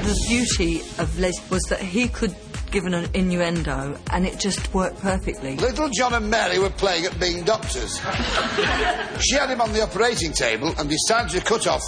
The 0.03 0.26
beauty 0.28 0.80
of 1.01 1.18
Les 1.20 1.49
was 1.49 1.64
that 1.64 1.80
he 1.80 2.07
could 2.09 2.36
give 2.74 2.86
an 2.86 3.08
innuendo 3.14 3.96
and 4.10 4.26
it 4.26 4.40
just 4.40 4.74
worked 4.74 5.00
perfectly. 5.00 5.56
Little 5.58 5.90
John 5.90 6.16
and 6.16 6.28
Mary 6.28 6.58
were 6.58 6.72
playing 6.72 7.06
at 7.06 7.20
being 7.20 7.44
doctors. 7.44 8.00
she 9.20 9.36
had 9.36 9.52
him 9.52 9.62
on 9.62 9.72
the 9.74 9.84
operating 9.84 10.32
table 10.32 10.74
and 10.80 10.90
decided 10.90 11.40
to 11.40 11.46
cut 11.46 11.68
off 11.68 11.84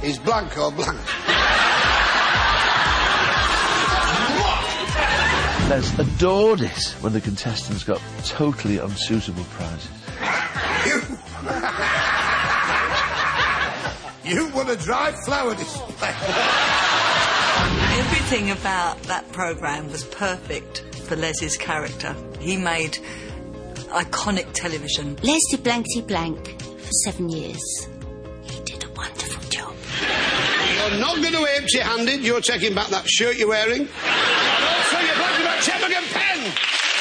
his 0.00 0.20
blank 0.20 0.56
or 0.56 0.70
blank. 0.70 1.00
Les 5.68 5.98
adored 5.98 6.60
it 6.60 6.94
when 7.00 7.12
the 7.12 7.20
contestants 7.20 7.82
got 7.82 8.00
totally 8.24 8.78
unsuitable 8.78 9.44
prizes. 9.50 9.90
You 14.24 14.48
want 14.50 14.70
a 14.70 14.76
dry 14.76 15.12
flower 15.24 15.56
display? 15.56 16.14
Everything 17.94 18.50
about 18.50 19.02
that 19.02 19.30
programme 19.32 19.90
was 19.90 20.04
perfect 20.04 20.80
for 21.06 21.16
Les's 21.16 21.56
character. 21.58 22.16
He 22.40 22.56
made 22.56 22.98
iconic 23.90 24.50
television. 24.54 25.16
Leslie 25.16 25.58
Blankety 25.62 26.00
Blank 26.00 26.60
for 26.62 26.90
seven 27.04 27.28
years. 27.28 27.86
He 28.44 28.60
did 28.64 28.82
a 28.84 28.90
wonderful 28.92 29.42
job. 29.50 29.74
You're 30.00 31.00
not 31.00 31.16
going 31.16 31.34
to 31.34 31.46
empty 31.56 31.78
handed. 31.80 32.24
You're 32.24 32.40
taking 32.40 32.74
back 32.74 32.88
that 32.88 33.06
shirt 33.08 33.36
you're 33.36 33.48
wearing. 33.48 33.82
And 33.82 34.64
also, 34.64 34.98
you're 34.98 35.14
blanking 35.14 35.44
that 35.44 35.62
checkbook 35.62 35.92
and 35.94 36.06
pen. 36.06 36.91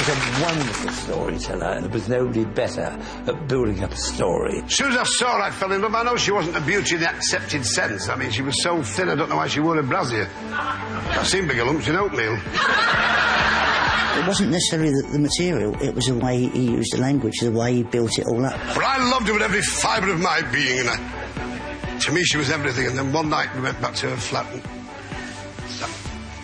Was 0.00 0.08
a 0.08 0.42
wonderful 0.42 0.90
storyteller, 0.90 1.72
and 1.72 1.84
there 1.84 1.92
was 1.92 2.08
nobody 2.08 2.44
better 2.44 2.98
at 3.26 3.48
building 3.48 3.82
up 3.82 3.92
a 3.92 3.96
story. 3.96 4.60
As 4.62 4.74
soon 4.74 4.92
as 4.92 4.96
I 4.96 5.04
saw 5.04 5.36
her, 5.36 5.42
I 5.42 5.50
fell 5.50 5.72
in 5.72 5.82
love. 5.82 5.94
I 5.94 6.02
know 6.04 6.16
she 6.16 6.30
wasn't 6.30 6.56
a 6.56 6.60
beauty 6.62 6.94
in 6.94 7.02
the 7.02 7.08
accepted 7.10 7.66
sense. 7.66 8.08
I 8.08 8.16
mean, 8.16 8.30
she 8.30 8.40
was 8.40 8.62
so 8.62 8.82
thin, 8.82 9.10
I 9.10 9.14
don't 9.14 9.28
know 9.28 9.36
why 9.36 9.48
she 9.48 9.60
wore 9.60 9.78
a 9.78 9.82
brassiere. 9.82 10.28
I've 10.52 11.26
seen 11.26 11.46
bigger 11.46 11.64
lumps 11.64 11.86
in 11.86 11.96
oatmeal. 11.96 12.32
It 12.32 14.26
wasn't 14.26 14.50
necessarily 14.50 14.90
the, 14.90 15.08
the 15.12 15.18
material, 15.18 15.74
it 15.82 15.94
was 15.94 16.06
the 16.06 16.14
way 16.14 16.46
he 16.46 16.70
used 16.72 16.94
the 16.94 17.00
language, 17.00 17.34
the 17.40 17.50
way 17.52 17.74
he 17.74 17.82
built 17.82 18.18
it 18.18 18.26
all 18.26 18.44
up. 18.44 18.58
But 18.74 18.84
I 18.84 19.10
loved 19.10 19.26
her 19.28 19.34
with 19.34 19.42
every 19.42 19.62
fibre 19.62 20.12
of 20.12 20.20
my 20.20 20.40
being, 20.50 20.80
and 20.80 20.88
I, 20.88 21.98
to 22.00 22.12
me 22.12 22.22
she 22.24 22.38
was 22.38 22.50
everything. 22.50 22.86
And 22.86 22.96
then 22.96 23.12
one 23.12 23.28
night 23.28 23.54
we 23.54 23.60
went 23.60 23.80
back 23.82 23.94
to 23.96 24.08
her 24.08 24.16
flat, 24.16 24.50
and 24.52 24.62
that 24.62 25.90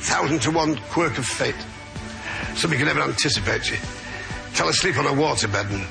thousand 0.03 0.41
to 0.43 0.51
one 0.51 0.77
quirk 0.91 1.17
of 1.17 1.25
fate, 1.27 1.57
something 2.57 2.79
you 2.79 2.85
could 2.85 2.95
never 2.95 3.09
anticipate. 3.09 3.65
She 3.65 3.77
fell 3.77 4.69
asleep 4.69 4.99
on 4.99 5.07
a 5.07 5.11
waterbed, 5.11 5.71
and 5.71 5.87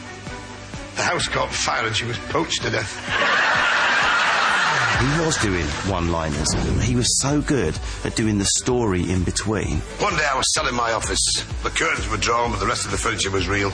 the 0.95 1.03
house 1.03 1.27
caught 1.27 1.51
fire, 1.51 1.85
and 1.85 1.95
she 1.95 2.05
was 2.05 2.17
poached 2.29 2.63
to 2.63 2.69
death. 2.69 2.91
He 4.99 5.25
was 5.25 5.37
doing 5.37 5.65
one-liners. 5.91 6.53
He 6.81 6.95
was 6.95 7.19
so 7.19 7.41
good 7.41 7.77
at 8.05 8.15
doing 8.15 8.37
the 8.37 8.45
story 8.57 9.09
in 9.09 9.23
between. 9.23 9.79
One 9.99 10.15
day 10.15 10.25
I 10.25 10.35
was 10.35 10.45
selling 10.53 10.73
my 10.73 10.93
office. 10.93 11.21
The 11.63 11.69
curtains 11.69 12.09
were 12.09 12.17
drawn, 12.17 12.51
but 12.51 12.59
the 12.59 12.65
rest 12.65 12.85
of 12.85 12.91
the 12.91 12.97
furniture 12.97 13.29
was 13.29 13.47
real. 13.47 13.69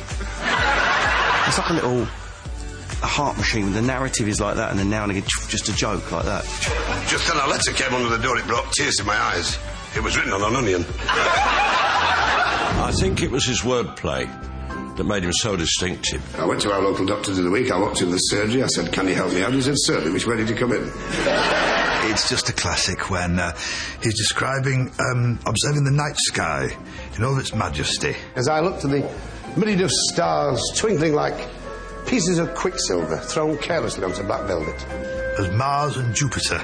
It's 1.47 1.57
like 1.57 1.69
a 1.69 1.73
little 1.73 2.07
a 3.03 3.07
heart 3.07 3.37
machine. 3.37 3.71
The 3.73 3.81
narrative 3.81 4.27
is 4.27 4.39
like 4.39 4.55
that, 4.55 4.71
and 4.71 4.79
then 4.79 4.89
now 4.89 5.03
and 5.03 5.11
again, 5.11 5.23
just 5.47 5.69
a 5.69 5.73
joke 5.73 6.11
like 6.11 6.25
that. 6.25 6.43
Just 7.07 7.27
then 7.27 7.37
a 7.37 7.47
letter 7.47 7.71
came 7.71 7.93
under 7.93 8.15
the 8.15 8.21
door. 8.21 8.37
It 8.37 8.45
brought 8.45 8.71
tears 8.73 8.95
to 8.97 9.03
my 9.03 9.17
eyes. 9.17 9.57
It 9.95 10.03
was 10.03 10.17
written 10.17 10.33
on 10.33 10.41
an 10.41 10.55
onion. 10.55 10.85
I 12.91 12.93
think 12.93 13.23
it 13.23 13.31
was 13.31 13.45
his 13.45 13.61
wordplay 13.61 14.27
that 14.97 15.05
made 15.05 15.23
him 15.23 15.31
so 15.31 15.55
distinctive. 15.55 16.21
I 16.37 16.45
went 16.45 16.59
to 16.63 16.73
our 16.73 16.81
local 16.81 17.05
doctor 17.05 17.31
the 17.31 17.49
week. 17.49 17.71
I 17.71 17.79
walked 17.79 18.01
in 18.01 18.11
the 18.11 18.17
surgery. 18.17 18.61
I 18.63 18.67
said, 18.67 18.91
Can 18.91 19.07
you 19.07 19.15
help 19.15 19.31
me 19.31 19.41
out? 19.41 19.53
He 19.53 19.61
said, 19.61 19.75
Certainly. 19.77 20.11
Which 20.11 20.27
way 20.27 20.35
did 20.35 20.49
you 20.49 20.57
come 20.57 20.73
in? 20.73 20.91
It's 22.11 22.27
just 22.27 22.49
a 22.49 22.51
classic 22.51 23.09
when 23.09 23.39
uh, 23.39 23.55
he's 24.03 24.17
describing 24.17 24.91
um, 24.99 25.39
observing 25.45 25.85
the 25.85 25.91
night 25.91 26.17
sky 26.17 26.75
in 27.15 27.23
all 27.23 27.39
its 27.39 27.55
majesty. 27.55 28.13
As 28.35 28.49
I 28.49 28.59
looked 28.59 28.83
at 28.83 28.91
the 28.91 29.09
myriad 29.55 29.79
of 29.79 29.89
stars 29.89 30.61
twinkling 30.75 31.13
like 31.13 31.47
pieces 32.07 32.39
of 32.39 32.53
quicksilver 32.55 33.19
thrown 33.19 33.57
carelessly 33.59 34.03
onto 34.03 34.21
black 34.23 34.47
velvet. 34.47 34.85
As 35.39 35.49
Mars 35.51 35.95
and 35.95 36.13
Jupiter 36.13 36.61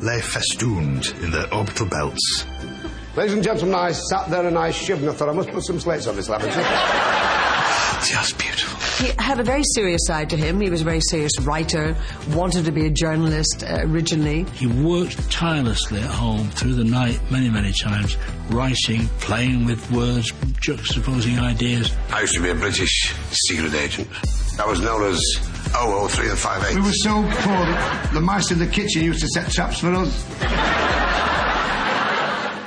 lay 0.00 0.20
festooned 0.20 1.14
in 1.22 1.30
their 1.30 1.54
orbital 1.54 1.86
belts. 1.86 2.44
Ladies 3.16 3.34
and 3.34 3.42
gentlemen, 3.42 3.74
I 3.74 3.90
sat 3.90 4.30
there 4.30 4.46
and 4.46 4.56
I 4.56 4.70
shivered 4.70 5.02
and 5.02 5.10
I 5.10 5.14
thought 5.14 5.28
I 5.28 5.32
must 5.32 5.50
put 5.50 5.64
some 5.64 5.80
slates 5.80 6.06
on 6.06 6.14
this 6.14 6.28
lavatory. 6.28 6.64
Just 8.06 8.38
beautiful. 8.38 9.04
He 9.04 9.12
had 9.18 9.40
a 9.40 9.42
very 9.42 9.64
serious 9.74 10.02
side 10.06 10.30
to 10.30 10.36
him. 10.36 10.60
He 10.60 10.70
was 10.70 10.82
a 10.82 10.84
very 10.84 11.00
serious 11.00 11.32
writer, 11.40 11.96
wanted 12.30 12.66
to 12.66 12.72
be 12.72 12.86
a 12.86 12.90
journalist 12.90 13.64
uh, 13.66 13.80
originally. 13.82 14.44
He 14.54 14.68
worked 14.68 15.28
tirelessly 15.30 16.00
at 16.00 16.10
home 16.10 16.50
through 16.50 16.74
the 16.74 16.84
night 16.84 17.18
many, 17.32 17.50
many 17.50 17.72
times, 17.72 18.16
writing, 18.48 19.08
playing 19.18 19.64
with 19.64 19.90
words, 19.90 20.30
juxtaposing 20.60 21.40
ideas. 21.40 21.92
I 22.12 22.20
used 22.20 22.34
to 22.34 22.42
be 22.42 22.50
a 22.50 22.54
British 22.54 23.12
secret 23.32 23.74
agent. 23.74 24.06
I 24.60 24.66
was 24.66 24.80
known 24.80 25.02
as 25.02 25.20
003 25.72 26.28
and 26.28 26.38
58. 26.38 26.74
We 26.76 26.80
were 26.82 26.92
so 26.92 27.22
poor 27.22 27.66
that 27.66 28.10
the 28.12 28.20
mice 28.20 28.52
in 28.52 28.58
the 28.60 28.66
kitchen 28.68 29.02
used 29.02 29.20
to 29.20 29.28
set 29.28 29.50
traps 29.50 29.80
for 29.80 29.92
us. 29.94 31.09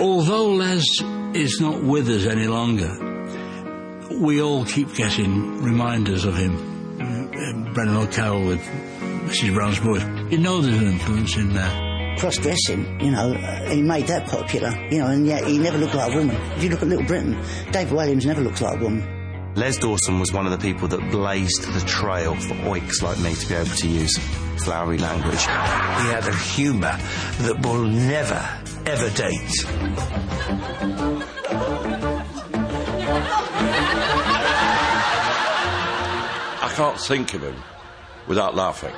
Although 0.03 0.55
Les 0.55 0.83
is 1.33 1.61
not 1.61 1.81
with 1.81 2.09
us 2.09 2.25
any 2.25 2.45
longer, 2.45 2.91
we 4.19 4.41
all 4.41 4.65
keep 4.65 4.93
getting 4.95 5.61
reminders 5.61 6.25
of 6.25 6.35
him. 6.35 6.57
Uh, 6.99 7.73
Brendan 7.73 7.95
O'Carroll 7.95 8.45
with 8.45 8.59
Mrs. 8.59 9.53
Brown's 9.53 9.79
Boys. 9.79 10.03
You 10.29 10.39
know 10.39 10.59
there's 10.59 10.75
an 10.77 10.87
influence 10.87 11.37
in 11.37 11.53
there. 11.53 12.17
Cross 12.17 12.39
dressing, 12.39 12.99
you 12.99 13.11
know, 13.11 13.31
uh, 13.31 13.69
he 13.69 13.81
made 13.81 14.07
that 14.07 14.27
popular, 14.27 14.71
you 14.91 14.97
know, 14.97 15.07
and 15.07 15.25
yet 15.25 15.47
he 15.47 15.57
never 15.57 15.77
looked 15.77 15.95
like 15.95 16.11
a 16.11 16.17
woman. 16.17 16.35
If 16.57 16.63
you 16.63 16.69
look 16.69 16.81
at 16.81 16.89
Little 16.89 17.05
Britain, 17.05 17.41
David 17.71 17.93
Walliams 17.93 18.25
never 18.25 18.41
looks 18.41 18.61
like 18.61 18.81
a 18.81 18.83
woman. 18.83 19.12
Les 19.55 19.77
Dawson 19.77 20.19
was 20.19 20.33
one 20.33 20.47
of 20.47 20.51
the 20.51 20.57
people 20.57 20.87
that 20.87 21.11
blazed 21.11 21.71
the 21.73 21.79
trail 21.81 22.33
for 22.35 22.55
oiks 22.55 23.03
like 23.03 23.19
me 23.19 23.35
to 23.35 23.47
be 23.47 23.53
able 23.53 23.67
to 23.67 23.87
use 23.87 24.17
flowery 24.63 24.97
language. 24.97 25.41
He 25.41 25.47
had 25.47 26.27
a 26.27 26.35
humour 26.35 26.97
that 27.41 27.63
will 27.63 27.83
never, 27.83 28.49
ever 28.87 29.09
date. 29.11 29.65
I 36.61 36.73
can't 36.75 36.99
think 36.99 37.35
of 37.35 37.43
him 37.43 37.55
without 38.27 38.55
laughing. 38.55 38.93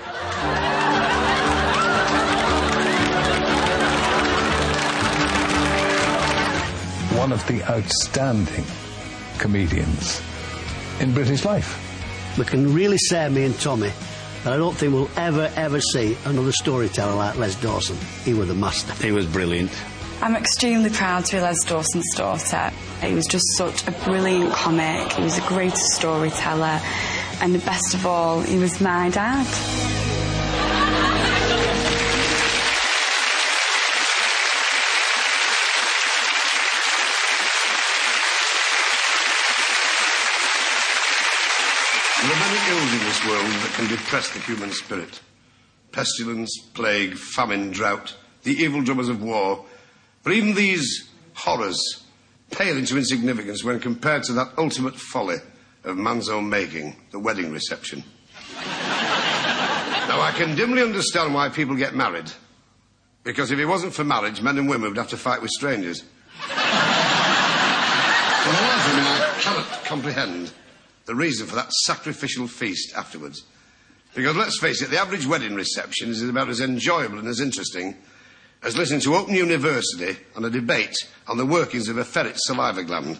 One 7.19 7.33
of 7.33 7.45
the 7.47 7.61
outstanding 7.63 8.63
comedians 9.37 10.21
in 10.99 11.13
British 11.13 11.45
life. 11.45 12.35
We 12.37 12.45
can 12.45 12.73
really 12.73 12.97
say, 12.97 13.27
me 13.29 13.45
and 13.45 13.57
Tommy, 13.59 13.91
that 14.43 14.53
I 14.53 14.57
don't 14.57 14.75
think 14.75 14.93
we'll 14.93 15.09
ever, 15.17 15.51
ever 15.55 15.79
see 15.79 16.17
another 16.25 16.51
storyteller 16.51 17.15
like 17.15 17.37
Les 17.37 17.55
Dawson. 17.61 17.97
He 18.23 18.33
was 18.33 18.47
the 18.47 18.53
master. 18.53 18.93
He 19.03 19.11
was 19.11 19.25
brilliant. 19.25 19.71
I'm 20.21 20.35
extremely 20.35 20.89
proud 20.89 21.25
to 21.25 21.35
be 21.35 21.41
Les 21.41 21.63
Dawson's 21.65 22.15
daughter. 22.15 22.71
He 23.01 23.13
was 23.13 23.27
just 23.27 23.45
such 23.57 23.87
a 23.87 23.91
brilliant 23.91 24.51
comic. 24.53 25.11
He 25.13 25.23
was 25.23 25.37
a 25.37 25.47
great 25.47 25.75
storyteller. 25.75 26.79
And 27.41 27.53
the 27.53 27.59
best 27.59 27.93
of 27.93 28.05
all, 28.05 28.41
he 28.41 28.57
was 28.57 28.79
my 28.79 29.09
dad. 29.09 29.94
In 42.95 43.05
this 43.05 43.27
world 43.27 43.45
that 43.45 43.73
can 43.75 43.87
depress 43.89 44.31
the 44.31 44.39
human 44.39 44.71
spirit. 44.71 45.19
Pestilence, 45.91 46.57
plague, 46.73 47.15
famine, 47.15 47.69
drought, 47.71 48.15
the 48.43 48.53
evil 48.53 48.81
drummers 48.81 49.09
of 49.09 49.21
war. 49.21 49.65
But 50.23 50.31
even 50.33 50.55
these 50.55 51.09
horrors 51.33 52.05
pale 52.51 52.77
into 52.77 52.95
insignificance 52.97 53.61
when 53.63 53.81
compared 53.81 54.23
to 54.23 54.33
that 54.33 54.53
ultimate 54.57 54.95
folly 54.95 55.37
of 55.83 55.97
man's 55.97 56.29
own 56.29 56.49
making, 56.49 56.95
the 57.11 57.19
wedding 57.19 57.51
reception. 57.51 58.01
now, 58.53 60.21
I 60.21 60.31
can 60.33 60.55
dimly 60.55 60.81
understand 60.81 61.33
why 61.33 61.49
people 61.49 61.75
get 61.75 61.95
married. 61.95 62.31
Because 63.23 63.51
if 63.51 63.59
it 63.59 63.65
wasn't 63.65 63.93
for 63.93 64.05
marriage, 64.05 64.41
men 64.41 64.57
and 64.57 64.69
women 64.69 64.87
would 64.89 64.97
have 64.97 65.09
to 65.09 65.17
fight 65.17 65.41
with 65.41 65.51
strangers. 65.51 66.05
but 66.47 66.55
alas, 66.55 68.87
I 68.87 68.95
mean, 68.95 69.05
I 69.05 69.37
cannot 69.41 69.83
comprehend 69.83 70.53
the 71.05 71.15
reason 71.15 71.47
for 71.47 71.55
that 71.55 71.71
sacrificial 71.71 72.47
feast 72.47 72.95
afterwards. 72.95 73.43
Because 74.13 74.35
let's 74.35 74.59
face 74.59 74.81
it, 74.81 74.89
the 74.89 74.99
average 74.99 75.25
wedding 75.27 75.55
reception 75.55 76.09
is 76.09 76.21
about 76.23 76.49
as 76.49 76.61
enjoyable 76.61 77.19
and 77.19 77.27
as 77.27 77.41
interesting 77.41 77.95
as 78.63 78.77
listening 78.77 79.01
to 79.01 79.15
Open 79.15 79.35
University 79.35 80.17
on 80.35 80.43
a 80.45 80.49
debate 80.49 80.95
on 81.27 81.37
the 81.37 81.45
workings 81.45 81.87
of 81.89 81.97
a 81.97 82.05
ferret's 82.05 82.47
saliva 82.47 82.83
gland. 82.83 83.19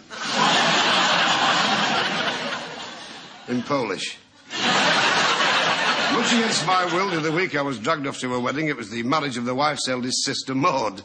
In 3.48 3.62
Polish. 3.62 4.18
Much 4.50 6.32
against 6.32 6.66
my 6.66 6.84
will, 6.86 7.10
the 7.10 7.18
other 7.18 7.30
week 7.30 7.54
I 7.54 7.62
was 7.62 7.78
dragged 7.78 8.06
off 8.06 8.18
to 8.20 8.34
a 8.34 8.40
wedding. 8.40 8.68
It 8.68 8.76
was 8.76 8.90
the 8.90 9.02
marriage 9.04 9.36
of 9.36 9.44
the 9.44 9.54
wife's 9.54 9.88
eldest 9.88 10.24
sister, 10.24 10.54
Maud. 10.54 11.02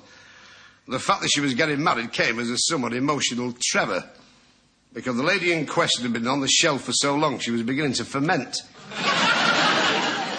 The 0.88 1.00
fact 1.00 1.22
that 1.22 1.30
she 1.34 1.42
was 1.42 1.54
getting 1.54 1.84
married 1.84 2.12
came 2.12 2.40
as 2.40 2.50
a 2.50 2.58
somewhat 2.58 2.94
emotional 2.94 3.54
tremor. 3.62 4.10
Because 4.94 5.16
the 5.16 5.24
lady 5.24 5.54
in 5.54 5.66
question 5.66 6.04
had 6.04 6.12
been 6.12 6.28
on 6.28 6.42
the 6.42 6.50
shelf 6.50 6.84
for 6.84 6.92
so 6.92 7.16
long, 7.16 7.40
she 7.40 7.52
was 7.52 7.64
beginning 7.64 7.94
to 7.94 8.06
ferment. 8.06 8.58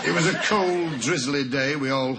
it 0.06 0.12
was 0.12 0.26
a 0.26 0.34
cold, 0.44 1.00
drizzly 1.00 1.44
day. 1.44 1.74
We 1.74 1.88
all 1.88 2.18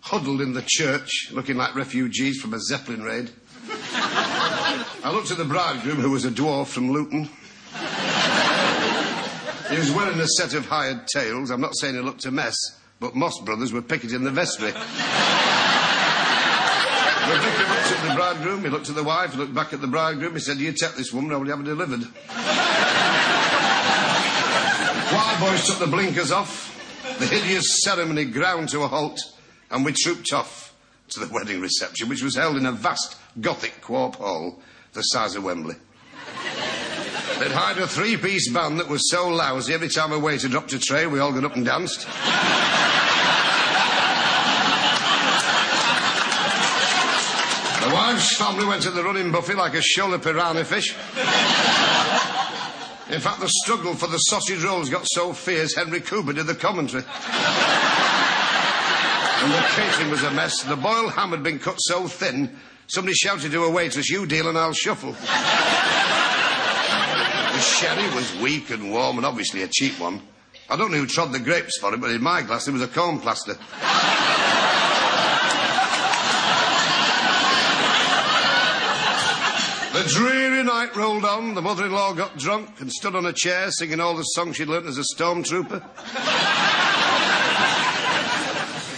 huddled 0.00 0.40
in 0.40 0.54
the 0.54 0.64
church, 0.66 1.10
looking 1.32 1.56
like 1.56 1.74
refugees 1.74 2.40
from 2.40 2.54
a 2.54 2.60
Zeppelin 2.60 3.02
raid. 3.02 3.30
I 3.68 5.10
looked 5.12 5.30
at 5.30 5.36
the 5.36 5.44
bridegroom, 5.44 5.98
who 5.98 6.10
was 6.10 6.24
a 6.24 6.30
dwarf 6.30 6.68
from 6.68 6.90
Luton. 6.90 7.28
He 9.68 9.76
was 9.76 9.90
wearing 9.90 10.18
a 10.20 10.28
set 10.28 10.54
of 10.54 10.64
hired 10.64 11.06
tails. 11.08 11.50
I'm 11.50 11.60
not 11.60 11.76
saying 11.76 11.96
he 11.96 12.00
looked 12.00 12.24
a 12.24 12.30
mess, 12.30 12.54
but 13.00 13.14
Moss 13.14 13.38
Brothers 13.40 13.72
were 13.72 13.82
picketing 13.82 14.24
the 14.24 14.30
vestry. 14.30 14.72
Vicar 17.26 17.68
looked 17.68 17.92
at 17.92 18.08
the 18.08 18.14
bridegroom, 18.14 18.62
he 18.62 18.68
looked 18.68 18.88
at 18.88 18.94
the 18.94 19.02
wife, 19.02 19.32
he 19.32 19.38
looked 19.38 19.54
back 19.54 19.72
at 19.72 19.80
the 19.80 19.86
bridegroom, 19.86 20.34
he 20.34 20.40
said, 20.40 20.58
You 20.58 20.72
take 20.72 20.94
this 20.94 21.12
woman, 21.12 21.32
I 21.32 21.36
will 21.36 21.46
have 21.46 21.58
her 21.58 21.64
delivered. 21.64 22.06
Choir 25.08 25.40
boys 25.40 25.66
took 25.66 25.78
the 25.78 25.86
blinkers 25.86 26.30
off, 26.30 26.72
the 27.18 27.26
hideous 27.26 27.82
ceremony 27.82 28.26
ground 28.26 28.68
to 28.70 28.82
a 28.82 28.88
halt, 28.88 29.20
and 29.70 29.84
we 29.84 29.92
trooped 29.92 30.32
off 30.32 30.74
to 31.10 31.20
the 31.20 31.32
wedding 31.32 31.60
reception, 31.60 32.08
which 32.08 32.22
was 32.22 32.36
held 32.36 32.56
in 32.56 32.66
a 32.66 32.72
vast 32.72 33.16
Gothic 33.40 33.80
quarp 33.82 34.16
hall 34.16 34.60
the 34.92 35.02
size 35.02 35.34
of 35.36 35.44
Wembley. 35.44 35.74
They'd 37.38 37.52
hired 37.52 37.78
a 37.78 37.86
three-piece 37.86 38.50
band 38.50 38.80
that 38.80 38.88
was 38.88 39.10
so 39.10 39.28
lousy, 39.28 39.74
every 39.74 39.88
time 39.88 40.12
a 40.12 40.18
waiter 40.18 40.48
dropped 40.48 40.72
a 40.72 40.78
tray, 40.78 41.06
we 41.06 41.18
all 41.18 41.32
got 41.32 41.44
up 41.44 41.56
and 41.56 41.66
danced. 41.66 42.06
The 47.86 47.94
wife's 47.94 48.36
family 48.36 48.64
went 48.64 48.82
to 48.82 48.90
the 48.90 49.04
running 49.04 49.30
buffet 49.30 49.54
like 49.54 49.74
a 49.74 49.82
shoal 49.82 50.12
of 50.14 50.22
piranha 50.22 50.64
fish. 50.64 50.90
In 53.08 53.20
fact, 53.20 53.38
the 53.40 53.48
struggle 53.48 53.94
for 53.94 54.08
the 54.08 54.18
sausage 54.18 54.64
rolls 54.64 54.90
got 54.90 55.06
so 55.06 55.32
fierce, 55.32 55.76
Henry 55.76 56.00
Cooper 56.00 56.32
did 56.32 56.46
the 56.48 56.54
commentary. 56.56 57.04
and 59.42 59.52
the 59.52 59.64
catering 59.76 60.10
was 60.10 60.24
a 60.24 60.30
mess. 60.32 60.62
The 60.64 60.74
boiled 60.74 61.12
ham 61.12 61.30
had 61.30 61.44
been 61.44 61.60
cut 61.60 61.76
so 61.78 62.08
thin, 62.08 62.56
somebody 62.88 63.14
shouted 63.14 63.52
to 63.52 63.62
a 63.64 63.70
waitress, 63.70 64.10
You 64.10 64.26
deal 64.26 64.48
and 64.48 64.58
I'll 64.58 64.72
shuffle. 64.72 65.12
the 65.12 65.18
sherry 67.60 68.12
was 68.16 68.36
weak 68.40 68.70
and 68.70 68.90
warm 68.90 69.18
and 69.18 69.26
obviously 69.26 69.62
a 69.62 69.68
cheap 69.68 70.00
one. 70.00 70.20
I 70.68 70.76
don't 70.76 70.90
know 70.90 70.98
who 70.98 71.06
trod 71.06 71.30
the 71.30 71.38
grapes 71.38 71.78
for 71.78 71.94
it, 71.94 72.00
but 72.00 72.10
in 72.10 72.20
my 72.20 72.42
glass 72.42 72.66
it 72.66 72.72
was 72.72 72.82
a 72.82 72.88
corn 72.88 73.20
plaster. 73.20 73.56
Dreary 80.06 80.62
night 80.62 80.94
rolled 80.96 81.24
on. 81.24 81.54
The 81.54 81.62
mother-in-law 81.62 82.14
got 82.14 82.36
drunk 82.36 82.80
and 82.80 82.90
stood 82.90 83.14
on 83.14 83.26
a 83.26 83.32
chair 83.32 83.70
singing 83.70 84.00
all 84.00 84.16
the 84.16 84.22
songs 84.22 84.56
she'd 84.56 84.68
learnt 84.68 84.86
as 84.86 84.98
a 84.98 85.02
stormtrooper. 85.14 85.82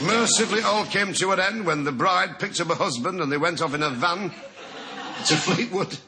Mercifully, 0.07 0.63
all 0.63 0.85
came 0.85 1.13
to 1.15 1.33
an 1.33 1.41
end 1.41 1.67
when 1.67 1.85
the 1.85 1.93
bride 1.93 2.39
picked 2.39 2.61
up 2.61 2.69
her 2.69 2.75
husband 2.75 3.21
and 3.21 3.33
they 3.33 3.37
went 3.37 3.61
off 3.61 3.75
in 3.75 3.83
a 3.83 3.91
van 3.91 4.31
to 5.27 5.37
Fleetwood, 5.37 5.99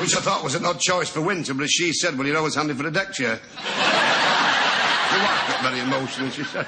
which 0.00 0.16
I 0.16 0.20
thought 0.20 0.44
was 0.44 0.54
an 0.54 0.64
odd 0.64 0.78
choice 0.78 1.08
for 1.08 1.20
winter, 1.20 1.52
but 1.54 1.64
as 1.64 1.72
she 1.72 1.92
said, 1.92 2.16
well, 2.16 2.26
you're 2.26 2.36
always 2.36 2.54
handy 2.54 2.74
for 2.74 2.86
a 2.86 2.92
deck 2.92 3.12
chair. 3.12 3.40
The 3.56 5.18
wife 5.18 5.48
got 5.48 5.62
very 5.62 5.80
emotional. 5.80 6.30
She 6.30 6.44
said, 6.44 6.66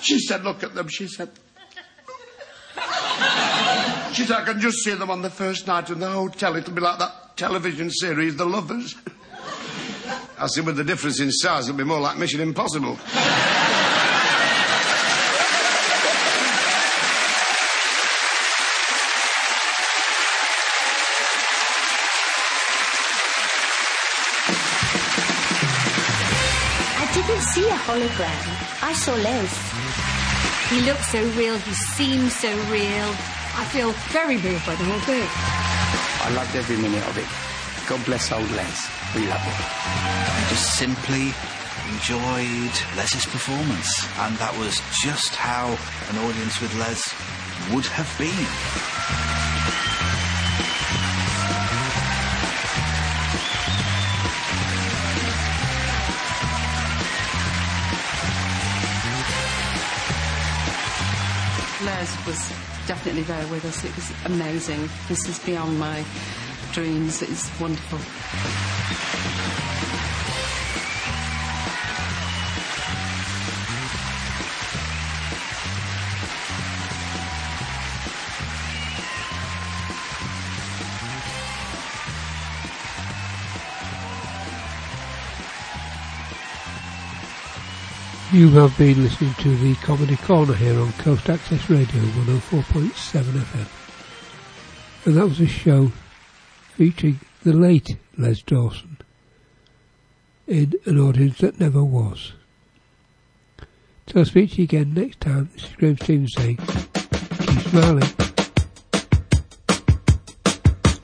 she 0.00 0.18
said, 0.18 0.42
look 0.42 0.62
at 0.64 0.74
them. 0.74 0.88
She 0.88 1.06
said, 1.06 1.30
she 4.12 4.24
said, 4.24 4.36
I 4.36 4.44
can 4.44 4.60
just 4.60 4.78
see 4.78 4.94
them 4.94 5.10
on 5.10 5.22
the 5.22 5.30
first 5.30 5.66
night 5.66 5.88
in 5.88 5.98
the 5.98 6.10
hotel. 6.10 6.54
It'll 6.56 6.74
be 6.74 6.80
like 6.80 6.98
that 6.98 7.36
television 7.36 7.90
series, 7.90 8.36
The 8.36 8.44
Lovers. 8.44 8.94
I 10.38 10.46
said, 10.48 10.66
with 10.66 10.76
the 10.76 10.84
difference 10.84 11.20
in 11.20 11.30
size, 11.30 11.68
it'll 11.68 11.78
be 11.78 11.84
more 11.84 12.00
like 12.00 12.18
Mission 12.18 12.40
Impossible. 12.40 12.98
I 26.98 27.10
didn't 27.14 27.42
see 27.42 27.66
a 27.66 27.72
hologram. 27.72 28.82
I 28.82 28.92
saw 28.94 29.14
Les. 29.14 29.72
He 30.68 30.80
looked 30.86 31.04
so 31.04 31.22
real, 31.38 31.56
he 31.58 31.72
seemed 31.72 32.30
so 32.32 32.50
real. 32.70 33.14
I 33.54 33.64
feel 33.66 33.92
very 34.08 34.36
moved 34.36 34.64
by 34.66 34.74
the 34.74 34.84
whole 34.84 35.00
thing. 35.00 35.28
I 36.24 36.30
loved 36.34 36.56
every 36.56 36.76
minute 36.76 37.06
of 37.06 37.18
it. 37.18 37.28
God 37.88 38.04
bless 38.06 38.32
old 38.32 38.50
Les. 38.52 38.90
We 39.14 39.26
love 39.28 39.40
him. 39.40 39.52
I 39.54 40.46
just 40.48 40.76
simply 40.76 41.34
enjoyed 41.92 42.72
Les's 42.96 43.26
performance, 43.26 44.08
and 44.20 44.36
that 44.36 44.56
was 44.58 44.80
just 45.02 45.34
how 45.36 45.76
an 46.10 46.18
audience 46.24 46.60
with 46.60 46.72
Les 46.80 47.12
would 47.74 47.86
have 47.86 48.08
been. 48.18 48.32
Les 61.84 62.26
was 62.26 62.71
definitely 62.86 63.22
there 63.22 63.46
with 63.48 63.64
us. 63.64 63.84
It 63.84 63.94
was 63.94 64.12
amazing. 64.24 64.88
This 65.08 65.28
is 65.28 65.38
beyond 65.40 65.78
my 65.78 66.04
dreams. 66.72 67.22
It's 67.22 67.48
wonderful. 67.60 67.98
You 88.32 88.48
have 88.52 88.78
been 88.78 89.02
listening 89.02 89.34
to 89.40 89.54
the 89.58 89.74
Comedy 89.74 90.16
Corner 90.16 90.54
here 90.54 90.80
on 90.80 90.90
Coast 90.94 91.28
Access 91.28 91.68
Radio 91.68 92.00
104.7 92.00 93.24
FM. 93.24 93.68
And 95.04 95.16
that 95.18 95.26
was 95.26 95.38
a 95.38 95.46
show 95.46 95.92
featuring 96.70 97.20
the 97.42 97.52
late 97.52 97.98
Les 98.16 98.40
Dawson 98.40 98.96
in 100.46 100.72
an 100.86 100.98
audience 100.98 101.40
that 101.40 101.60
never 101.60 101.84
was. 101.84 102.32
So 104.06 104.20
I'll 104.20 104.24
speak 104.24 104.52
to 104.52 104.56
you 104.56 104.64
again 104.64 104.94
next 104.94 105.20
time. 105.20 105.50
This 105.52 105.64
is 105.64 105.76
Graham 105.76 105.98
Stevens 105.98 106.32
saying, 106.34 106.56
keep 106.56 107.60
smiling. 107.68 108.31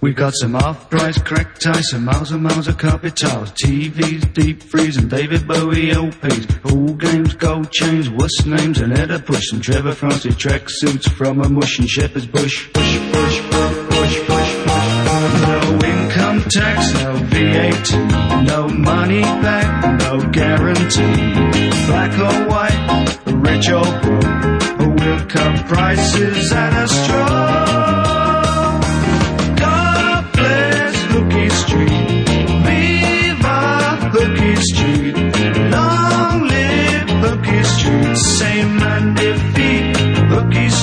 We've 0.01 0.15
got 0.15 0.33
some 0.37 0.55
off-price 0.55 1.19
crack 1.23 1.59
ties, 1.59 1.91
some 1.91 2.05
miles 2.05 2.31
and 2.31 2.41
miles 2.41 2.69
of 2.69 2.79
carpet 2.79 3.17
tiles, 3.17 3.51
TVs, 3.51 4.33
deep 4.33 4.63
freeze, 4.63 4.97
and 4.97 5.11
David 5.11 5.49
Bowie 5.49 5.91
LPs, 5.91 6.63
pool 6.63 6.95
games, 6.95 7.35
gold 7.35 7.73
chains, 7.73 8.09
worst 8.09 8.47
names, 8.47 8.81
and 8.81 8.97
Edda 8.97 9.19
Push, 9.19 9.53
and 9.53 9.61
Trevor 9.61 9.93
Francis 9.93 10.37
track 10.37 10.63
suits 10.69 11.09
from 11.09 11.41
a 11.41 11.49
mush 11.49 11.81
and 11.81 11.91
Shepherd's 11.91 12.27
Bush. 12.27 12.73
Push, 12.73 12.99
push, 13.11 13.41
push, 13.51 13.89
push, 13.91 14.19
push, 14.21 14.55
push. 14.67 14.99
No 15.49 15.79
income 15.83 16.45
tax, 16.49 16.95
no 16.95 17.17
VAT, 17.17 18.45
no 18.47 18.69
money 18.69 19.23
back, 19.23 20.01
no 20.01 20.21
guarantee. 20.31 21.87
Black 21.87 22.13
or 22.21 22.49
white, 22.49 23.19
rich 23.27 23.69
or 23.69 23.83
poor, 23.83 24.95
we'll 24.95 25.27
cut 25.27 25.67
prices 25.67 26.53
at 26.53 26.85
a 26.85 26.87
straw. 26.87 27.58